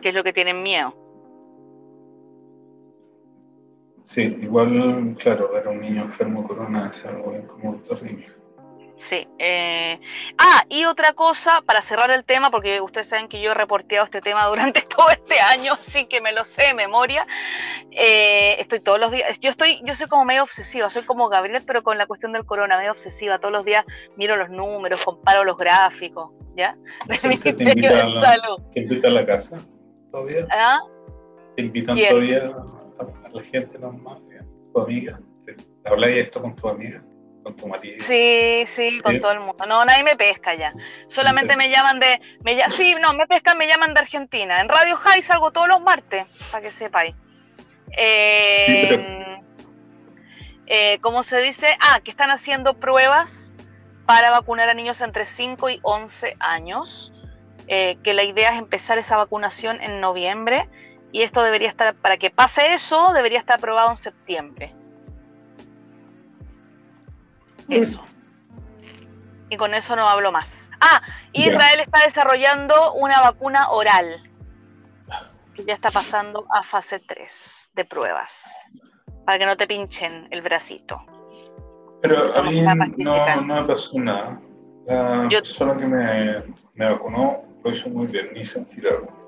que 0.00 0.10
es 0.10 0.14
lo 0.14 0.22
que 0.22 0.32
tienen 0.32 0.62
miedo. 0.62 0.94
Sí, 4.04 4.22
igual, 4.22 5.16
claro, 5.18 5.50
ver 5.52 5.68
un 5.68 5.80
niño 5.80 6.02
enfermo 6.02 6.46
corona 6.46 6.90
es 6.92 7.04
algo 7.04 7.32
como 7.48 7.76
terrible. 7.82 8.39
Sí. 9.00 9.26
Eh, 9.38 9.98
ah, 10.36 10.62
y 10.68 10.84
otra 10.84 11.14
cosa, 11.14 11.62
para 11.64 11.80
cerrar 11.80 12.10
el 12.10 12.22
tema, 12.22 12.50
porque 12.50 12.82
ustedes 12.82 13.08
saben 13.08 13.28
que 13.28 13.40
yo 13.40 13.52
he 13.52 13.54
reporteado 13.54 14.04
este 14.04 14.20
tema 14.20 14.46
durante 14.46 14.82
todo 14.96 15.08
este 15.08 15.40
año, 15.40 15.72
así 15.80 16.04
que 16.04 16.20
me 16.20 16.32
lo 16.32 16.44
sé 16.44 16.64
de 16.66 16.74
memoria. 16.74 17.26
Eh, 17.92 18.60
estoy 18.60 18.80
todos 18.80 19.00
los 19.00 19.10
días, 19.10 19.40
yo 19.40 19.48
estoy, 19.48 19.80
yo 19.84 19.94
soy 19.94 20.06
como 20.06 20.26
medio 20.26 20.42
obsesiva, 20.42 20.90
soy 20.90 21.04
como 21.04 21.30
Gabriel, 21.30 21.62
pero 21.66 21.82
con 21.82 21.96
la 21.96 22.06
cuestión 22.06 22.32
del 22.32 22.44
corona, 22.44 22.76
medio 22.76 22.92
obsesiva. 22.92 23.38
Todos 23.38 23.52
los 23.52 23.64
días 23.64 23.86
miro 24.16 24.36
los 24.36 24.50
números, 24.50 25.02
comparo 25.02 25.44
los 25.44 25.56
gráficos, 25.56 26.32
¿ya? 26.54 26.76
Del 27.06 27.20
Ministerio 27.22 27.90
de 27.90 28.20
Salud. 28.20 28.60
¿Te 28.74 28.80
invitan 28.80 29.12
a 29.12 29.14
la 29.14 29.26
casa 29.26 29.60
todavía? 30.10 30.46
¿Ah? 30.50 30.78
¿Te 31.56 31.62
invitan 31.62 31.96
todavía 31.96 32.52
a, 32.98 33.28
la 33.32 33.42
gente 33.42 33.78
normal, 33.78 34.20
tu 34.74 34.80
amiga? 34.82 35.18
¿Habláis 35.86 36.18
esto 36.18 36.42
con 36.42 36.54
tu 36.54 36.68
amiga? 36.68 37.02
Con 37.42 37.56
tu. 37.56 37.72
Sí, 37.98 38.64
sí, 38.66 39.00
con 39.00 39.20
todo 39.20 39.32
el 39.32 39.40
mundo. 39.40 39.66
No, 39.66 39.84
nadie 39.84 40.02
me 40.02 40.16
pesca 40.16 40.54
ya. 40.54 40.74
Solamente 41.08 41.56
me 41.56 41.70
llaman 41.70 42.00
de. 42.00 42.20
Me, 42.42 42.68
sí, 42.70 42.94
no, 43.00 43.12
me 43.14 43.26
pescan, 43.26 43.58
me 43.58 43.66
llaman 43.66 43.94
de 43.94 44.00
Argentina. 44.00 44.60
En 44.60 44.68
Radio 44.68 44.96
High 44.96 45.22
salgo 45.22 45.50
todos 45.50 45.68
los 45.68 45.80
martes, 45.80 46.26
para 46.50 46.62
que 46.62 46.70
sepáis. 46.70 47.14
Eh, 47.96 49.40
eh, 50.66 50.98
¿Cómo 51.00 51.22
se 51.22 51.40
dice? 51.40 51.66
Ah, 51.80 52.00
que 52.00 52.10
están 52.10 52.30
haciendo 52.30 52.74
pruebas 52.74 53.52
para 54.06 54.30
vacunar 54.30 54.68
a 54.68 54.74
niños 54.74 55.00
entre 55.00 55.24
5 55.24 55.70
y 55.70 55.80
11 55.82 56.36
años, 56.40 57.12
eh, 57.68 57.96
que 58.02 58.14
la 58.14 58.24
idea 58.24 58.50
es 58.50 58.58
empezar 58.58 58.98
esa 58.98 59.16
vacunación 59.16 59.80
en 59.80 60.00
noviembre 60.00 60.68
y 61.12 61.22
esto 61.22 61.42
debería 61.42 61.68
estar, 61.68 61.94
para 61.94 62.16
que 62.16 62.30
pase 62.30 62.72
eso, 62.74 63.12
debería 63.12 63.38
estar 63.38 63.58
aprobado 63.58 63.90
en 63.90 63.96
septiembre. 63.96 64.74
Eso. 67.70 68.04
Y 69.48 69.56
con 69.56 69.74
eso 69.74 69.96
no 69.96 70.08
hablo 70.08 70.30
más. 70.32 70.70
Ah, 70.80 71.02
Israel 71.32 71.80
está 71.80 72.04
desarrollando 72.04 72.94
una 72.94 73.20
vacuna 73.20 73.70
oral 73.70 74.22
que 75.54 75.64
ya 75.64 75.74
está 75.74 75.90
pasando 75.90 76.46
a 76.54 76.62
fase 76.62 77.00
3 77.00 77.70
de 77.74 77.84
pruebas 77.84 78.44
para 79.26 79.38
que 79.38 79.46
no 79.46 79.56
te 79.56 79.66
pinchen 79.66 80.28
el 80.30 80.42
bracito. 80.42 81.00
Pero 82.02 82.34
a 82.34 82.42
mí 82.42 82.60
no, 82.62 82.74
no, 82.74 83.42
me 83.42 83.64
pasó 83.64 83.98
nada. 83.98 84.40
La 84.86 85.28
persona 85.28 85.76
que 85.76 85.86
me, 85.86 86.42
me 86.74 86.90
vacunó 86.90 87.42
lo 87.62 87.70
hizo 87.70 87.90
muy 87.90 88.06
bien, 88.06 88.30
ni 88.32 88.44
sentir 88.44 88.88
algo. 88.88 89.19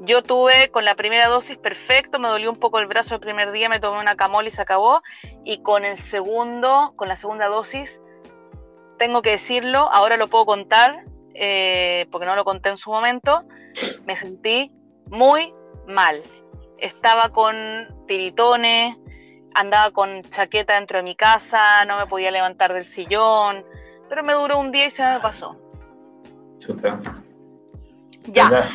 Yo 0.00 0.22
tuve 0.22 0.70
con 0.70 0.84
la 0.84 0.94
primera 0.94 1.28
dosis 1.28 1.56
perfecto, 1.56 2.18
me 2.18 2.28
dolió 2.28 2.50
un 2.50 2.58
poco 2.58 2.78
el 2.78 2.86
brazo 2.86 3.14
el 3.14 3.20
primer 3.20 3.50
día, 3.52 3.68
me 3.68 3.80
tomé 3.80 3.98
una 3.98 4.16
camol 4.16 4.46
y 4.46 4.50
se 4.50 4.60
acabó. 4.60 5.02
Y 5.44 5.62
con 5.62 5.84
el 5.84 5.96
segundo, 5.96 6.92
con 6.96 7.08
la 7.08 7.16
segunda 7.16 7.46
dosis, 7.46 8.00
tengo 8.98 9.22
que 9.22 9.30
decirlo, 9.30 9.90
ahora 9.90 10.16
lo 10.16 10.28
puedo 10.28 10.44
contar, 10.44 11.04
eh, 11.34 12.06
porque 12.10 12.26
no 12.26 12.36
lo 12.36 12.44
conté 12.44 12.68
en 12.70 12.76
su 12.76 12.90
momento, 12.90 13.44
me 14.04 14.16
sentí 14.16 14.72
muy 15.06 15.54
mal. 15.86 16.22
Estaba 16.78 17.30
con 17.30 17.56
tiritones, 18.06 18.96
andaba 19.54 19.90
con 19.90 20.22
chaqueta 20.22 20.74
dentro 20.74 20.98
de 20.98 21.02
mi 21.02 21.16
casa, 21.16 21.84
no 21.86 21.98
me 21.98 22.06
podía 22.06 22.30
levantar 22.30 22.74
del 22.74 22.84
sillón, 22.84 23.64
pero 24.08 24.22
me 24.22 24.34
duró 24.34 24.58
un 24.58 24.72
día 24.72 24.86
y 24.86 24.90
se 24.90 25.04
me 25.04 25.20
pasó. 25.20 25.56
Ya. 28.24 28.68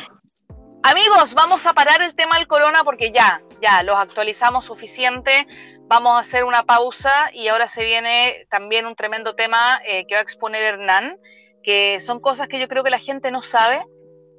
Amigos, 0.84 1.34
vamos 1.34 1.64
a 1.66 1.74
parar 1.74 2.02
el 2.02 2.16
tema 2.16 2.38
del 2.38 2.48
corona 2.48 2.82
porque 2.82 3.12
ya, 3.12 3.40
ya, 3.60 3.84
los 3.84 3.96
actualizamos 3.96 4.64
suficiente. 4.64 5.46
Vamos 5.82 6.16
a 6.16 6.18
hacer 6.18 6.42
una 6.42 6.64
pausa 6.64 7.30
y 7.32 7.46
ahora 7.46 7.68
se 7.68 7.84
viene 7.84 8.46
también 8.50 8.86
un 8.86 8.96
tremendo 8.96 9.36
tema 9.36 9.80
eh, 9.86 10.06
que 10.06 10.16
va 10.16 10.20
a 10.20 10.24
exponer 10.24 10.62
Hernán, 10.64 11.20
que 11.62 12.00
son 12.00 12.18
cosas 12.18 12.48
que 12.48 12.58
yo 12.58 12.66
creo 12.66 12.82
que 12.82 12.90
la 12.90 12.98
gente 12.98 13.30
no 13.30 13.42
sabe. 13.42 13.84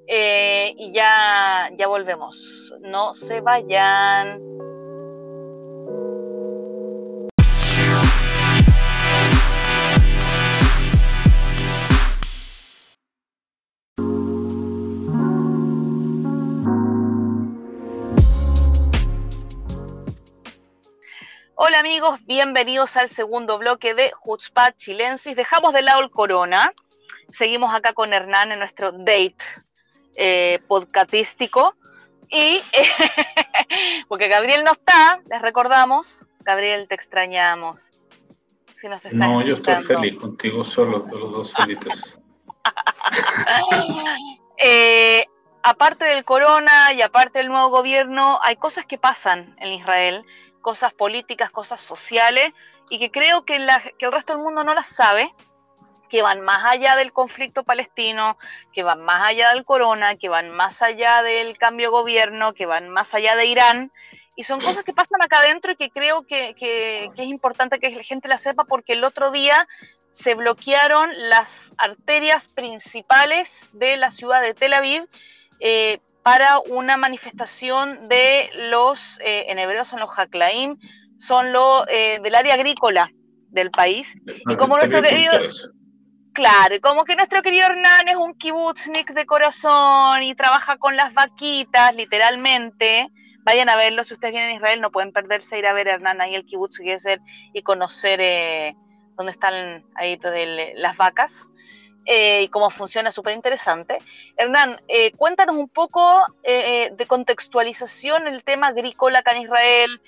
Eh, 0.07 0.73
y 0.77 0.91
ya, 0.91 1.69
ya 1.77 1.87
volvemos. 1.87 2.73
No 2.81 3.13
se 3.13 3.39
vayan. 3.39 4.41
Hola 21.55 21.79
amigos, 21.79 22.19
bienvenidos 22.25 22.97
al 22.97 23.09
segundo 23.09 23.59
bloque 23.59 23.93
de 23.93 24.11
Hutzpah 24.25 24.71
Chilensis. 24.75 25.35
Dejamos 25.35 25.71
de 25.73 25.83
lado 25.83 26.01
el 26.01 26.09
corona, 26.09 26.73
seguimos 27.29 27.73
acá 27.73 27.93
con 27.93 28.11
Hernán 28.11 28.51
en 28.51 28.59
nuestro 28.59 28.91
date 28.91 29.37
eh, 30.15 30.59
podcastístico 30.67 31.75
y 32.27 32.59
porque 34.07 34.29
Gabriel 34.29 34.63
no 34.63 34.71
está, 34.71 35.21
les 35.29 35.43
recordamos, 35.43 36.25
Gabriel 36.39 36.87
te 36.87 36.95
extrañamos. 36.95 38.01
Si 38.75 38.87
no, 39.15 39.43
yo 39.43 39.53
estoy 39.53 39.75
feliz 39.75 40.15
contigo 40.15 40.63
solo, 40.63 41.05
los 41.07 41.31
dos 41.31 41.51
solitos. 41.51 42.19
Eh, 44.65 45.25
aparte 45.61 46.05
del 46.05 46.23
corona 46.23 46.93
y 46.93 47.01
aparte 47.01 47.39
del 47.39 47.49
nuevo 47.49 47.69
gobierno, 47.69 48.39
hay 48.43 48.55
cosas 48.55 48.85
que 48.85 48.97
pasan 48.97 49.55
en 49.59 49.73
Israel 49.73 50.23
cosas 50.63 50.93
políticas, 50.93 51.51
cosas 51.51 51.79
sociales, 51.79 52.51
y 52.89 52.97
que 52.97 53.11
creo 53.11 53.45
que, 53.45 53.57
el 53.57 54.11
resto 54.11 54.33
del 54.33 54.41
mundo 54.41 54.63
no 54.63 54.73
las 54.73 54.87
sabe, 54.87 55.31
que 56.09 56.21
van 56.21 56.41
más 56.41 56.63
allá 56.63 56.95
del 56.95 57.11
conflicto 57.11 57.63
palestino, 57.63 58.37
que 58.71 58.83
van 58.83 59.01
más 59.01 59.23
allá 59.23 59.51
del 59.51 59.65
corona, 59.65 60.15
que 60.15 60.29
van 60.29 60.49
más 60.49 60.81
allá 60.81 61.21
del 61.23 61.57
cambio 61.57 61.87
de 61.87 61.91
gobierno, 61.91 62.53
que 62.53 62.65
van 62.65 62.89
más 62.89 63.13
allá 63.13 63.35
de 63.35 63.45
Irán. 63.45 63.91
Y 64.35 64.43
son 64.43 64.59
cosas 64.59 64.83
que 64.83 64.93
pasan 64.93 65.21
acá 65.21 65.39
adentro 65.39 65.71
y 65.71 65.75
que 65.75 65.89
creo 65.89 66.23
que, 66.25 66.55
es 67.15 67.27
importante 67.27 67.79
que 67.79 67.89
la 67.89 68.03
gente 68.03 68.27
la 68.27 68.37
sepa 68.37 68.63
porque 68.63 68.93
el 68.93 69.03
otro 69.03 69.31
día 69.31 69.67
se 70.11 70.35
bloquearon 70.35 71.09
las 71.29 71.73
arterias 71.77 72.47
principales 72.47 73.69
de 73.73 73.97
la 73.97 74.11
ciudad 74.11 74.41
de 74.41 74.53
Tel 74.53 74.73
Aviv 74.73 75.07
eh, 75.59 75.99
para 76.23 76.59
una 76.69 76.97
manifestación 76.97 78.07
de 78.07 78.49
los, 78.69 79.19
eh, 79.19 79.45
en 79.49 79.59
hebreo 79.59 79.83
son 79.83 79.99
los 79.99 80.17
Haklaim, 80.17 80.77
son 81.17 81.51
los 81.51 81.85
eh, 81.89 82.19
del 82.23 82.35
área 82.35 82.53
agrícola 82.53 83.11
del 83.49 83.69
país. 83.71 84.15
y 84.25 84.55
como 84.55 84.77
nuestro 84.77 85.01
querido, 85.01 85.33
claro, 86.33 86.79
como 86.81 87.03
que 87.03 87.15
nuestro 87.15 87.41
querido 87.41 87.65
Hernán 87.65 88.07
es 88.07 88.15
un 88.15 88.33
kibutznik 88.35 89.11
de 89.11 89.25
corazón 89.25 90.23
y 90.23 90.33
trabaja 90.33 90.77
con 90.77 90.95
las 90.95 91.13
vaquitas, 91.13 91.93
literalmente. 91.95 93.07
Vayan 93.45 93.67
a 93.67 93.75
verlo, 93.75 94.05
si 94.05 94.13
ustedes 94.13 94.33
vienen 94.33 94.51
a 94.51 94.55
Israel 94.55 94.79
no 94.79 94.91
pueden 94.91 95.11
perderse 95.11 95.59
ir 95.59 95.67
a 95.67 95.73
ver 95.73 95.89
a 95.89 95.95
Hernán 95.95 96.21
ahí 96.21 96.33
el 96.33 96.45
kibutz 96.45 96.79
y 97.53 97.61
conocer 97.61 98.21
eh, 98.21 98.73
dónde 99.17 99.33
están 99.33 99.83
ahí 99.95 100.17
las 100.75 100.95
vacas. 100.95 101.45
Eh, 102.05 102.43
y 102.43 102.47
cómo 102.49 102.69
funciona, 102.69 103.11
súper 103.11 103.33
interesante. 103.33 103.97
Hernán, 104.35 104.81
eh, 104.87 105.11
cuéntanos 105.13 105.55
un 105.55 105.69
poco 105.69 106.25
eh, 106.43 106.91
de 106.93 107.05
contextualización 107.05 108.27
el 108.27 108.43
tema 108.43 108.67
agrícola 108.67 109.19
acá 109.19 109.31
en 109.31 109.43
Israel. 109.43 110.01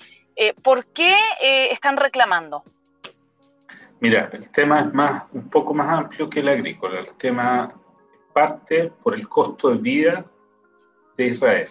¿Por 0.62 0.84
qué 0.88 1.16
están 1.70 1.96
reclamando? 1.96 2.62
Mira, 4.00 4.28
el 4.34 4.50
tema 4.50 4.80
es 4.80 4.92
más, 4.92 5.22
un 5.32 5.48
poco 5.48 5.72
más 5.72 5.88
amplio 5.88 6.28
que 6.28 6.40
el 6.40 6.48
agrícola. 6.48 7.00
El 7.00 7.14
tema 7.14 7.72
parte 8.34 8.92
por 9.02 9.14
el 9.14 9.26
costo 9.30 9.70
de 9.70 9.78
vida 9.78 10.26
de 11.16 11.26
Israel. 11.28 11.70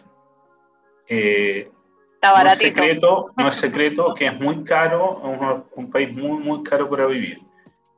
Está 1.05 2.43
no, 2.43 2.49
es 2.49 2.57
secreto, 2.57 3.25
no 3.37 3.47
es 3.49 3.55
secreto 3.55 4.15
que 4.15 4.25
es 4.25 4.39
muy 4.39 4.63
caro, 4.63 5.21
es 5.23 5.63
un 5.75 5.91
país 5.91 6.11
muy, 6.17 6.39
muy 6.39 6.63
caro 6.63 6.89
para 6.89 7.05
vivir. 7.05 7.39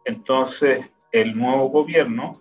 Entonces, 0.04 0.86
el 1.12 1.36
nuevo 1.38 1.70
gobierno 1.70 2.34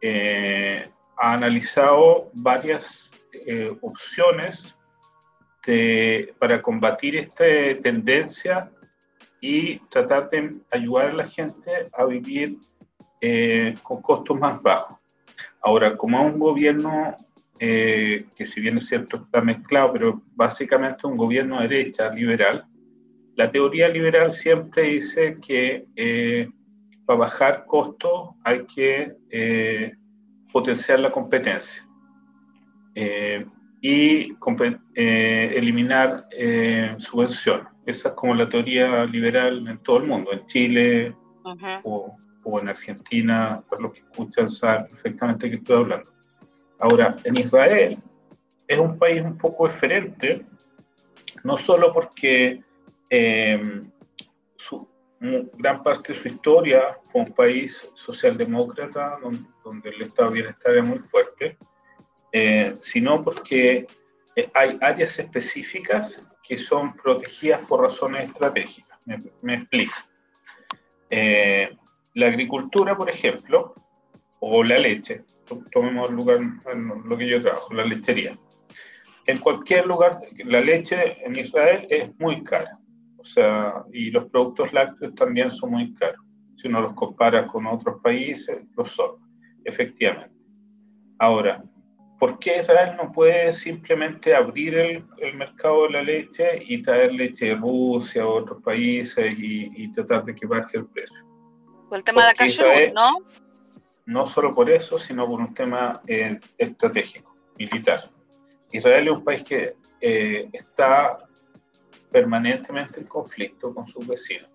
eh, 0.00 0.88
ha 1.16 1.32
analizado 1.32 2.30
varias 2.34 3.10
eh, 3.32 3.74
opciones 3.80 4.72
para 6.38 6.62
combatir 6.62 7.16
esta 7.16 7.44
tendencia 7.82 8.70
y 9.40 9.80
tratar 9.88 10.30
de 10.30 10.58
ayudar 10.70 11.06
a 11.06 11.12
la 11.12 11.24
gente 11.24 11.88
a 11.92 12.04
vivir 12.04 12.56
eh, 13.20 13.74
con 13.82 14.00
costos 14.00 14.38
más 14.38 14.62
bajos. 14.62 14.96
Ahora, 15.60 15.96
como 15.96 16.20
es 16.20 16.34
un 16.34 16.38
gobierno 16.38 17.16
que 17.58 18.46
si 18.46 18.60
bien 18.60 18.76
es 18.76 18.86
cierto 18.86 19.16
está 19.16 19.40
mezclado, 19.40 19.94
pero 19.94 20.22
básicamente 20.36 21.06
un 21.06 21.16
gobierno 21.16 21.60
derecha, 21.60 22.10
liberal, 22.10 22.64
la 23.34 23.50
teoría 23.50 23.88
liberal 23.88 24.30
siempre 24.30 24.82
dice 24.82 25.38
que 25.44 25.86
para 27.06 27.20
bajar 27.20 27.64
costos 27.66 28.30
hay 28.42 28.66
que 28.66 29.16
eh, 29.30 29.94
potenciar 30.52 30.98
la 30.98 31.12
competencia 31.12 31.88
eh, 32.94 33.46
y 33.80 34.34
eh, 34.94 35.52
eliminar 35.54 36.26
subvenciones. 36.98 37.68
Esa 37.86 38.08
es 38.08 38.14
como 38.14 38.34
la 38.34 38.48
teoría 38.48 39.04
liberal 39.04 39.68
en 39.68 39.78
todo 39.78 39.98
el 39.98 40.08
mundo, 40.08 40.32
en 40.32 40.44
Chile 40.46 41.14
o, 41.84 42.16
o, 42.42 42.60
en 42.60 42.68
Argentina, 42.68 43.62
por 43.68 43.80
los 43.80 43.92
que 43.92 44.00
escuchan 44.00 44.50
saben 44.50 44.88
perfectamente 44.88 45.48
que 45.48 45.56
estoy 45.56 45.76
hablando. 45.76 46.10
Ahora, 46.80 47.14
en 47.22 47.36
Israel 47.36 47.98
es 48.66 48.78
un 48.78 48.98
país 48.98 49.22
un 49.22 49.38
poco 49.38 49.68
diferente, 49.68 50.44
no 51.44 51.56
solo 51.56 51.92
porque 51.92 52.60
su, 54.56 54.88
gran 55.20 55.82
parte 55.82 56.12
de 56.12 56.18
su 56.18 56.28
historia 56.28 56.98
fue 57.04 57.22
un 57.22 57.32
país 57.32 57.88
socialdemócrata 57.94 59.18
donde, 59.62 59.88
el 59.90 60.02
estado 60.02 60.28
de 60.30 60.34
bienestar 60.34 60.72
era 60.72 60.82
muy 60.82 60.98
fuerte, 60.98 61.56
eh, 62.32 62.74
sino 62.80 63.22
porque 63.24 63.86
eh, 64.36 64.50
hay 64.54 64.78
áreas 64.80 65.18
específicas 65.18 66.22
que 66.42 66.58
son 66.58 66.94
protegidas 66.94 67.60
por 67.66 67.82
razones 67.82 68.28
estratégicas. 68.28 68.98
Me, 69.42 69.54
explico. 69.54 69.94
Eh, 71.10 71.76
la 72.14 72.26
agricultura, 72.26 72.96
por 72.96 73.08
ejemplo, 73.08 73.74
o 74.40 74.62
la 74.62 74.78
leche, 74.78 75.24
tomemos 75.72 76.10
el 76.10 76.16
lugar 76.16 76.38
en 76.38 76.92
lo 77.04 77.16
que 77.16 77.28
yo 77.28 77.40
trabajo, 77.40 77.72
la 77.74 77.84
lechería. 77.84 78.36
En 79.26 79.38
cualquier 79.38 79.86
lugar, 79.86 80.20
la 80.44 80.60
leche 80.60 81.16
en 81.24 81.36
Israel 81.36 81.86
es 81.90 82.16
muy 82.18 82.44
cara 82.44 82.78
sea, 83.26 83.84
y 83.92 84.10
los 84.10 84.26
productos 84.26 84.72
lácteos 84.72 85.14
también 85.14 85.50
son 85.50 85.72
muy 85.72 85.92
caros. 85.94 86.20
Si 86.56 86.68
uno 86.68 86.80
los 86.80 86.94
compara 86.94 87.46
con 87.46 87.66
otros 87.66 88.00
países, 88.02 88.64
lo 88.76 88.84
son, 88.84 89.16
efectivamente. 89.64 90.34
Ahora, 91.18 91.62
¿por 92.18 92.38
qué 92.38 92.60
Israel 92.60 92.96
no 92.96 93.12
puede 93.12 93.52
simplemente 93.52 94.34
abrir 94.34 94.74
el, 94.76 95.34
mercado 95.34 95.84
de 95.84 95.90
la 95.90 96.02
leche 96.02 96.62
y 96.66 96.82
traer 96.82 97.12
leche 97.12 97.46
de 97.46 97.54
Rusia 97.56 98.26
o 98.26 98.36
otros 98.36 98.62
países 98.62 99.34
y, 99.38 99.92
tratar 99.92 100.24
de 100.24 100.34
que 100.34 100.46
baje 100.46 100.78
el 100.78 100.86
precio? 100.86 101.26
Por 101.88 101.98
el 101.98 102.04
tema 102.04 102.26
de 102.26 102.34
la 102.34 102.92
¿no? 102.92 103.10
No 104.06 104.26
solo 104.26 104.54
por 104.54 104.70
eso, 104.70 104.98
sino 104.98 105.26
por 105.26 105.40
un 105.40 105.52
tema 105.52 106.00
eh, 106.06 106.38
estratégico, 106.58 107.36
militar. 107.58 108.10
Israel 108.72 109.08
es 109.08 109.14
un 109.14 109.24
país 109.24 109.42
que 109.42 109.74
eh, 110.00 110.48
está 110.52 111.25
permanentemente 112.16 113.00
en 113.00 113.06
conflicto 113.06 113.74
con 113.74 113.86
sus 113.86 114.06
vecinos. 114.06 114.50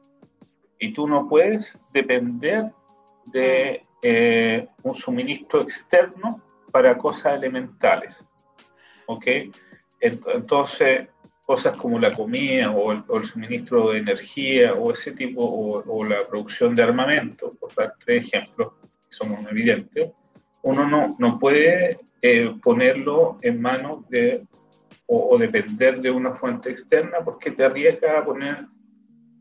Y 0.79 0.91
tú 0.93 1.07
no 1.07 1.29
puedes 1.29 1.79
depender 1.93 2.71
de 3.27 3.85
eh, 4.01 4.67
un 4.81 4.95
suministro 4.95 5.61
externo 5.61 6.41
para 6.71 6.97
cosas 6.97 7.35
elementales. 7.35 8.25
¿Ok? 9.05 9.27
Entonces, 9.99 11.07
cosas 11.45 11.75
como 11.75 11.99
la 11.99 12.11
comida 12.11 12.71
o 12.71 12.93
el, 12.93 13.25
suministro 13.25 13.91
de 13.91 13.99
energía 13.99 14.73
o 14.73 14.91
ese 14.91 15.11
tipo, 15.11 15.43
o, 15.43 16.03
la 16.03 16.27
producción 16.27 16.75
de 16.75 16.81
armamento, 16.81 17.53
por 17.59 17.75
dar 17.75 17.93
tres 18.03 18.25
ejemplos 18.25 18.73
que 19.07 19.15
son 19.15 19.47
evidentes, 19.51 20.09
uno 20.63 20.87
no, 20.87 21.15
no 21.19 21.37
puede 21.37 21.99
eh, 22.23 22.55
ponerlo 22.63 23.37
en 23.43 23.61
manos 23.61 24.09
de 24.09 24.47
o, 25.13 25.37
depender 25.37 25.99
de 25.99 26.09
una 26.09 26.31
fuente 26.31 26.71
externa 26.71 27.17
porque 27.25 27.51
te 27.51 27.65
arriesga 27.65 28.19
a 28.19 28.23
poner 28.23 28.65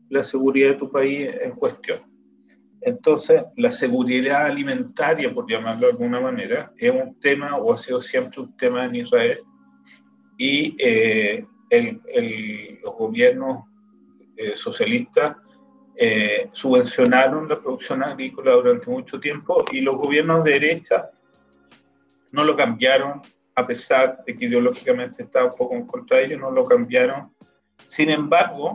la 0.09 0.21
seguridad 0.21 0.71
de 0.71 0.75
tu 0.75 0.91
país 0.91 1.29
en 1.41 1.51
cuestión. 1.51 2.01
Entonces, 2.81 3.43
la 3.55 3.71
seguridad 3.71 4.47
alimentaria, 4.47 5.33
por 5.33 5.49
llamarlo 5.49 5.87
de 5.87 5.93
alguna 5.93 6.19
manera, 6.19 6.73
es 6.77 6.91
un 6.91 7.17
tema 7.21 7.55
o 7.55 7.71
ha 7.71 7.77
sido 7.77 8.01
siempre 8.01 8.41
un 8.41 8.57
tema 8.57 8.83
en 8.83 8.95
Israel 8.95 9.39
y 10.37 10.75
eh, 10.77 11.45
el, 11.69 12.01
el, 12.05 12.79
los 12.83 12.93
gobiernos 12.97 13.63
eh, 14.35 14.53
socialistas 14.55 15.37
eh, 15.95 16.49
subvencionaron 16.51 17.47
la 17.47 17.61
producción 17.61 18.03
agrícola 18.03 18.53
durante 18.53 18.89
mucho 18.89 19.21
tiempo 19.21 19.63
y 19.71 19.79
los 19.79 19.95
gobiernos 19.95 20.43
de 20.43 20.51
derecha 20.51 21.11
no 22.31 22.43
lo 22.43 22.57
cambiaron 22.57 23.21
a 23.61 23.67
pesar 23.67 24.23
de 24.25 24.35
que 24.35 24.45
ideológicamente 24.45 25.23
estaba 25.23 25.45
un 25.45 25.57
poco 25.57 25.75
en 25.75 25.85
contra 25.85 26.17
de 26.17 26.25
ellos, 26.25 26.39
no 26.39 26.51
lo 26.51 26.65
cambiaron. 26.65 27.33
Sin 27.87 28.09
embargo, 28.09 28.73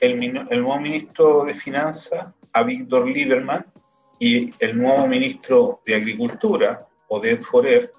el, 0.00 0.22
el 0.50 0.62
nuevo 0.62 0.80
ministro 0.80 1.44
de 1.44 1.54
Finanzas, 1.54 2.26
a 2.52 2.62
Víctor 2.62 3.06
Lieberman, 3.06 3.64
y 4.18 4.50
el 4.64 4.78
nuevo 4.78 5.06
ministro 5.06 5.82
de 5.84 5.94
Agricultura, 5.94 6.86
Odette 7.08 7.44
Forer, 7.44 7.92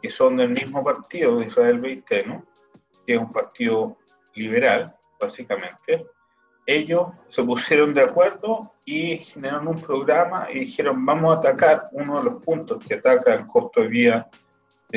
que 0.00 0.10
son 0.10 0.36
del 0.36 0.50
mismo 0.50 0.84
partido 0.84 1.38
de 1.38 1.46
Israel 1.46 1.80
Beiteno, 1.80 2.44
que 3.06 3.14
es 3.14 3.20
un 3.20 3.32
partido 3.32 3.96
liberal, 4.34 4.94
básicamente, 5.20 6.06
ellos 6.66 7.08
se 7.28 7.42
pusieron 7.42 7.92
de 7.92 8.02
acuerdo 8.02 8.72
y 8.84 9.18
generaron 9.18 9.68
un 9.68 9.80
programa 9.80 10.48
y 10.50 10.60
dijeron, 10.60 11.04
vamos 11.04 11.34
a 11.34 11.38
atacar 11.38 11.88
uno 11.92 12.18
de 12.18 12.30
los 12.30 12.42
puntos 12.42 12.84
que 12.84 12.94
ataca 12.94 13.34
el 13.34 13.46
costo 13.46 13.82
de 13.82 13.88
vida 13.88 14.30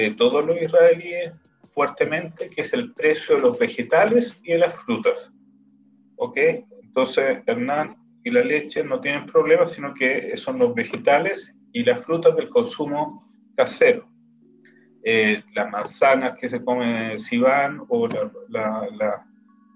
de 0.02 0.12
todos 0.12 0.46
los 0.46 0.62
israelíes 0.62 1.34
fuertemente, 1.74 2.52
que 2.52 2.62
es 2.62 2.72
el 2.74 2.94
precio 2.94 3.36
de 3.36 3.42
los 3.42 3.58
vegetales 3.58 4.40
y 4.44 4.52
de 4.52 4.60
las 4.60 4.76
frutas. 4.84 5.34
¿Ok? 6.18 6.38
Entonces, 6.84 7.40
Hernán 7.48 7.98
y 8.24 8.30
la 8.30 8.42
leche 8.42 8.84
no 8.84 9.02
tienen 9.02 9.26
problemas, 9.26 9.72
sino 9.72 9.96
que 9.96 10.38
son 10.38 10.60
los 10.60 10.76
vegetales 10.76 11.58
y 11.74 11.84
las 11.84 12.06
frutas 12.06 12.36
del 12.36 12.50
consumo 12.50 13.24
casero. 13.56 14.08
Eh, 15.04 15.44
las 15.56 15.70
manzanas 15.72 16.38
que 16.38 16.48
se 16.48 16.64
come 16.64 17.18
Sivan 17.18 17.82
o 17.88 18.08
la, 18.50 19.26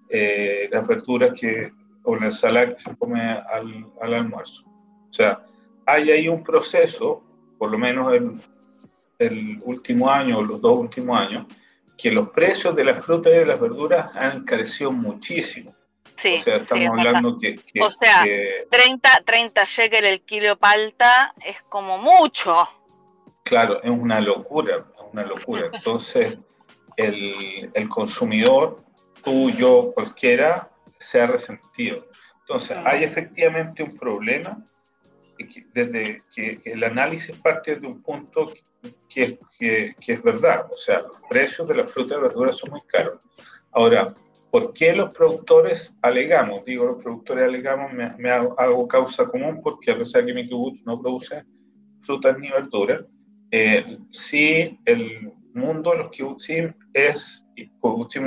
eh, 0.09 0.67
las 0.72 0.88
verduras 0.88 1.39
que, 1.39 1.72
o 2.03 2.15
la 2.15 2.26
ensalada 2.26 2.76
que 2.76 2.80
se 2.80 2.95
come 2.95 3.22
al, 3.22 3.88
al 3.99 4.13
almuerzo. 4.13 4.63
O 4.67 5.13
sea, 5.13 5.43
hay 5.88 6.11
ahí 6.11 6.28
un 6.28 6.43
proceso, 6.43 7.24
por 7.57 7.72
lo 7.72 7.78
menos 7.80 8.13
en, 8.13 8.39
el 9.22 9.59
último 9.63 10.09
año 10.09 10.39
o 10.39 10.43
los 10.43 10.61
dos 10.61 10.78
últimos 10.78 11.19
años, 11.19 11.45
que 11.97 12.11
los 12.11 12.30
precios 12.30 12.76
de 12.76 12.84
las 12.84 13.03
frutas 13.03 13.32
y 13.34 13.38
de 13.38 13.45
las 13.45 13.59
verduras 13.59 14.15
han 14.15 14.38
encarecido 14.38 14.91
muchísimo. 14.91 15.76
Sí, 16.15 16.38
o 16.39 16.43
sea, 16.43 16.57
estamos 16.57 16.89
hablando 16.89 17.38
que, 17.39 17.55
O 17.82 17.89
sea, 17.89 18.24
30, 18.69 19.24
30 19.26 19.63
shekel 19.65 20.05
el 20.05 20.22
kilo 20.22 20.57
palta 20.57 21.34
es 21.43 21.61
como 21.63 21.97
mucho. 21.97 22.67
Claro, 23.43 23.82
es 23.82 23.89
una 23.89 24.19
locura, 24.19 24.78
es 24.78 25.13
una 25.13 25.24
locura. 25.24 25.69
Entonces, 25.74 26.38
el, 26.97 27.72
el 27.74 27.89
consumidor, 27.89 28.84
tú, 29.24 29.49
yo, 29.51 29.91
cualquiera, 29.93 30.69
se 30.99 31.22
ha 31.22 31.28
resentido. 31.28 32.05
Entonces, 32.41 32.78
hay 32.84 33.03
efectivamente 33.03 33.82
un 33.82 33.97
problema 33.97 34.57
desde 35.74 36.22
que 36.34 36.62
el 36.66 36.84
análisis 36.84 37.36
parte 37.38 37.76
de 37.76 37.88
un 37.88 38.02
punto 38.02 38.54
que, 39.10 39.39
que, 39.60 39.96
es 40.08 40.24
verdad. 40.24 40.68
O 40.72 40.76
sea, 40.76 41.02
los 41.02 41.20
precios 41.30 41.68
de 41.68 41.76
las 41.76 41.92
frutas 41.92 42.18
y 42.18 42.22
verduras 42.22 42.58
son 42.58 42.72
muy 42.72 42.82
caros. 42.88 43.20
Ahora, 43.72 44.14
¿por 44.50 44.74
qué 44.74 44.94
los 44.94 45.14
productores 45.14 45.96
alegamos? 46.02 46.66
Digo, 46.66 46.86
los 46.86 47.04
productores 47.04 47.46
alegamos, 47.46 47.92
me, 47.94 48.30
hago, 48.32 48.88
causa 48.88 49.26
común 49.26 49.62
porque 49.62 49.92
a 49.92 49.98
pesar 49.98 50.26
que 50.26 50.34
mi 50.34 50.48
kibutz 50.48 50.84
no 50.86 51.02
produce 51.02 51.44
frutas 52.02 52.38
ni 52.39 52.50
verduras, 52.50 53.06
eh, 53.52 53.98
sí 54.12 54.80
el 54.86 55.32
mundo 55.54 55.92
de 55.92 55.98
los 55.98 56.12
kibbutzim 56.12 56.74
es, 56.94 57.46
y 57.56 57.68
kibbutzim 57.68 58.26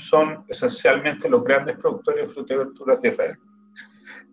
son 0.00 0.44
esencialmente 0.48 1.28
los 1.28 1.44
grandes 1.44 1.76
productores 1.76 2.26
de 2.26 2.32
frutas 2.32 2.54
y 2.54 2.58
verduras 2.58 3.02
de 3.02 3.08
Israel. 3.08 3.36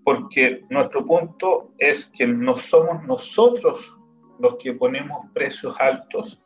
Porque 0.03 0.63
nuestro 0.69 1.05
punto 1.05 1.71
es 1.77 2.05
que 2.07 2.27
no 2.27 2.57
somos 2.57 3.03
nosotros 3.05 3.97
los 4.39 4.57
que 4.57 4.73
ponemos 4.73 5.25
precios 5.33 5.75
altos, 5.79 6.41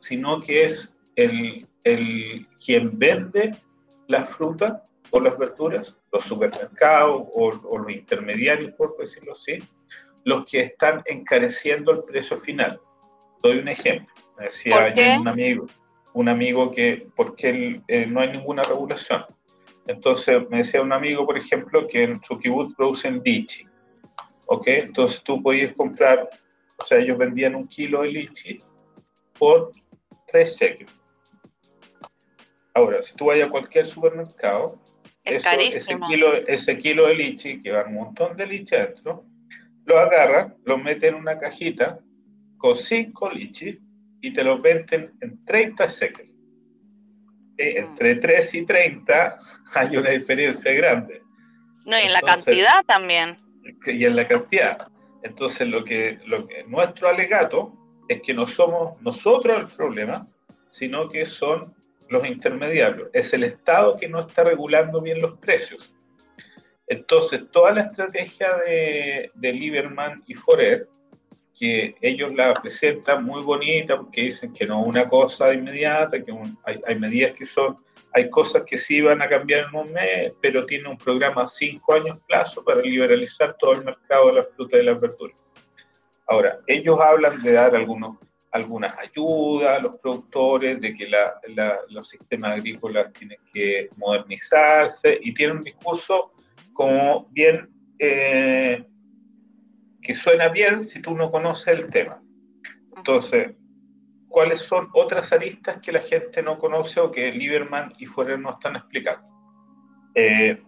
sino 0.00 0.40
que 0.40 0.64
es 0.64 0.94
el, 1.14 1.66
el 1.84 2.46
quien 2.64 2.98
vende 2.98 3.54
las 4.08 4.28
frutas 4.30 4.82
o 5.10 5.20
las 5.20 5.38
verduras, 5.38 5.96
los 6.12 6.24
supermercados 6.24 7.22
o, 7.32 7.52
los 7.52 7.90
intermediarios, 7.90 8.72
por 8.72 8.96
decirlo 8.96 9.32
así, 9.32 9.58
los 10.24 10.44
que 10.46 10.60
están 10.62 11.02
encareciendo 11.06 11.92
el 11.92 12.04
precio 12.04 12.36
final. 12.36 12.80
Doy 13.42 13.58
un 13.58 13.68
ejemplo. 13.68 14.12
Decía 14.38 14.92
un 15.18 15.28
amigo, 15.28 15.66
un 16.12 16.28
amigo 16.28 16.70
que, 16.72 17.08
porque 17.14 17.80
eh, 17.88 18.06
no 18.06 18.20
hay 18.20 18.32
ninguna 18.32 18.62
regulación. 18.62 19.24
Entonces 19.86 20.48
me 20.50 20.58
decía 20.58 20.82
un 20.82 20.92
amigo, 20.92 21.26
por 21.26 21.38
ejemplo, 21.38 21.86
que 21.86 22.04
en 22.04 22.22
su 22.22 22.38
kibutz 22.38 22.74
producen 22.74 23.22
lichi. 23.24 23.66
¿Ok? 24.46 24.66
Entonces 24.66 25.22
tú 25.22 25.42
podías 25.42 25.74
comprar 25.74 26.28
o 26.78 26.84
sea, 26.84 26.98
ellos 26.98 27.18
vendían 27.18 27.54
un 27.54 27.66
kilo 27.68 28.02
de 28.02 28.08
lichi 28.08 28.58
por 29.38 29.72
3 30.26 30.56
shekels. 30.58 31.00
Ahora, 32.74 33.02
si 33.02 33.14
tú 33.14 33.26
vas 33.26 33.40
a 33.40 33.48
cualquier 33.48 33.86
supermercado, 33.86 34.78
ese, 35.24 35.98
kilo, 36.08 36.34
ese 36.46 36.76
kilo 36.76 37.08
de 37.08 37.14
lichi, 37.14 37.62
que 37.62 37.72
va 37.72 37.84
un 37.84 37.94
montón 37.94 38.36
de 38.36 38.46
lichi 38.46 38.76
adentro, 38.76 39.24
lo 39.86 39.98
agarran, 39.98 40.56
lo 40.64 40.76
meten 40.78 41.14
en 41.14 41.20
una 41.20 41.38
cajita 41.38 41.98
con 42.58 42.76
5 42.76 43.30
lichi 43.30 43.80
y 44.20 44.32
te 44.32 44.44
lo 44.44 44.60
venden 44.60 45.12
en 45.22 45.44
30 45.44 45.86
shekels. 45.86 46.35
Entre 47.58 48.16
3 48.16 48.54
y 48.54 48.66
30 48.66 49.38
hay 49.74 49.96
una 49.96 50.10
diferencia 50.10 50.72
grande. 50.74 51.22
No, 51.84 51.98
y 51.98 52.02
en 52.02 52.12
la 52.12 52.20
cantidad 52.20 52.84
también. 52.84 53.38
Y 53.86 54.04
en 54.04 54.16
la 54.16 54.26
cantidad. 54.26 54.88
Entonces, 55.22 55.68
lo 55.68 55.84
que, 55.84 56.18
lo 56.26 56.46
que 56.46 56.64
nuestro 56.64 57.08
alegato 57.08 57.72
es 58.08 58.20
que 58.22 58.34
no 58.34 58.46
somos 58.46 59.00
nosotros 59.02 59.58
el 59.58 59.66
problema, 59.66 60.28
sino 60.70 61.08
que 61.08 61.26
son 61.26 61.74
los 62.08 62.26
intermediarios. 62.26 63.08
Es 63.12 63.32
el 63.34 63.44
Estado 63.44 63.96
que 63.96 64.08
no 64.08 64.20
está 64.20 64.44
regulando 64.44 65.00
bien 65.00 65.20
los 65.20 65.38
precios. 65.38 65.94
Entonces, 66.86 67.50
toda 67.50 67.72
la 67.72 67.82
estrategia 67.82 68.56
de, 68.64 69.30
de 69.34 69.52
Lieberman 69.52 70.22
y 70.26 70.34
Forer, 70.34 70.88
que 71.58 71.96
ellos 72.00 72.34
la 72.34 72.54
presentan 72.54 73.24
muy 73.24 73.42
bonita 73.42 73.96
porque 73.96 74.22
dicen 74.22 74.52
que 74.52 74.66
no 74.66 74.82
es 74.82 74.88
una 74.88 75.08
cosa 75.08 75.54
inmediata, 75.54 76.22
que 76.22 76.32
hay, 76.64 76.80
hay 76.86 76.98
medidas 76.98 77.32
que 77.36 77.46
son 77.46 77.78
hay 78.16 78.30
cosas 78.30 78.62
que 78.64 78.78
sí 78.78 79.02
van 79.02 79.20
a 79.20 79.28
cambiar 79.28 79.68
en 79.68 79.78
un 79.78 79.92
mes, 79.92 80.32
pero 80.40 80.64
tiene 80.64 80.88
un 80.88 80.96
programa 80.96 81.42
a 81.42 81.46
cinco 81.46 81.92
años 81.92 82.18
plazo 82.26 82.64
para 82.64 82.80
liberalizar 82.80 83.54
todo 83.58 83.74
el 83.74 83.84
mercado 83.84 84.28
de 84.28 84.32
la 84.32 84.44
fruta 84.44 84.78
y 84.78 84.84
las 84.84 84.98
verduras. 84.98 85.36
Ahora, 86.26 86.58
ellos 86.66 86.98
hablan 86.98 87.42
de 87.42 87.52
dar 87.52 87.76
algunos, 87.76 88.16
algunas 88.52 88.96
ayudas 88.98 89.78
a 89.78 89.82
los 89.82 90.00
productores, 90.00 90.80
de 90.80 90.94
que 90.94 91.10
los 91.90 92.08
sistemas 92.08 92.52
agrícolas 92.52 93.12
tienen 93.12 93.38
que 93.52 93.90
modernizarse 93.96 95.18
y 95.20 95.34
tienen 95.34 95.58
un 95.58 95.62
discurso 95.62 96.32
como 96.72 97.26
bien, 97.32 97.68
eh, 97.98 98.82
suena 100.14 100.48
bien 100.48 100.84
si 100.84 101.00
tú 101.00 101.14
no 101.14 101.30
conoces 101.30 101.68
el 101.68 101.90
tema. 101.90 102.20
Entonces, 102.96 103.54
¿cuáles 104.28 104.60
son 104.60 104.88
otras 104.94 105.32
aristas 105.32 105.78
que 105.80 105.92
la 105.92 106.00
gente 106.00 106.42
no 106.42 106.58
conoce 106.58 107.00
o 107.00 107.10
que 107.10 107.32
Lieberman 107.32 107.92
y 107.98 108.06
Fuller 108.06 108.38
no 108.38 108.50
están 108.50 108.76
explicando? 108.76 109.26
Eh, 110.14 110.62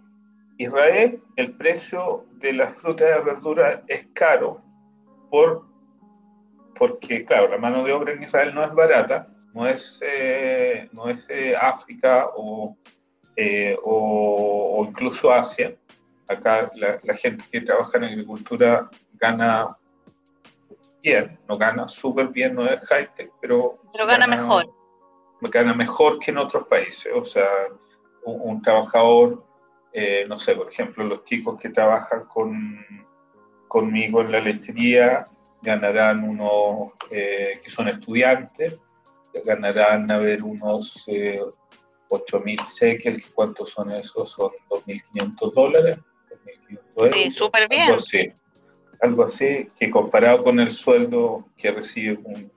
Israel, 0.59 1.23
el 1.37 1.53
precio 1.57 2.27
de 2.33 2.53
la 2.53 2.69
fruta 2.69 3.05
y 3.07 3.11
la 3.11 3.21
verdura 3.21 3.83
es 3.87 4.07
caro 4.13 4.63
por, 5.31 5.65
porque, 6.77 7.25
claro, 7.25 7.49
la 7.49 7.59
mano 7.59 7.85
de 7.85 7.93
obra 7.93 8.13
en 8.13 8.23
Israel 8.23 8.55
no 8.55 8.65
es 8.65 8.73
barata, 8.75 9.29
no 9.55 9.67
es, 9.67 10.01
eh, 10.03 10.89
no 10.93 11.09
es 11.09 11.25
eh, 11.29 11.55
África 11.61 12.29
o, 12.37 12.77
o, 13.85 14.87
incluso 14.89 15.33
Asia. 15.33 15.75
Acá 16.29 16.71
la, 16.75 17.01
la, 17.03 17.15
gente 17.15 17.45
que 17.51 17.63
trabaja 17.63 17.97
en 17.97 18.05
agricultura 18.05 18.91
gana 19.21 19.77
bien, 21.03 21.39
no 21.49 21.57
gana 21.57 21.89
súper 21.89 22.29
bien, 22.29 22.55
no 22.55 22.67
es 22.67 22.81
high-tech, 22.81 23.33
pero... 23.41 23.79
Pero 23.93 24.07
gana, 24.07 24.27
mejor. 24.27 24.73
Gana 25.41 25.75
mejor 25.75 26.19
que 26.19 26.31
en 26.31 26.39
otros 26.39 26.67
países, 26.67 27.13
o 27.15 27.25
sea, 27.25 27.49
un, 28.25 28.61
trabajador, 28.63 29.45
eh, 29.93 30.27
no 30.29 30.39
sé, 30.39 30.55
por 30.55 30.69
ejemplo, 30.69 31.05
los 31.05 31.25
chicos 31.25 31.61
que 31.61 31.71
trabajan 31.71 32.25
con, 32.27 32.85
conmigo 33.69 34.21
en 34.21 34.33
la 34.33 34.41
lechería 34.41 35.25
ganarán 35.63 36.25
unos, 36.25 36.93
eh, 37.11 37.61
que 37.63 37.71
son 37.71 37.89
estudiantes, 37.89 38.79
ganarán 39.45 40.11
a 40.11 40.19
ver 40.19 40.43
unos 40.43 41.05
eh, 41.07 41.41
8.000 42.11 42.59
shekels, 42.73 43.31
¿cuántos 43.35 43.71
son 43.71 43.93
esos? 43.93 44.31
Son 44.31 44.51
2.500 44.69 45.53
dólares. 45.53 45.99
Sí, 47.13 47.31
súper 47.31 47.69
bien 47.69 47.97
algo 49.01 49.25
así, 49.25 49.69
que 49.79 49.91
comparado 49.91 50.45
con 50.45 50.61
el 50.61 50.71
sueldo 50.71 51.47
que 51.57 51.71
recibe 51.71 52.19
un, 52.25 52.51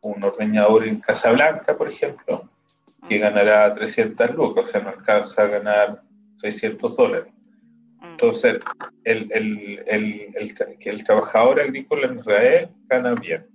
un, 0.00 0.24
ordeñador 0.24 0.86
en 0.86 1.00
Casablanca, 1.00 1.76
por 1.76 1.88
ejemplo, 1.88 2.48
que 3.08 3.18
mm. 3.18 3.20
ganará 3.20 3.74
300 3.74 4.34
lucas, 4.34 4.64
o 4.64 4.68
sea, 4.68 4.80
no 4.80 4.90
alcanza 4.90 5.42
a 5.42 5.46
ganar 5.46 6.02
600 6.38 6.96
dólares. 6.96 7.32
Mm. 8.00 8.04
Entonces, 8.04 8.60
el, 9.04 9.30
el, 9.32 10.32
el, 10.34 10.54
que 10.78 10.90
el 10.90 11.04
trabajador 11.04 11.60
agrícola 11.60 12.06
en 12.06 12.18
Israel 12.18 12.68
gana 12.88 13.14
bien. 13.14 13.46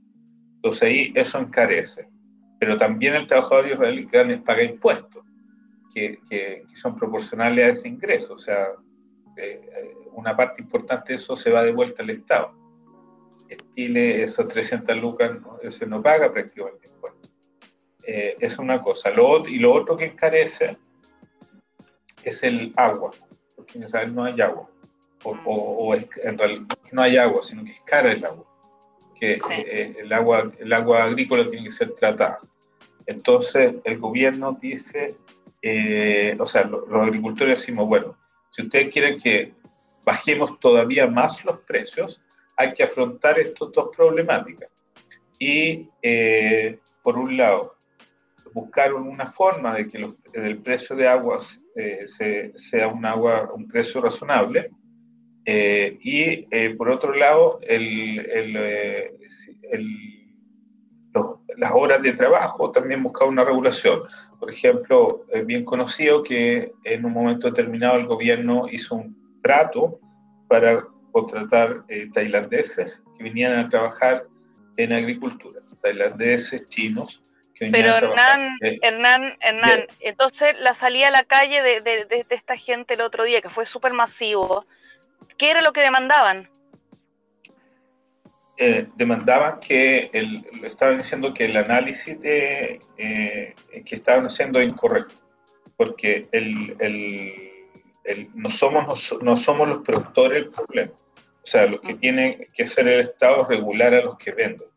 Entonces 0.56 0.84
ahí 0.84 1.14
eso 1.16 1.40
encarece. 1.40 2.08
Pero 2.60 2.78
también 2.78 3.16
el 3.16 3.28
trabajador 3.28 3.68
israelí 3.68 4.08
paga 4.38 4.64
impuestos, 4.64 5.26
que, 5.94 6.20
que, 6.30 6.64
son 6.76 6.96
proporcionales 6.96 7.66
a 7.66 7.70
ese 7.72 7.90
ingreso. 7.90 8.36
O 8.36 8.38
sea, 8.38 8.68
eh, 9.36 9.60
una 10.16 10.36
parte 10.36 10.62
importante 10.62 11.14
de 11.14 11.18
eso 11.18 11.36
se 11.36 11.52
va 11.52 11.64
de 11.64 11.72
vuelta 11.72 12.04
al 12.04 12.10
Estado. 12.10 12.54
En 13.50 13.58
Chile, 13.76 14.24
esas 14.24 14.48
300 14.48 14.98
lucas 14.98 15.32
se 15.70 15.86
no 15.86 16.02
paga 16.02 16.32
prácticamente 16.32 16.88
impuesto. 16.88 17.30
Eh, 18.06 18.36
es 18.40 18.58
una 18.58 18.82
cosa. 18.82 19.10
Lo, 19.12 19.48
y 19.48 19.60
lo 19.60 19.74
otro 19.74 19.96
que 19.96 20.06
encarece 20.06 20.78
es 22.24 22.44
el 22.44 22.74
agua, 22.76 23.12
porque 23.56 23.78
en 23.78 23.86
Israel 23.86 24.14
no 24.14 24.24
hay 24.24 24.42
agua. 24.42 24.70
O, 25.26 25.96
en 25.96 26.38
realidad 26.38 26.68
no 26.92 27.02
hay 27.02 27.18
agua, 27.18 27.42
sino 27.44 27.64
que 27.64 27.72
es 27.72 27.82
cara 27.86 28.12
el 28.12 28.26
agua. 28.26 28.46
Que 29.16 29.40
eh, 29.52 29.96
el, 30.00 30.12
agua, 30.12 30.52
el 30.60 30.74
agua 30.74 31.04
agrícola 31.04 31.48
tiene 31.48 31.66
que 31.66 31.72
ser 31.72 31.94
tratada. 31.96 32.40
Entonces, 33.06 33.76
el 33.84 34.00
gobierno 34.00 34.58
dice, 34.62 35.16
eh, 35.62 36.36
o 36.40 36.48
sea, 36.48 36.64
los 36.64 36.92
agricultores 36.92 37.60
decimos, 37.60 37.88
bueno, 37.88 38.18
si 38.52 38.64
ustedes 38.64 38.92
quieren 38.92 39.20
que 39.20 39.54
bajemos 40.04 40.60
todavía 40.60 41.08
más 41.08 41.44
los 41.46 41.60
precios, 41.60 42.22
hay 42.56 42.74
que 42.74 42.84
afrontar 42.84 43.40
estas 43.40 43.72
dos 43.72 43.90
problemáticas. 43.96 44.70
Y, 45.40 45.90
eh, 46.02 46.80
por 47.02 47.18
un 47.18 47.36
lado, 47.38 47.76
buscar 48.54 48.94
una 48.94 49.26
forma 49.26 49.76
de 49.76 49.88
que 49.88 50.10
el 50.34 50.58
precio 50.60 50.96
de 50.96 51.08
aguas 51.08 51.60
eh, 51.76 52.06
sea 52.56 52.88
un, 52.88 53.06
agua, 53.06 53.52
un 53.54 53.68
precio 53.68 54.02
razonable. 54.02 54.70
Eh, 55.46 55.98
y, 56.02 56.44
por 56.76 56.90
otro 56.90 57.14
lado, 57.14 57.60
el, 57.64 58.18
las 61.58 61.72
horas 61.74 62.02
de 62.02 62.14
trabajo, 62.14 62.72
también 62.72 63.04
buscar 63.04 63.28
una 63.28 63.44
regulación. 63.44 64.04
Por 64.40 64.50
ejemplo, 64.50 65.26
es 65.30 65.46
bien 65.46 65.66
conocido 65.66 66.24
que 66.24 66.72
en 66.84 67.06
un 67.06 67.14
momento 67.14 67.48
determinado 67.48 67.98
el 67.98 68.06
gobierno 68.06 68.68
hizo 68.72 68.96
un 68.96 69.23
trato 69.44 70.00
para 70.48 70.84
contratar 71.12 71.84
eh, 71.90 72.10
tailandeses 72.12 73.02
que 73.16 73.24
vinieran 73.24 73.66
a 73.66 73.70
trabajar 73.70 74.26
en 74.78 74.92
agricultura, 74.92 75.62
tailandeses, 75.82 76.68
chinos. 76.68 77.22
Que 77.54 77.70
Pero 77.70 77.96
Hernán, 77.96 78.58
eh, 78.62 78.80
Hernán, 78.82 79.38
Hernán, 79.40 79.86
entonces 80.00 80.60
la 80.60 80.74
salida 80.74 81.10
a 81.10 81.12
la 81.12 81.24
calle 81.24 81.62
de, 81.62 81.82
de, 81.82 82.26
esta 82.30 82.58
gente 82.58 82.96
el 82.96 83.02
otro 83.02 83.24
día, 83.26 83.42
que 83.42 83.50
fue 83.50 83.68
súper 83.68 83.94
masivo, 83.94 84.66
¿qué 85.38 85.52
era 85.52 85.62
lo 85.62 85.72
que 85.72 85.82
demandaban? 85.82 86.50
Eh, 88.58 88.88
demandaban 88.96 89.60
que 89.60 90.10
el, 90.14 90.44
estaban 90.64 90.98
diciendo 90.98 91.32
que 91.34 91.46
el 91.46 91.58
análisis 91.58 92.20
de, 92.20 92.80
que 92.98 93.96
estaban 93.96 94.26
haciendo 94.26 94.62
incorrecto, 94.64 95.16
porque 95.78 96.28
el, 96.32 96.76
el 96.80 97.53
no, 98.34 98.50
somos, 98.50 99.18
no, 99.22 99.38
somos 99.38 99.68
los 99.68 99.80
productores 99.80 100.44
del 100.44 100.50
problema. 100.50 100.92
O 100.92 101.48
sea, 101.48 101.66
lo 101.66 101.80
que 101.82 101.96
tiene 101.96 102.50
que 102.54 102.64
hacer 102.64 102.88
el 102.88 103.02
Estado 103.02 103.42
es 103.42 103.48
regular 103.50 103.94
a 103.94 104.04
los 104.04 104.18
que 104.18 104.32
venden, 104.32 104.68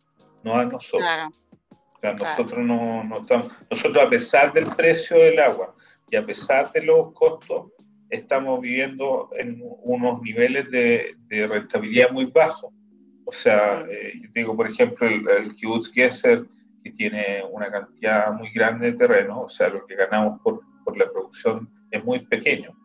no 0.43 0.57
a 0.57 0.65
nosotros. 0.65 1.09
O 1.71 1.99
sea, 2.01 2.13
nosotros 2.13 2.59
no, 2.59 3.05
no, 3.05 3.21
estamos, 3.21 3.49
nosotros 3.71 4.05
a 4.05 4.11
pesar 4.11 4.53
del 4.53 4.67
precio 4.67 5.17
del 5.17 5.39
agua 5.39 5.75
y 6.11 6.17
a 6.17 6.25
pesar 6.25 6.71
de 6.73 6.83
los 6.83 7.13
costos, 7.13 7.73
estamos 8.11 8.61
viviendo 8.61 9.31
en 9.37 9.61
unos 9.83 10.23
niveles 10.23 10.71
de, 10.71 11.17
de 11.27 11.47
rentabilidad 11.47 12.11
muy 12.11 12.27
bajos. 12.27 12.73
O 13.25 13.33
sea, 13.33 13.85
eh, 13.91 14.13
yo 14.23 14.31
digo, 14.35 14.57
por 14.57 14.69
ejemplo, 14.69 15.07
el, 15.09 15.29
el 15.29 15.55
kibbutz 15.55 15.91
Gesser, 15.93 16.45
que 16.83 16.91
tiene 16.93 17.43
una 17.51 17.71
cantidad 17.71 18.33
muy 18.33 18.51
grande 18.53 18.93
de 18.93 18.99
terreno, 18.99 19.43
o 19.43 19.49
sea, 19.49 19.69
lo 19.69 19.85
que 19.87 19.97
ganamos 19.97 20.41
por, 20.43 20.61
por 20.85 20.97
la 20.97 21.11
producción 21.11 21.69
es 21.91 22.05
muy 22.05 22.21
pequeño 22.27 22.77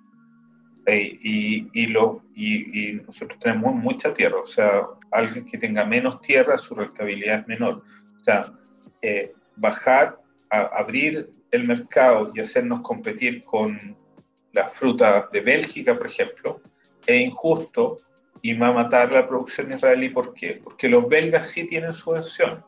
y, 0.95 1.69
y, 1.73 1.87
lo, 1.87 2.23
y, 2.35 3.01
nosotros 3.05 3.39
tenemos 3.39 3.75
mucha 3.75 4.13
tierra, 4.13 4.39
o 4.39 4.45
sea, 4.45 4.87
alguien 5.11 5.45
que 5.45 5.57
tenga 5.57 5.85
menos 5.85 6.21
tierra, 6.21 6.57
su 6.57 6.75
rentabilidad 6.75 7.41
es 7.41 7.47
menor. 7.47 7.83
O 8.19 8.23
sea, 8.23 8.53
eh, 9.01 9.33
bajar, 9.55 10.19
a, 10.49 10.61
abrir 10.61 11.31
el 11.51 11.65
mercado 11.65 12.31
y 12.33 12.39
hacernos 12.39 12.81
competir 12.81 13.43
con 13.43 13.97
las 14.53 14.73
frutas 14.73 15.31
de 15.31 15.41
Bélgica, 15.41 15.97
por 15.97 16.07
ejemplo, 16.07 16.61
es 17.05 17.21
injusto 17.21 17.97
y 18.41 18.53
va 18.53 18.67
a 18.67 18.73
matar 18.73 19.11
la 19.11 19.27
producción 19.27 19.71
israelí. 19.71 20.09
¿Por 20.09 20.33
qué? 20.33 20.59
Porque 20.63 20.89
los 20.89 21.07
belgas 21.07 21.47
sí 21.47 21.65
tienen 21.65 21.93
subvención. 21.93 22.63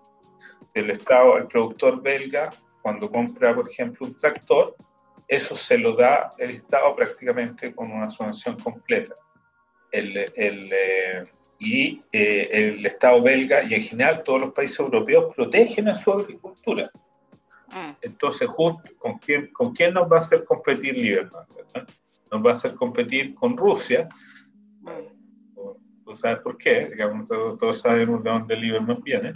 El 0.74 0.90
Estado, 0.90 1.38
el 1.38 1.48
productor 1.48 2.02
belga, 2.02 2.50
cuando 2.82 3.10
compra, 3.10 3.56
por 3.56 3.70
ejemplo, 3.70 4.08
un 4.08 4.18
tractor, 4.18 4.76
eso 5.36 5.56
se 5.56 5.78
lo 5.78 5.96
da 5.96 6.32
el 6.38 6.52
Estado 6.52 6.96
prácticamente 6.96 7.74
con 7.74 7.92
una 7.92 8.10
subvención 8.12 8.60
completa. 8.60 9.16
El, 9.92 10.18
el, 10.36 10.72
eh, 10.72 11.24
y 11.60 12.02
eh, 12.12 12.50
el 12.52 12.86
Estado 12.86 13.22
belga 13.22 13.64
y 13.64 13.74
en 13.74 13.84
general 13.84 14.24
todos 14.24 14.42
los 14.42 14.54
países 14.54 14.80
europeos 14.80 15.34
protegen 15.36 15.90
a 15.90 15.96
su 15.96 16.12
agricultura. 16.12 16.92
Mm. 17.70 17.92
Entonces, 18.02 18.48
justo, 18.50 18.84
¿con 18.98 19.18
quién, 19.18 19.52
¿con 19.54 19.74
quién 19.74 19.94
nos 19.94 20.12
va 20.12 20.18
a 20.18 20.20
hacer 20.20 20.44
competir 20.44 20.96
Lieberman? 20.96 21.46
Nos 22.32 22.46
va 22.46 22.50
a 22.50 22.54
hacer 22.54 22.76
competir 22.76 23.34
con 23.36 23.58
Rusia. 23.58 24.08
Mm. 24.82 24.90
¿Tú 26.06 26.16
sabes 26.16 26.40
por 26.40 26.58
qué? 26.58 26.90
Digamos, 26.90 27.28
todos, 27.28 27.80
sabemos 27.80 28.24
de 28.24 28.30
dónde 28.30 28.56
Lieberman 28.56 29.02
viene 29.02 29.34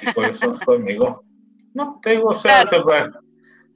y 0.00 0.12
por 0.12 0.24
eso 0.26 0.54
su 0.54 0.72
amigo. 0.72 1.24
No, 1.74 1.98
tengo, 2.00 2.28
o 2.28 2.36
sea, 2.36 2.64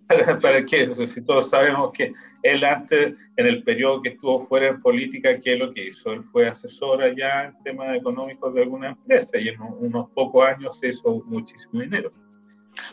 ¿Para, 0.43 0.65
qué? 0.65 0.95
si 0.95 1.25
todos 1.25 1.51
sabemos 1.51 1.93
que 1.93 2.13
él 2.43 2.65
antes, 2.65 3.15
en 3.37 3.47
el 3.47 3.63
periodo 3.63 4.01
que 4.01 4.11
estuvo 4.11 4.39
fuera 4.39 4.69
en 4.69 4.81
política, 4.81 5.39
¿qué 5.41 5.55
es 5.55 5.59
lo 5.59 5.73
que 5.73 5.89
hizo? 5.89 6.13
Él 6.13 6.23
fue 6.23 6.49
asesor 6.49 7.03
allá 7.03 7.47
en 7.47 7.63
temas 7.63 7.97
económicos 7.97 8.55
de 8.55 8.63
alguna 8.63 8.91
empresa 8.91 9.39
y 9.39 9.49
en 9.49 9.61
unos 9.61 10.09
pocos 10.11 10.47
años 10.47 10.79
se 10.79 10.89
hizo 10.89 11.23
muchísimo 11.27 11.81
dinero. 11.81 12.13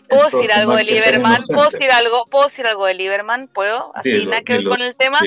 ¿Puedo 0.09 0.25
decir 0.25 0.51
algo 0.51 0.75
de 0.75 0.83
Lieberman? 0.83 1.43
¿Puedo 1.45 1.69
decir 1.69 1.91
algo, 1.91 2.25
¿Puedo 2.25 2.45
decir 2.45 2.65
algo 2.65 2.85
de 2.85 2.95
Lieberman? 2.95 3.47
¿Puedo? 3.47 3.91
Así, 3.95 4.25
nada 4.25 4.41
que 4.41 4.53
ver 4.53 4.63
con 4.65 4.81
el 4.81 4.95
tema, 4.95 5.19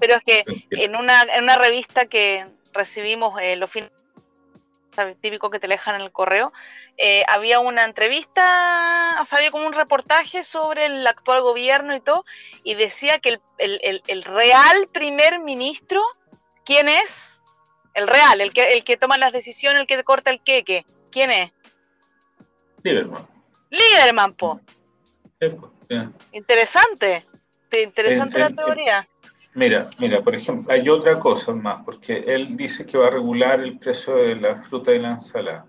pero 0.00 0.14
es 0.14 0.22
que 0.24 0.44
en 0.70 0.96
una, 0.96 1.22
en 1.22 1.44
una 1.44 1.56
revista 1.56 2.06
que 2.06 2.46
recibimos 2.72 3.38
eh, 3.40 3.56
los 3.56 3.70
fines 3.70 3.90
típico 5.20 5.50
que 5.50 5.60
te 5.60 5.68
dejan 5.68 5.96
en 5.96 6.00
el 6.02 6.12
correo, 6.12 6.52
eh, 6.96 7.24
había 7.28 7.60
una 7.60 7.84
entrevista, 7.84 9.18
o 9.20 9.24
sea, 9.24 9.38
había 9.38 9.50
como 9.50 9.66
un 9.66 9.72
reportaje 9.72 10.44
sobre 10.44 10.86
el 10.86 11.06
actual 11.06 11.42
gobierno 11.42 11.94
y 11.94 12.00
todo, 12.00 12.24
y 12.64 12.74
decía 12.74 13.18
que 13.18 13.38
el, 13.58 14.22
real 14.24 14.88
primer 14.92 15.38
ministro, 15.40 16.02
¿quién 16.64 16.88
es? 16.88 17.42
El 17.94 18.06
real, 18.06 18.40
el 18.40 18.52
que, 18.52 18.72
el 18.72 18.84
que 18.84 18.96
toma 18.96 19.18
las 19.18 19.32
decisiones, 19.32 19.80
el 19.80 19.86
que 19.86 20.02
corta 20.04 20.30
el 20.30 20.40
queque. 20.40 20.84
¿Quién 21.10 21.30
es? 21.30 21.52
Lieberman. 22.82 23.26
Lieberman, 23.70 24.34
po. 24.34 24.60
Sí, 25.40 25.48
pues, 25.48 26.08
Interesante. 26.32 27.24
Interesante 27.72 28.38
la 28.38 28.50
teoría. 28.50 29.08
Mira, 29.56 29.88
mira, 29.98 30.20
por 30.20 30.34
ejemplo, 30.34 30.70
hay 30.70 30.86
otra 30.86 31.18
cosa 31.18 31.50
más, 31.54 31.82
porque 31.82 32.18
él 32.26 32.58
dice 32.58 32.84
que 32.84 32.98
va 32.98 33.06
a 33.06 33.10
regular 33.10 33.58
el 33.60 33.78
precio 33.78 34.14
de 34.14 34.36
la 34.36 34.56
fruta 34.56 34.92
y 34.94 34.98
la 34.98 35.12
ensalada. 35.12 35.66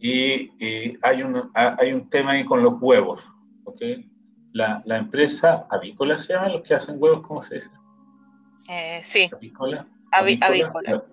Y, 0.00 0.50
hay, 1.00 1.22
un, 1.22 1.48
hay 1.54 1.92
un 1.92 2.10
tema 2.10 2.32
ahí 2.32 2.44
con 2.44 2.60
los 2.64 2.74
huevos, 2.80 3.30
¿ok? 3.66 3.82
La, 4.52 4.82
la 4.84 4.96
empresa 4.96 5.64
avícola 5.70 6.18
se 6.18 6.32
llama, 6.32 6.48
los 6.48 6.62
que 6.62 6.74
hacen 6.74 6.96
huevos, 6.98 7.24
¿cómo 7.24 7.40
se 7.44 7.54
dice? 7.54 7.70
Eh, 8.68 9.00
sí. 9.04 9.30
Avícola. 9.32 9.86
Avícola. 10.10 11.04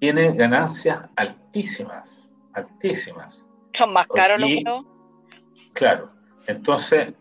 Tiene 0.00 0.32
ganancias 0.32 1.00
altísimas, 1.16 2.28
altísimas. 2.52 3.46
Son 3.72 3.94
más 3.94 4.06
caros 4.06 4.38
los 4.38 4.50
huevos. 4.50 4.86
Claro. 5.72 6.12
Entonces, 6.46 7.14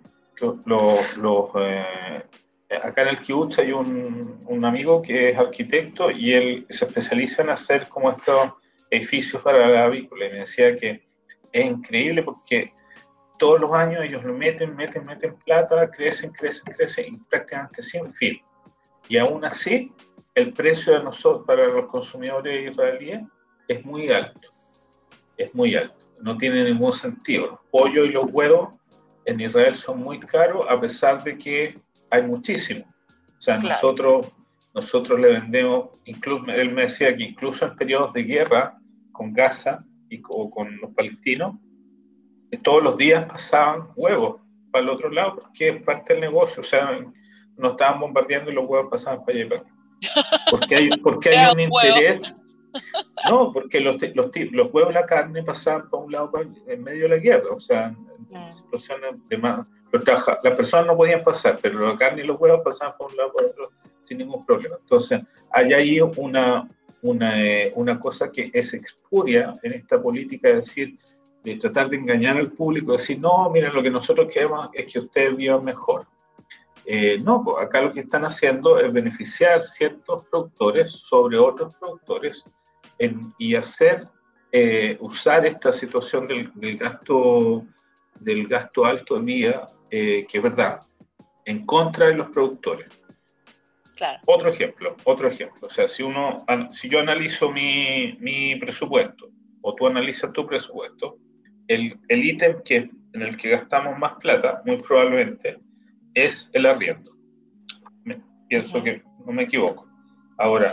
los, 0.65 1.49
eh, 1.61 2.25
acá 2.77 3.01
en 3.01 3.07
el 3.09 3.19
Kibbutz 3.19 3.59
hay 3.59 3.71
un, 3.71 4.43
un, 4.45 4.65
amigo 4.65 5.01
que 5.01 5.29
es 5.29 5.37
arquitecto 5.37 6.11
y 6.11 6.33
él 6.33 6.65
se 6.69 6.85
especializa 6.85 7.41
en 7.41 7.49
hacer 7.49 7.87
como 7.89 8.11
estos 8.11 8.53
edificios 8.91 9.41
para 9.41 9.67
la 9.67 9.85
avícola. 9.85 10.27
Y 10.27 10.31
me 10.31 10.39
decía 10.39 10.75
que 10.75 11.03
es 11.51 11.65
increíble 11.65 12.23
porque 12.23 12.73
todos 13.39 13.59
los 13.59 13.73
años 13.73 14.03
ellos 14.03 14.23
lo 14.23 14.33
meten, 14.33 14.75
meten, 14.75 15.05
meten 15.05 15.35
plata, 15.45 15.89
crecen, 15.89 16.31
crecen, 16.31 16.73
crecen 16.73 17.15
y 17.15 17.17
prácticamente 17.17 17.81
sin 17.81 18.05
fin. 18.05 18.39
Y 19.07 19.17
aún 19.17 19.43
así, 19.45 19.91
el 20.35 20.53
precio 20.53 20.93
de 20.93 21.03
nosotros 21.03 21.45
para 21.47 21.65
los 21.67 21.87
consumidores 21.87 22.71
israelíes 22.71 23.21
es 23.67 23.83
muy 23.83 24.11
alto. 24.11 24.53
Es 25.37 25.53
muy 25.55 25.75
alto. 25.75 26.05
No 26.21 26.37
tiene 26.37 26.63
ningún 26.65 26.93
sentido. 26.93 27.47
Los 27.47 27.59
pollos 27.71 28.07
y 28.07 28.11
los 28.11 28.25
huevos 28.31 28.73
en 29.25 29.39
Israel 29.39 29.75
son 29.75 29.99
muy 29.99 30.19
caros 30.19 30.65
a 30.69 30.79
pesar 30.79 31.23
de 31.23 31.37
que 31.37 31.79
hay 32.09 32.23
muchísimo. 32.23 32.85
O 33.37 33.41
sea, 33.41 33.57
nosotros, 33.57 34.31
nosotros 34.73 35.19
le 35.19 35.29
vendemos, 35.29 35.89
incluso, 36.05 36.45
él 36.47 36.71
me 36.71 36.83
decía 36.83 37.15
que 37.15 37.23
incluso 37.23 37.65
en 37.65 37.75
periodos 37.75 38.13
de 38.13 38.23
guerra 38.23 38.77
con 39.11 39.33
Gaza 39.33 39.85
y 40.09 40.19
con, 40.21 40.49
con 40.49 40.77
los 40.81 40.91
palestinos, 40.93 41.55
todos 42.63 42.83
los 42.83 42.97
días 42.97 43.25
pasaban 43.25 43.89
huevos 43.95 44.41
para 44.71 44.83
el 44.83 44.89
otro 44.89 45.09
lado 45.09 45.35
porque 45.35 45.69
es 45.69 45.83
parte 45.83 46.13
del 46.13 46.21
negocio. 46.21 46.61
O 46.61 46.65
sea, 46.65 46.99
nos 47.57 47.71
estaban 47.71 47.99
bombardeando 47.99 48.51
y 48.51 48.55
los 48.55 48.67
huevos 48.67 48.89
pasaban 48.89 49.23
para 49.23 49.37
allá 49.37 49.45
y 49.45 49.49
para 49.49 49.61
acá. 49.61 49.71
Porque 50.49 50.75
hay, 50.75 50.89
porque 51.01 51.29
hay 51.29 51.53
un 51.53 51.59
interés. 51.59 52.35
No, 53.29 53.51
porque 53.51 53.79
los, 53.79 53.97
los, 54.15 54.31
los 54.51 54.73
huevos 54.73 54.93
la 54.93 55.05
carne 55.05 55.43
pasaban 55.43 55.89
por 55.89 56.05
un 56.05 56.11
lado 56.11 56.31
en 56.67 56.83
medio 56.83 57.03
de 57.03 57.09
la 57.09 57.17
guerra. 57.17 57.53
O 57.53 57.59
sea, 57.59 57.95
en, 58.31 58.51
situaciones 58.51 59.15
de 59.27 59.37
más. 59.37 59.65
Las 59.91 60.53
personas 60.55 60.87
no 60.87 60.97
podían 60.97 61.23
pasar, 61.23 61.57
pero 61.61 61.87
la 61.87 61.97
carne 61.97 62.21
y 62.21 62.25
los 62.25 62.39
huevos 62.39 62.61
pasaban 62.63 62.95
por 62.97 63.11
un 63.11 63.17
lado 63.17 63.31
por 63.33 63.45
otro 63.45 63.69
sin 64.03 64.19
ningún 64.19 64.45
problema. 64.45 64.75
Entonces, 64.79 65.21
hay 65.51 65.73
ahí 65.73 65.99
una, 66.01 66.67
una, 67.01 67.43
eh, 67.43 67.71
una 67.75 67.99
cosa 67.99 68.31
que 68.31 68.49
es 68.53 68.73
expuria 68.73 69.53
en 69.63 69.73
esta 69.73 70.01
política, 70.01 70.49
de 70.49 70.55
decir, 70.55 70.97
de 71.43 71.55
tratar 71.55 71.89
de 71.89 71.97
engañar 71.97 72.37
al 72.37 72.51
público, 72.51 72.91
decir, 72.91 73.19
no, 73.19 73.49
miren, 73.49 73.73
lo 73.73 73.83
que 73.83 73.89
nosotros 73.89 74.27
queremos 74.31 74.69
es 74.73 74.91
que 74.91 74.99
ustedes 74.99 75.35
vivan 75.35 75.63
mejor. 75.63 76.05
Eh, 76.85 77.19
no, 77.19 77.43
pues 77.43 77.57
acá 77.63 77.81
lo 77.81 77.93
que 77.93 77.99
están 77.99 78.25
haciendo 78.25 78.79
es 78.79 78.91
beneficiar 78.91 79.63
ciertos 79.63 80.25
productores 80.25 80.89
sobre 80.91 81.37
otros 81.37 81.75
productores 81.75 82.43
y 83.37 83.55
hacer, 83.55 84.07
eh, 84.51 84.97
usar 84.99 85.45
esta 85.45 85.71
situación 85.71 86.27
del, 86.27 86.77
gasto 86.77 87.63
del 88.19 88.47
gasto 88.47 88.85
alto 88.85 89.15
de 89.15 89.21
vida, 89.21 89.65
que 89.89 90.27
es 90.31 90.41
verdad, 90.41 90.79
en 91.45 91.65
contra 91.65 92.07
de 92.07 92.15
los 92.15 92.29
productores. 92.29 92.87
Otro 94.25 94.49
ejemplo, 94.49 94.95
otro 95.03 95.27
ejemplo. 95.27 95.67
O 95.67 95.69
sea, 95.69 95.87
si, 95.87 96.03
uno, 96.03 96.45
si 96.71 96.87
yo 96.87 96.99
analizo 96.99 97.51
mi, 97.51 98.17
mi 98.19 98.55
presupuesto 98.55 99.29
o 99.61 99.75
tú 99.75 99.87
analizas 99.87 100.31
tu 100.31 100.45
presupuesto, 100.47 101.17
el, 101.67 101.99
el 102.07 102.23
ítem 102.23 102.61
que, 102.63 102.89
en 103.13 103.21
el 103.21 103.35
que 103.35 103.49
gastamos 103.49 103.97
más 103.97 104.13
plata, 104.19 104.61
muy 104.65 104.77
probablemente, 104.77 105.59
es 106.13 106.49
el 106.53 106.65
arriendo. 106.65 107.11
pienso 108.47 108.81
que 108.83 109.03
no 109.25 109.33
me 109.33 109.43
equivoco. 109.43 109.87
Ahora, 110.37 110.71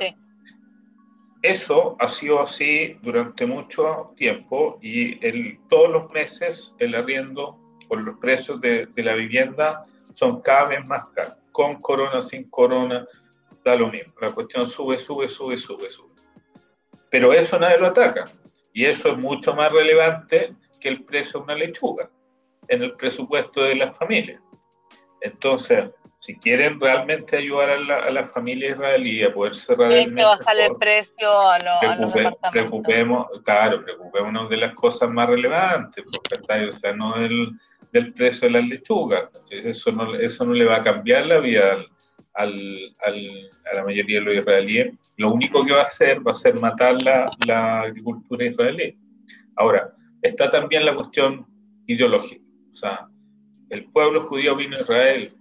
eso 1.50 1.96
ha 1.98 2.08
sido 2.08 2.40
así 2.42 2.98
durante 3.02 3.46
mucho 3.46 4.12
tiempo 4.16 4.78
y 4.80 5.56
todos 5.68 5.90
los 5.90 6.10
meses 6.10 6.74
el 6.78 6.94
arriendo 6.94 7.58
por 7.88 8.00
los 8.00 8.18
precios 8.18 8.60
de, 8.60 8.86
de 8.86 9.02
la 9.02 9.14
vivienda 9.14 9.86
son 10.14 10.40
cada 10.40 10.66
vez 10.66 10.86
más 10.86 11.04
caros 11.14 11.36
con 11.56 11.80
corona, 11.80 12.20
sin 12.20 12.50
corona, 12.50 13.06
da 13.64 13.76
lo 13.76 13.90
mismo. 13.90 14.12
La 14.20 14.30
cuestión 14.30 14.66
sube, 14.66 14.98
sube, 14.98 15.26
sube, 15.26 15.56
sube, 15.56 15.88
sube. 15.88 16.12
Pero 17.10 17.32
eso 17.32 17.58
nadie 17.58 17.78
lo 17.78 17.86
ataca. 17.86 18.26
Y 18.74 18.84
eso 18.84 19.12
es 19.12 19.16
mucho 19.16 19.54
más 19.54 19.72
relevante 19.72 20.54
que 20.78 20.90
el 20.90 21.02
precio 21.04 21.40
de 21.40 21.44
una 21.44 21.54
lechuga 21.54 22.10
en 22.68 22.82
el 22.82 22.94
presupuesto 22.96 23.62
de 23.62 23.74
las 23.74 23.96
familias. 23.96 24.42
Entonces, 25.22 25.90
si 26.26 26.34
quieren 26.34 26.80
realmente 26.80 27.36
ayudar 27.36 27.70
a 27.70 28.10
la, 28.10 28.24
familia 28.24 28.70
israelí 28.70 29.22
a 29.22 29.32
poder 29.32 29.54
cerrar 29.54 29.92
el 29.92 30.12
que 30.12 30.24
bajar 30.24 30.56
el 30.58 30.74
precio 30.74 31.30
a, 31.30 31.58
los 32.00 32.12
preocupemos, 32.50 33.28
claro, 33.44 33.84
preocupémonos 33.84 34.50
de 34.50 34.56
las 34.56 34.74
cosas 34.74 35.08
más 35.08 35.28
relevantes, 35.28 36.04
porque 36.10 36.66
o 36.66 36.72
sea, 36.72 36.92
no 36.94 37.12
del, 37.12 37.52
del 37.92 38.12
precio 38.12 38.48
de 38.48 38.54
las 38.54 38.64
lechugas. 38.66 39.30
Eso 39.50 39.92
no, 39.92 40.12
eso 40.16 40.44
no 40.44 40.52
le 40.52 40.64
va 40.64 40.78
a 40.78 40.82
cambiar 40.82 41.26
la 41.26 41.38
vida 41.38 41.74
al, 42.34 42.96
al, 43.04 43.50
a 43.70 43.76
la 43.76 43.84
mayoría 43.84 44.18
de 44.18 44.24
los 44.24 44.34
israelíes. 44.34 44.94
Lo 45.18 45.32
único 45.32 45.64
que 45.64 45.74
va 45.74 45.82
a 45.82 45.84
hacer 45.84 46.26
va 46.26 46.32
a 46.32 46.34
ser 46.34 46.56
matar 46.56 47.00
la, 47.02 47.26
la 47.46 47.82
agricultura 47.82 48.46
israelí. 48.46 48.98
Ahora, 49.54 49.92
está 50.22 50.50
también 50.50 50.86
la 50.86 50.96
cuestión 50.96 51.46
ideológica. 51.86 52.42
O 52.72 52.76
sea, 52.76 53.06
el 53.70 53.84
pueblo 53.92 54.22
judío 54.22 54.56
vino 54.56 54.76
a 54.76 54.80
Israel 54.80 55.35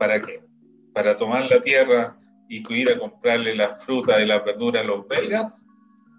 para 0.00 0.18
qué? 0.18 0.40
Para 0.94 1.14
tomar 1.14 1.48
la 1.50 1.60
tierra 1.60 2.16
y 2.48 2.64
ir 2.74 2.90
a 2.90 2.98
comprarle 2.98 3.54
la 3.54 3.76
fruta 3.76 4.18
y 4.18 4.26
la 4.26 4.38
verdura 4.40 4.80
a 4.80 4.84
los 4.84 5.06
belgas. 5.06 5.54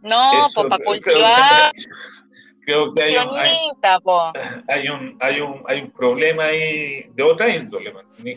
No, 0.03 0.47
pues 0.53 0.67
para 0.69 0.84
cultivar 0.86 1.71
creo 2.65 2.93
que 2.93 3.01
hay 3.01 3.17
un, 3.17 3.36
hay, 3.36 4.88
un, 4.88 5.17
hay, 5.19 5.39
un, 5.41 5.63
hay 5.67 5.82
un 5.82 5.91
problema 5.91 6.45
ahí 6.45 7.07
de 7.15 7.23
otra 7.23 7.49
índole. 7.49 7.91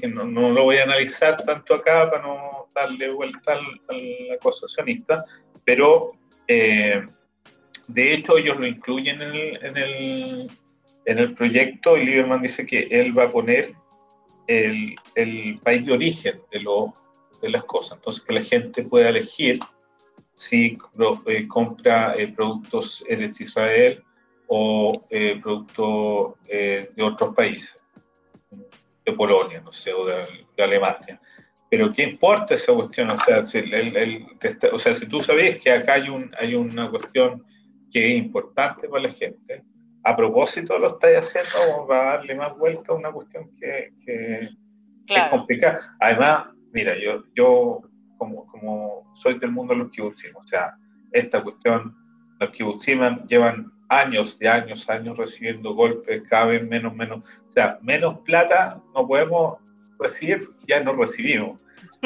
No, 0.08 0.24
no, 0.24 0.50
lo 0.50 0.64
voy 0.64 0.78
a 0.78 0.84
analizar 0.84 1.36
tanto 1.44 1.74
acá 1.74 2.10
para 2.10 2.22
no 2.22 2.70
darle 2.74 3.10
vuelta 3.10 3.52
al, 3.52 3.66
al 3.90 4.36
acusacionista, 4.36 5.24
pero 5.64 6.12
eh, 6.48 7.06
de 7.88 8.14
hecho 8.14 8.38
ellos 8.38 8.58
lo 8.58 8.66
incluyen 8.66 9.20
en 9.20 9.34
el, 9.34 9.64
en 9.64 9.76
el, 9.76 10.50
en 11.04 11.18
el 11.18 11.34
proyecto 11.34 11.98
y 11.98 12.06
Lieberman 12.06 12.40
dice 12.40 12.64
que 12.64 12.88
él 12.90 13.16
va 13.16 13.24
a 13.24 13.30
poner 13.30 13.74
el, 14.46 14.96
el 15.14 15.58
país 15.62 15.86
de 15.86 15.92
origen 15.92 16.40
de, 16.50 16.60
lo, 16.60 16.94
de 17.40 17.50
las 17.50 17.64
cosas, 17.64 17.98
entonces 17.98 18.24
que 18.24 18.34
la 18.34 18.42
gente 18.42 18.82
pueda 18.82 19.08
elegir 19.08 19.58
si 20.34 20.78
eh, 21.26 21.48
compra 21.48 22.14
eh, 22.16 22.28
productos 22.28 23.04
en 23.08 23.22
Israel 23.38 24.02
o 24.46 25.06
eh, 25.10 25.40
productos 25.42 26.34
eh, 26.48 26.90
de 26.94 27.02
otros 27.02 27.34
países, 27.34 27.76
de 29.04 29.12
Polonia, 29.12 29.60
no 29.60 29.72
sé, 29.72 29.92
o 29.92 30.04
de, 30.06 30.24
Alemania. 30.62 31.20
Pero 31.70 31.92
¿qué 31.92 32.02
importa 32.02 32.54
esa 32.54 32.72
cuestión? 32.72 33.10
O 33.10 33.18
sea, 33.20 33.44
si, 33.44 33.58
el, 33.58 34.26
o 34.72 34.78
sea, 34.78 34.94
si 34.94 35.06
tú 35.06 35.20
sabes 35.20 35.62
que 35.62 35.70
acá 35.70 35.94
hay, 35.94 36.08
un, 36.08 36.30
hay 36.38 36.54
una 36.54 36.88
cuestión 36.88 37.44
que 37.90 38.12
es 38.12 38.18
importante 38.18 38.88
para 38.88 39.04
la 39.04 39.10
gente, 39.10 39.64
a 40.04 40.16
propósito 40.16 40.78
lo 40.78 40.88
estáis 40.88 41.18
haciendo, 41.18 41.86
va 41.86 42.00
a 42.00 42.16
darle 42.16 42.34
más 42.34 42.56
vuelta 42.56 42.92
a 42.92 42.96
una 42.96 43.10
cuestión 43.10 43.50
que, 43.58 43.92
que 44.04 44.50
es 45.08 45.30
complicada. 45.30 45.96
Además, 45.98 46.48
mira, 46.72 46.96
yo, 46.98 47.24
yo 47.34 47.80
como, 48.18 48.46
como 48.46 49.10
soy 49.14 49.38
del 49.38 49.50
mundo 49.50 49.72
de 49.72 49.80
los 49.80 49.90
kibutzim, 49.90 50.36
o 50.36 50.42
sea, 50.42 50.76
esta 51.12 51.42
cuestión, 51.42 51.96
los 52.38 52.50
kibutzim 52.50 53.00
llevan 53.26 53.72
años 53.88 54.38
de 54.38 54.48
años, 54.48 54.88
años 54.90 55.16
recibiendo 55.16 55.74
golpes, 55.74 56.22
cada 56.28 56.46
vez 56.46 56.66
menos, 56.66 56.94
menos, 56.94 57.20
o 57.48 57.52
sea, 57.52 57.78
menos 57.80 58.18
plata 58.20 58.82
no 58.94 59.06
podemos 59.06 59.58
recibir, 59.98 60.50
ya 60.66 60.80
no 60.80 60.94
recibimos 60.94 61.58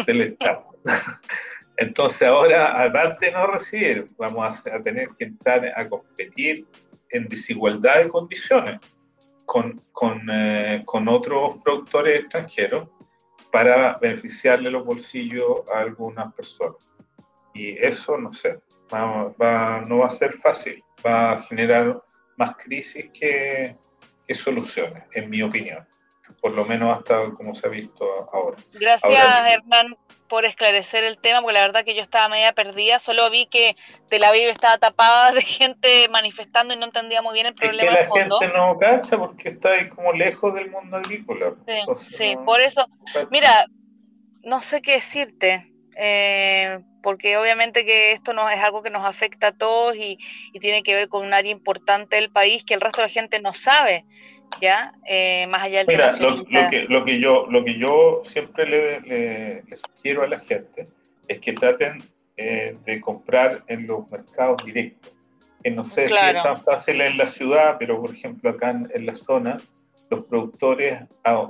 del 0.06 0.20
Estado. 0.22 0.64
Entonces 1.76 2.26
ahora, 2.26 2.84
aparte 2.84 3.26
de 3.26 3.32
no 3.32 3.46
recibir, 3.46 4.08
vamos 4.18 4.66
a, 4.66 4.80
tener 4.82 5.10
que 5.16 5.24
entrar 5.24 5.72
a 5.76 5.88
competir 5.88 6.66
en 7.10 7.28
desigualdad 7.28 8.02
de 8.02 8.08
condiciones 8.08 8.80
con, 9.44 9.82
con, 9.92 10.22
eh, 10.30 10.82
con 10.84 11.08
otros 11.08 11.56
productores 11.62 12.20
extranjeros 12.20 12.88
para 13.50 13.98
beneficiarle 13.98 14.70
los 14.70 14.84
bolsillos 14.84 15.62
a 15.74 15.80
algunas 15.80 16.32
personas. 16.34 16.90
Y 17.54 17.78
eso, 17.78 18.18
no 18.18 18.32
sé, 18.32 18.60
va, 18.92 19.82
no 19.86 19.98
va 19.98 20.06
a 20.06 20.10
ser 20.10 20.32
fácil, 20.32 20.82
va 21.04 21.32
a 21.32 21.42
generar 21.42 22.02
más 22.36 22.56
crisis 22.56 23.10
que, 23.12 23.76
que 24.26 24.34
soluciones, 24.34 25.04
en 25.12 25.30
mi 25.30 25.42
opinión 25.42 25.86
por 26.40 26.52
lo 26.52 26.64
menos 26.64 26.96
hasta 26.96 27.30
como 27.32 27.54
se 27.54 27.66
ha 27.66 27.70
visto 27.70 28.28
ahora. 28.32 28.56
Gracias, 28.72 29.54
Hernán, 29.54 29.96
por 30.28 30.44
esclarecer 30.44 31.04
el 31.04 31.18
tema, 31.18 31.40
porque 31.40 31.54
la 31.54 31.62
verdad 31.62 31.84
que 31.84 31.94
yo 31.94 32.02
estaba 32.02 32.28
media 32.28 32.52
perdida, 32.52 32.98
solo 32.98 33.30
vi 33.30 33.46
que 33.46 33.76
Tel 34.08 34.24
Aviv 34.24 34.48
estaba 34.48 34.78
tapada 34.78 35.32
de 35.32 35.42
gente 35.42 36.08
manifestando 36.08 36.74
y 36.74 36.76
no 36.76 36.86
entendía 36.86 37.22
muy 37.22 37.34
bien 37.34 37.46
el 37.46 37.54
problema. 37.54 37.92
Es 37.94 38.12
que 38.12 38.20
la 38.20 38.38
gente 38.38 38.48
no 38.56 38.78
cacha 38.78 39.18
porque 39.18 39.48
está 39.48 39.70
ahí 39.70 39.88
como 39.88 40.12
lejos 40.12 40.54
del 40.54 40.70
mundo 40.70 40.98
agrícola. 40.98 41.54
Sí, 42.00 42.36
por 42.44 42.60
eso, 42.60 42.86
mira, 43.30 43.66
no 44.42 44.60
sé 44.60 44.82
qué 44.82 44.92
decirte. 44.92 45.72
Eh, 46.00 46.78
porque 47.02 47.36
obviamente 47.38 47.84
que 47.84 48.12
esto 48.12 48.32
no 48.32 48.48
es 48.48 48.58
algo 48.60 48.82
que 48.82 48.90
nos 48.90 49.04
afecta 49.04 49.48
a 49.48 49.52
todos 49.52 49.96
y, 49.96 50.18
y, 50.52 50.60
tiene 50.60 50.84
que 50.84 50.94
ver 50.94 51.08
con 51.08 51.26
un 51.26 51.34
área 51.34 51.50
importante 51.50 52.16
del 52.16 52.30
país 52.30 52.62
que 52.64 52.74
el 52.74 52.80
resto 52.80 53.00
de 53.00 53.08
la 53.08 53.12
gente 53.12 53.40
no 53.40 53.52
sabe. 53.52 54.04
¿Ya? 54.60 54.92
Eh, 55.06 55.46
más 55.48 55.62
allá 55.62 55.78
del 55.78 55.86
Mira, 55.86 56.16
lo, 56.18 56.44
que, 56.44 56.86
lo, 56.88 57.04
que 57.04 57.20
yo, 57.20 57.46
lo 57.48 57.64
que 57.64 57.78
yo 57.78 58.22
siempre 58.24 58.66
le, 58.66 59.62
sugiero 59.76 60.22
a 60.22 60.28
la 60.28 60.38
gente 60.38 60.88
es 61.26 61.38
que 61.40 61.52
traten 61.52 61.98
eh, 62.36 62.76
de 62.84 63.00
comprar 63.00 63.62
en 63.66 63.86
los 63.86 64.08
mercados 64.10 64.64
directos. 64.64 65.12
Que 65.62 65.70
no 65.70 65.84
sé 65.84 66.08
si 66.08 66.14
es 66.14 66.42
tan 66.42 66.56
fácil 66.56 67.00
en 67.00 67.18
la 67.18 67.26
ciudad, 67.26 67.76
pero 67.78 68.00
por 68.00 68.12
ejemplo 68.14 68.50
acá 68.50 68.70
en, 68.70 69.06
la 69.06 69.16
zona, 69.16 69.56
los 70.08 70.24
productores 70.26 71.00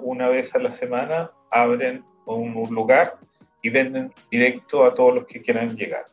una 0.02 0.28
vez 0.28 0.54
a 0.54 0.58
la 0.58 0.70
semana 0.70 1.30
abren 1.50 2.02
un, 2.24 2.56
un 2.56 2.74
lugar 2.74 3.18
y 3.62 3.70
venden 3.70 4.12
directo 4.30 4.84
a 4.84 4.92
todos 4.92 5.14
los 5.14 5.26
que 5.26 5.42
quieran 5.42 5.76
llegar 5.76 6.04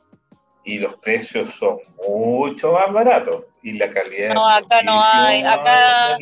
y 0.66 0.80
los 0.80 0.96
precios 0.96 1.52
son 1.52 1.78
mucho 2.08 2.74
más 2.74 2.92
baratos 2.92 3.46
y 3.62 3.74
la 3.74 3.90
calidad 3.92 4.34
no 4.34 4.48
acá 4.48 4.82
no 4.84 5.00
hay 5.02 5.44
acá 5.44 6.18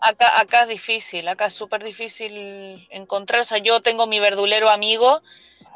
Acá, 0.00 0.38
acá 0.38 0.62
es 0.62 0.68
difícil, 0.68 1.26
acá 1.26 1.46
es 1.46 1.54
súper 1.54 1.82
difícil 1.82 2.86
encontrar. 2.90 3.40
O 3.40 3.44
sea, 3.44 3.58
yo 3.58 3.80
tengo 3.80 4.06
mi 4.06 4.20
verdulero 4.20 4.70
amigo, 4.70 5.22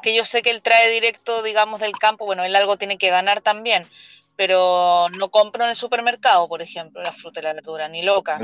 que 0.02 0.14
yo 0.14 0.24
sé 0.24 0.42
que 0.42 0.50
él 0.50 0.62
trae 0.62 0.90
directo, 0.90 1.42
digamos, 1.42 1.80
del 1.80 1.92
campo. 1.92 2.24
Bueno, 2.24 2.44
él 2.44 2.54
algo 2.54 2.76
tiene 2.76 2.98
que 2.98 3.10
ganar 3.10 3.40
también, 3.40 3.84
pero 4.36 5.08
no 5.18 5.30
compro 5.30 5.64
en 5.64 5.70
el 5.70 5.76
supermercado, 5.76 6.48
por 6.48 6.62
ejemplo, 6.62 7.02
la 7.02 7.12
fruta 7.12 7.40
y 7.40 7.42
la 7.42 7.52
verdura, 7.54 7.88
ni 7.88 8.02
loca. 8.02 8.40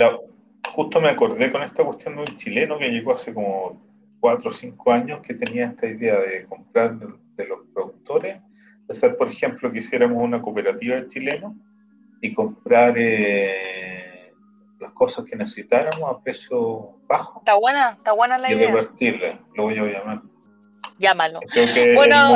justo 0.72 1.01
me 1.01 1.11
acordé 1.11 1.53
con 1.53 1.62
esta 1.62 1.85
cuestión 1.85 2.16
de 2.16 2.20
un 2.22 2.37
chileno 2.37 2.76
que 2.79 2.91
llegó 2.91 3.12
hace 3.12 3.33
como 3.33 3.81
cuatro 4.18 4.51
o 4.51 4.53
cinco 4.53 4.93
años 4.93 5.20
que 5.20 5.35
tenía 5.35 5.66
esta 5.66 5.87
idea 5.87 6.18
de 6.18 6.45
comprar 6.47 6.99
de, 6.99 7.47
los 7.47 7.61
productores, 7.72 8.41
de 8.41 8.93
hacer, 8.93 9.16
por 9.16 9.29
ejemplo, 9.29 9.70
que 9.70 9.79
hiciéramos 9.79 10.20
una 10.20 10.43
cooperativa 10.43 10.97
de 10.97 11.09
chilenos 11.09 11.53
y 12.20 12.35
comprar... 12.35 12.95
Eh, 12.99 13.78
las 14.81 14.93
cosas 14.93 15.24
que 15.24 15.37
necesitáramos 15.37 16.11
a 16.11 16.20
precio 16.22 16.95
bajo. 17.07 17.41
Está 17.41 17.55
buena, 17.55 17.91
está 17.93 18.12
buena 18.12 18.39
la 18.39 18.53
idea. 18.53 18.70
Y 18.99 19.11
lo 19.57 19.62
voy 19.64 19.79
a 19.79 19.85
llamar. 19.85 20.22
Llámalo. 20.99 21.41
Creo 21.41 21.74
que 21.74 21.95
bueno, 21.95 22.16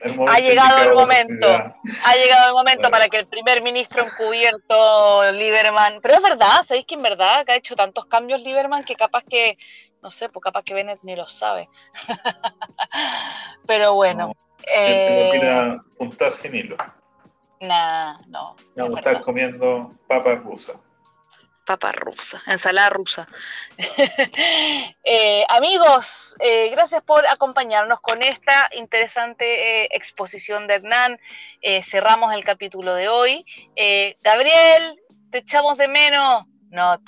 el 0.00 0.16
momento, 0.16 0.28
ha 0.28 0.38
llegado 0.38 0.82
el 0.82 0.94
momento, 0.94 1.46
ha 1.48 2.14
llegado 2.14 2.48
el 2.48 2.54
momento 2.54 2.90
para 2.90 3.08
que 3.08 3.18
el 3.18 3.26
primer 3.26 3.62
ministro 3.62 4.04
encubierto, 4.04 5.32
Lieberman, 5.32 6.00
pero 6.02 6.14
es 6.14 6.22
verdad, 6.22 6.62
¿sabéis 6.62 6.86
que 6.86 6.94
en 6.94 7.02
verdad 7.02 7.44
que 7.44 7.52
ha 7.52 7.56
hecho 7.56 7.76
tantos 7.76 8.06
cambios 8.06 8.40
Lieberman 8.42 8.84
que 8.84 8.96
capaz 8.96 9.22
que, 9.22 9.56
no 10.02 10.10
sé, 10.10 10.28
pues 10.28 10.42
capaz 10.42 10.62
que 10.62 10.74
Bennett 10.74 11.00
ni 11.02 11.16
lo 11.16 11.26
sabe. 11.26 11.68
pero 13.66 13.94
bueno. 13.94 14.28
No, 14.28 14.34
eh... 14.66 15.80
sin 16.30 16.54
hilo. 16.54 16.76
Nah, 17.60 18.18
no. 18.28 18.56
Vamos 18.76 18.96
a 18.96 18.98
estar 18.98 19.22
comiendo 19.22 19.94
papas 20.06 20.42
rusas 20.42 20.76
papa 21.64 21.92
rusa, 21.92 22.42
ensalada 22.46 22.90
rusa. 22.90 23.28
Eh, 25.06 25.44
amigos, 25.48 26.36
eh, 26.40 26.70
gracias 26.70 27.02
por 27.02 27.26
acompañarnos 27.26 28.00
con 28.00 28.22
esta 28.22 28.68
interesante 28.74 29.84
eh, 29.84 29.88
exposición 29.92 30.66
de 30.66 30.74
Hernán. 30.74 31.18
cerramos 31.82 32.34
el 32.34 32.44
capítulo 32.44 32.94
de 32.94 33.08
hoy. 33.08 33.44
Gabriel, 34.22 35.00
te 35.30 35.38
echamos 35.38 35.78
de 35.78 35.88
menos. 35.88 36.44
Not. 36.70 37.02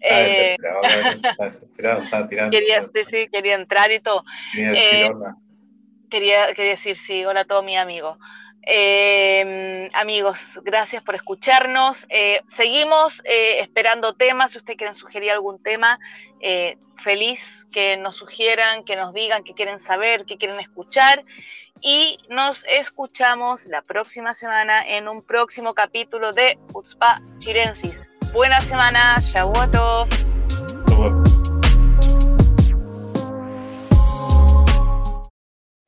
quería, 2.50 2.84
sí, 2.84 3.04
sí, 3.04 3.28
quería 3.30 3.54
entrar 3.54 3.92
y 3.92 4.00
todo. 4.00 4.24
Quería 4.52 4.70
decir 4.70 5.12
hola. 5.12 5.36
Quería, 6.10 6.54
quería 6.54 6.72
decir 6.72 6.96
sí, 6.96 7.24
hola 7.24 7.40
a 7.40 7.44
todos 7.44 7.64
mis 7.64 7.78
amigos. 7.78 8.18
Eh, 8.62 9.88
amigos, 9.94 10.60
gracias 10.62 11.02
por 11.02 11.14
escucharnos. 11.14 12.06
Eh, 12.08 12.42
seguimos 12.46 13.22
eh, 13.24 13.60
esperando 13.60 14.14
temas. 14.14 14.52
Si 14.52 14.58
ustedes 14.58 14.76
quieren 14.76 14.94
sugerir 14.94 15.30
algún 15.30 15.62
tema, 15.62 15.98
feliz 16.96 17.66
que 17.72 17.96
nos 17.96 18.16
sugieran, 18.16 18.84
que 18.84 18.96
nos 18.96 19.14
digan 19.14 19.42
qué 19.42 19.54
quieren 19.54 19.78
saber, 19.78 20.24
qué 20.26 20.36
quieren 20.36 20.60
escuchar. 20.60 21.24
Y 21.80 22.18
nos 22.28 22.64
escuchamos 22.68 23.64
la 23.64 23.80
próxima 23.82 24.34
semana 24.34 24.86
en 24.86 25.08
un 25.08 25.22
próximo 25.22 25.72
capítulo 25.72 26.32
de 26.32 26.58
Utspa 26.74 27.22
Chirensis. 27.38 28.10
Buena 28.32 28.60
semana, 28.60 29.16
Shavuotov. 29.20 30.08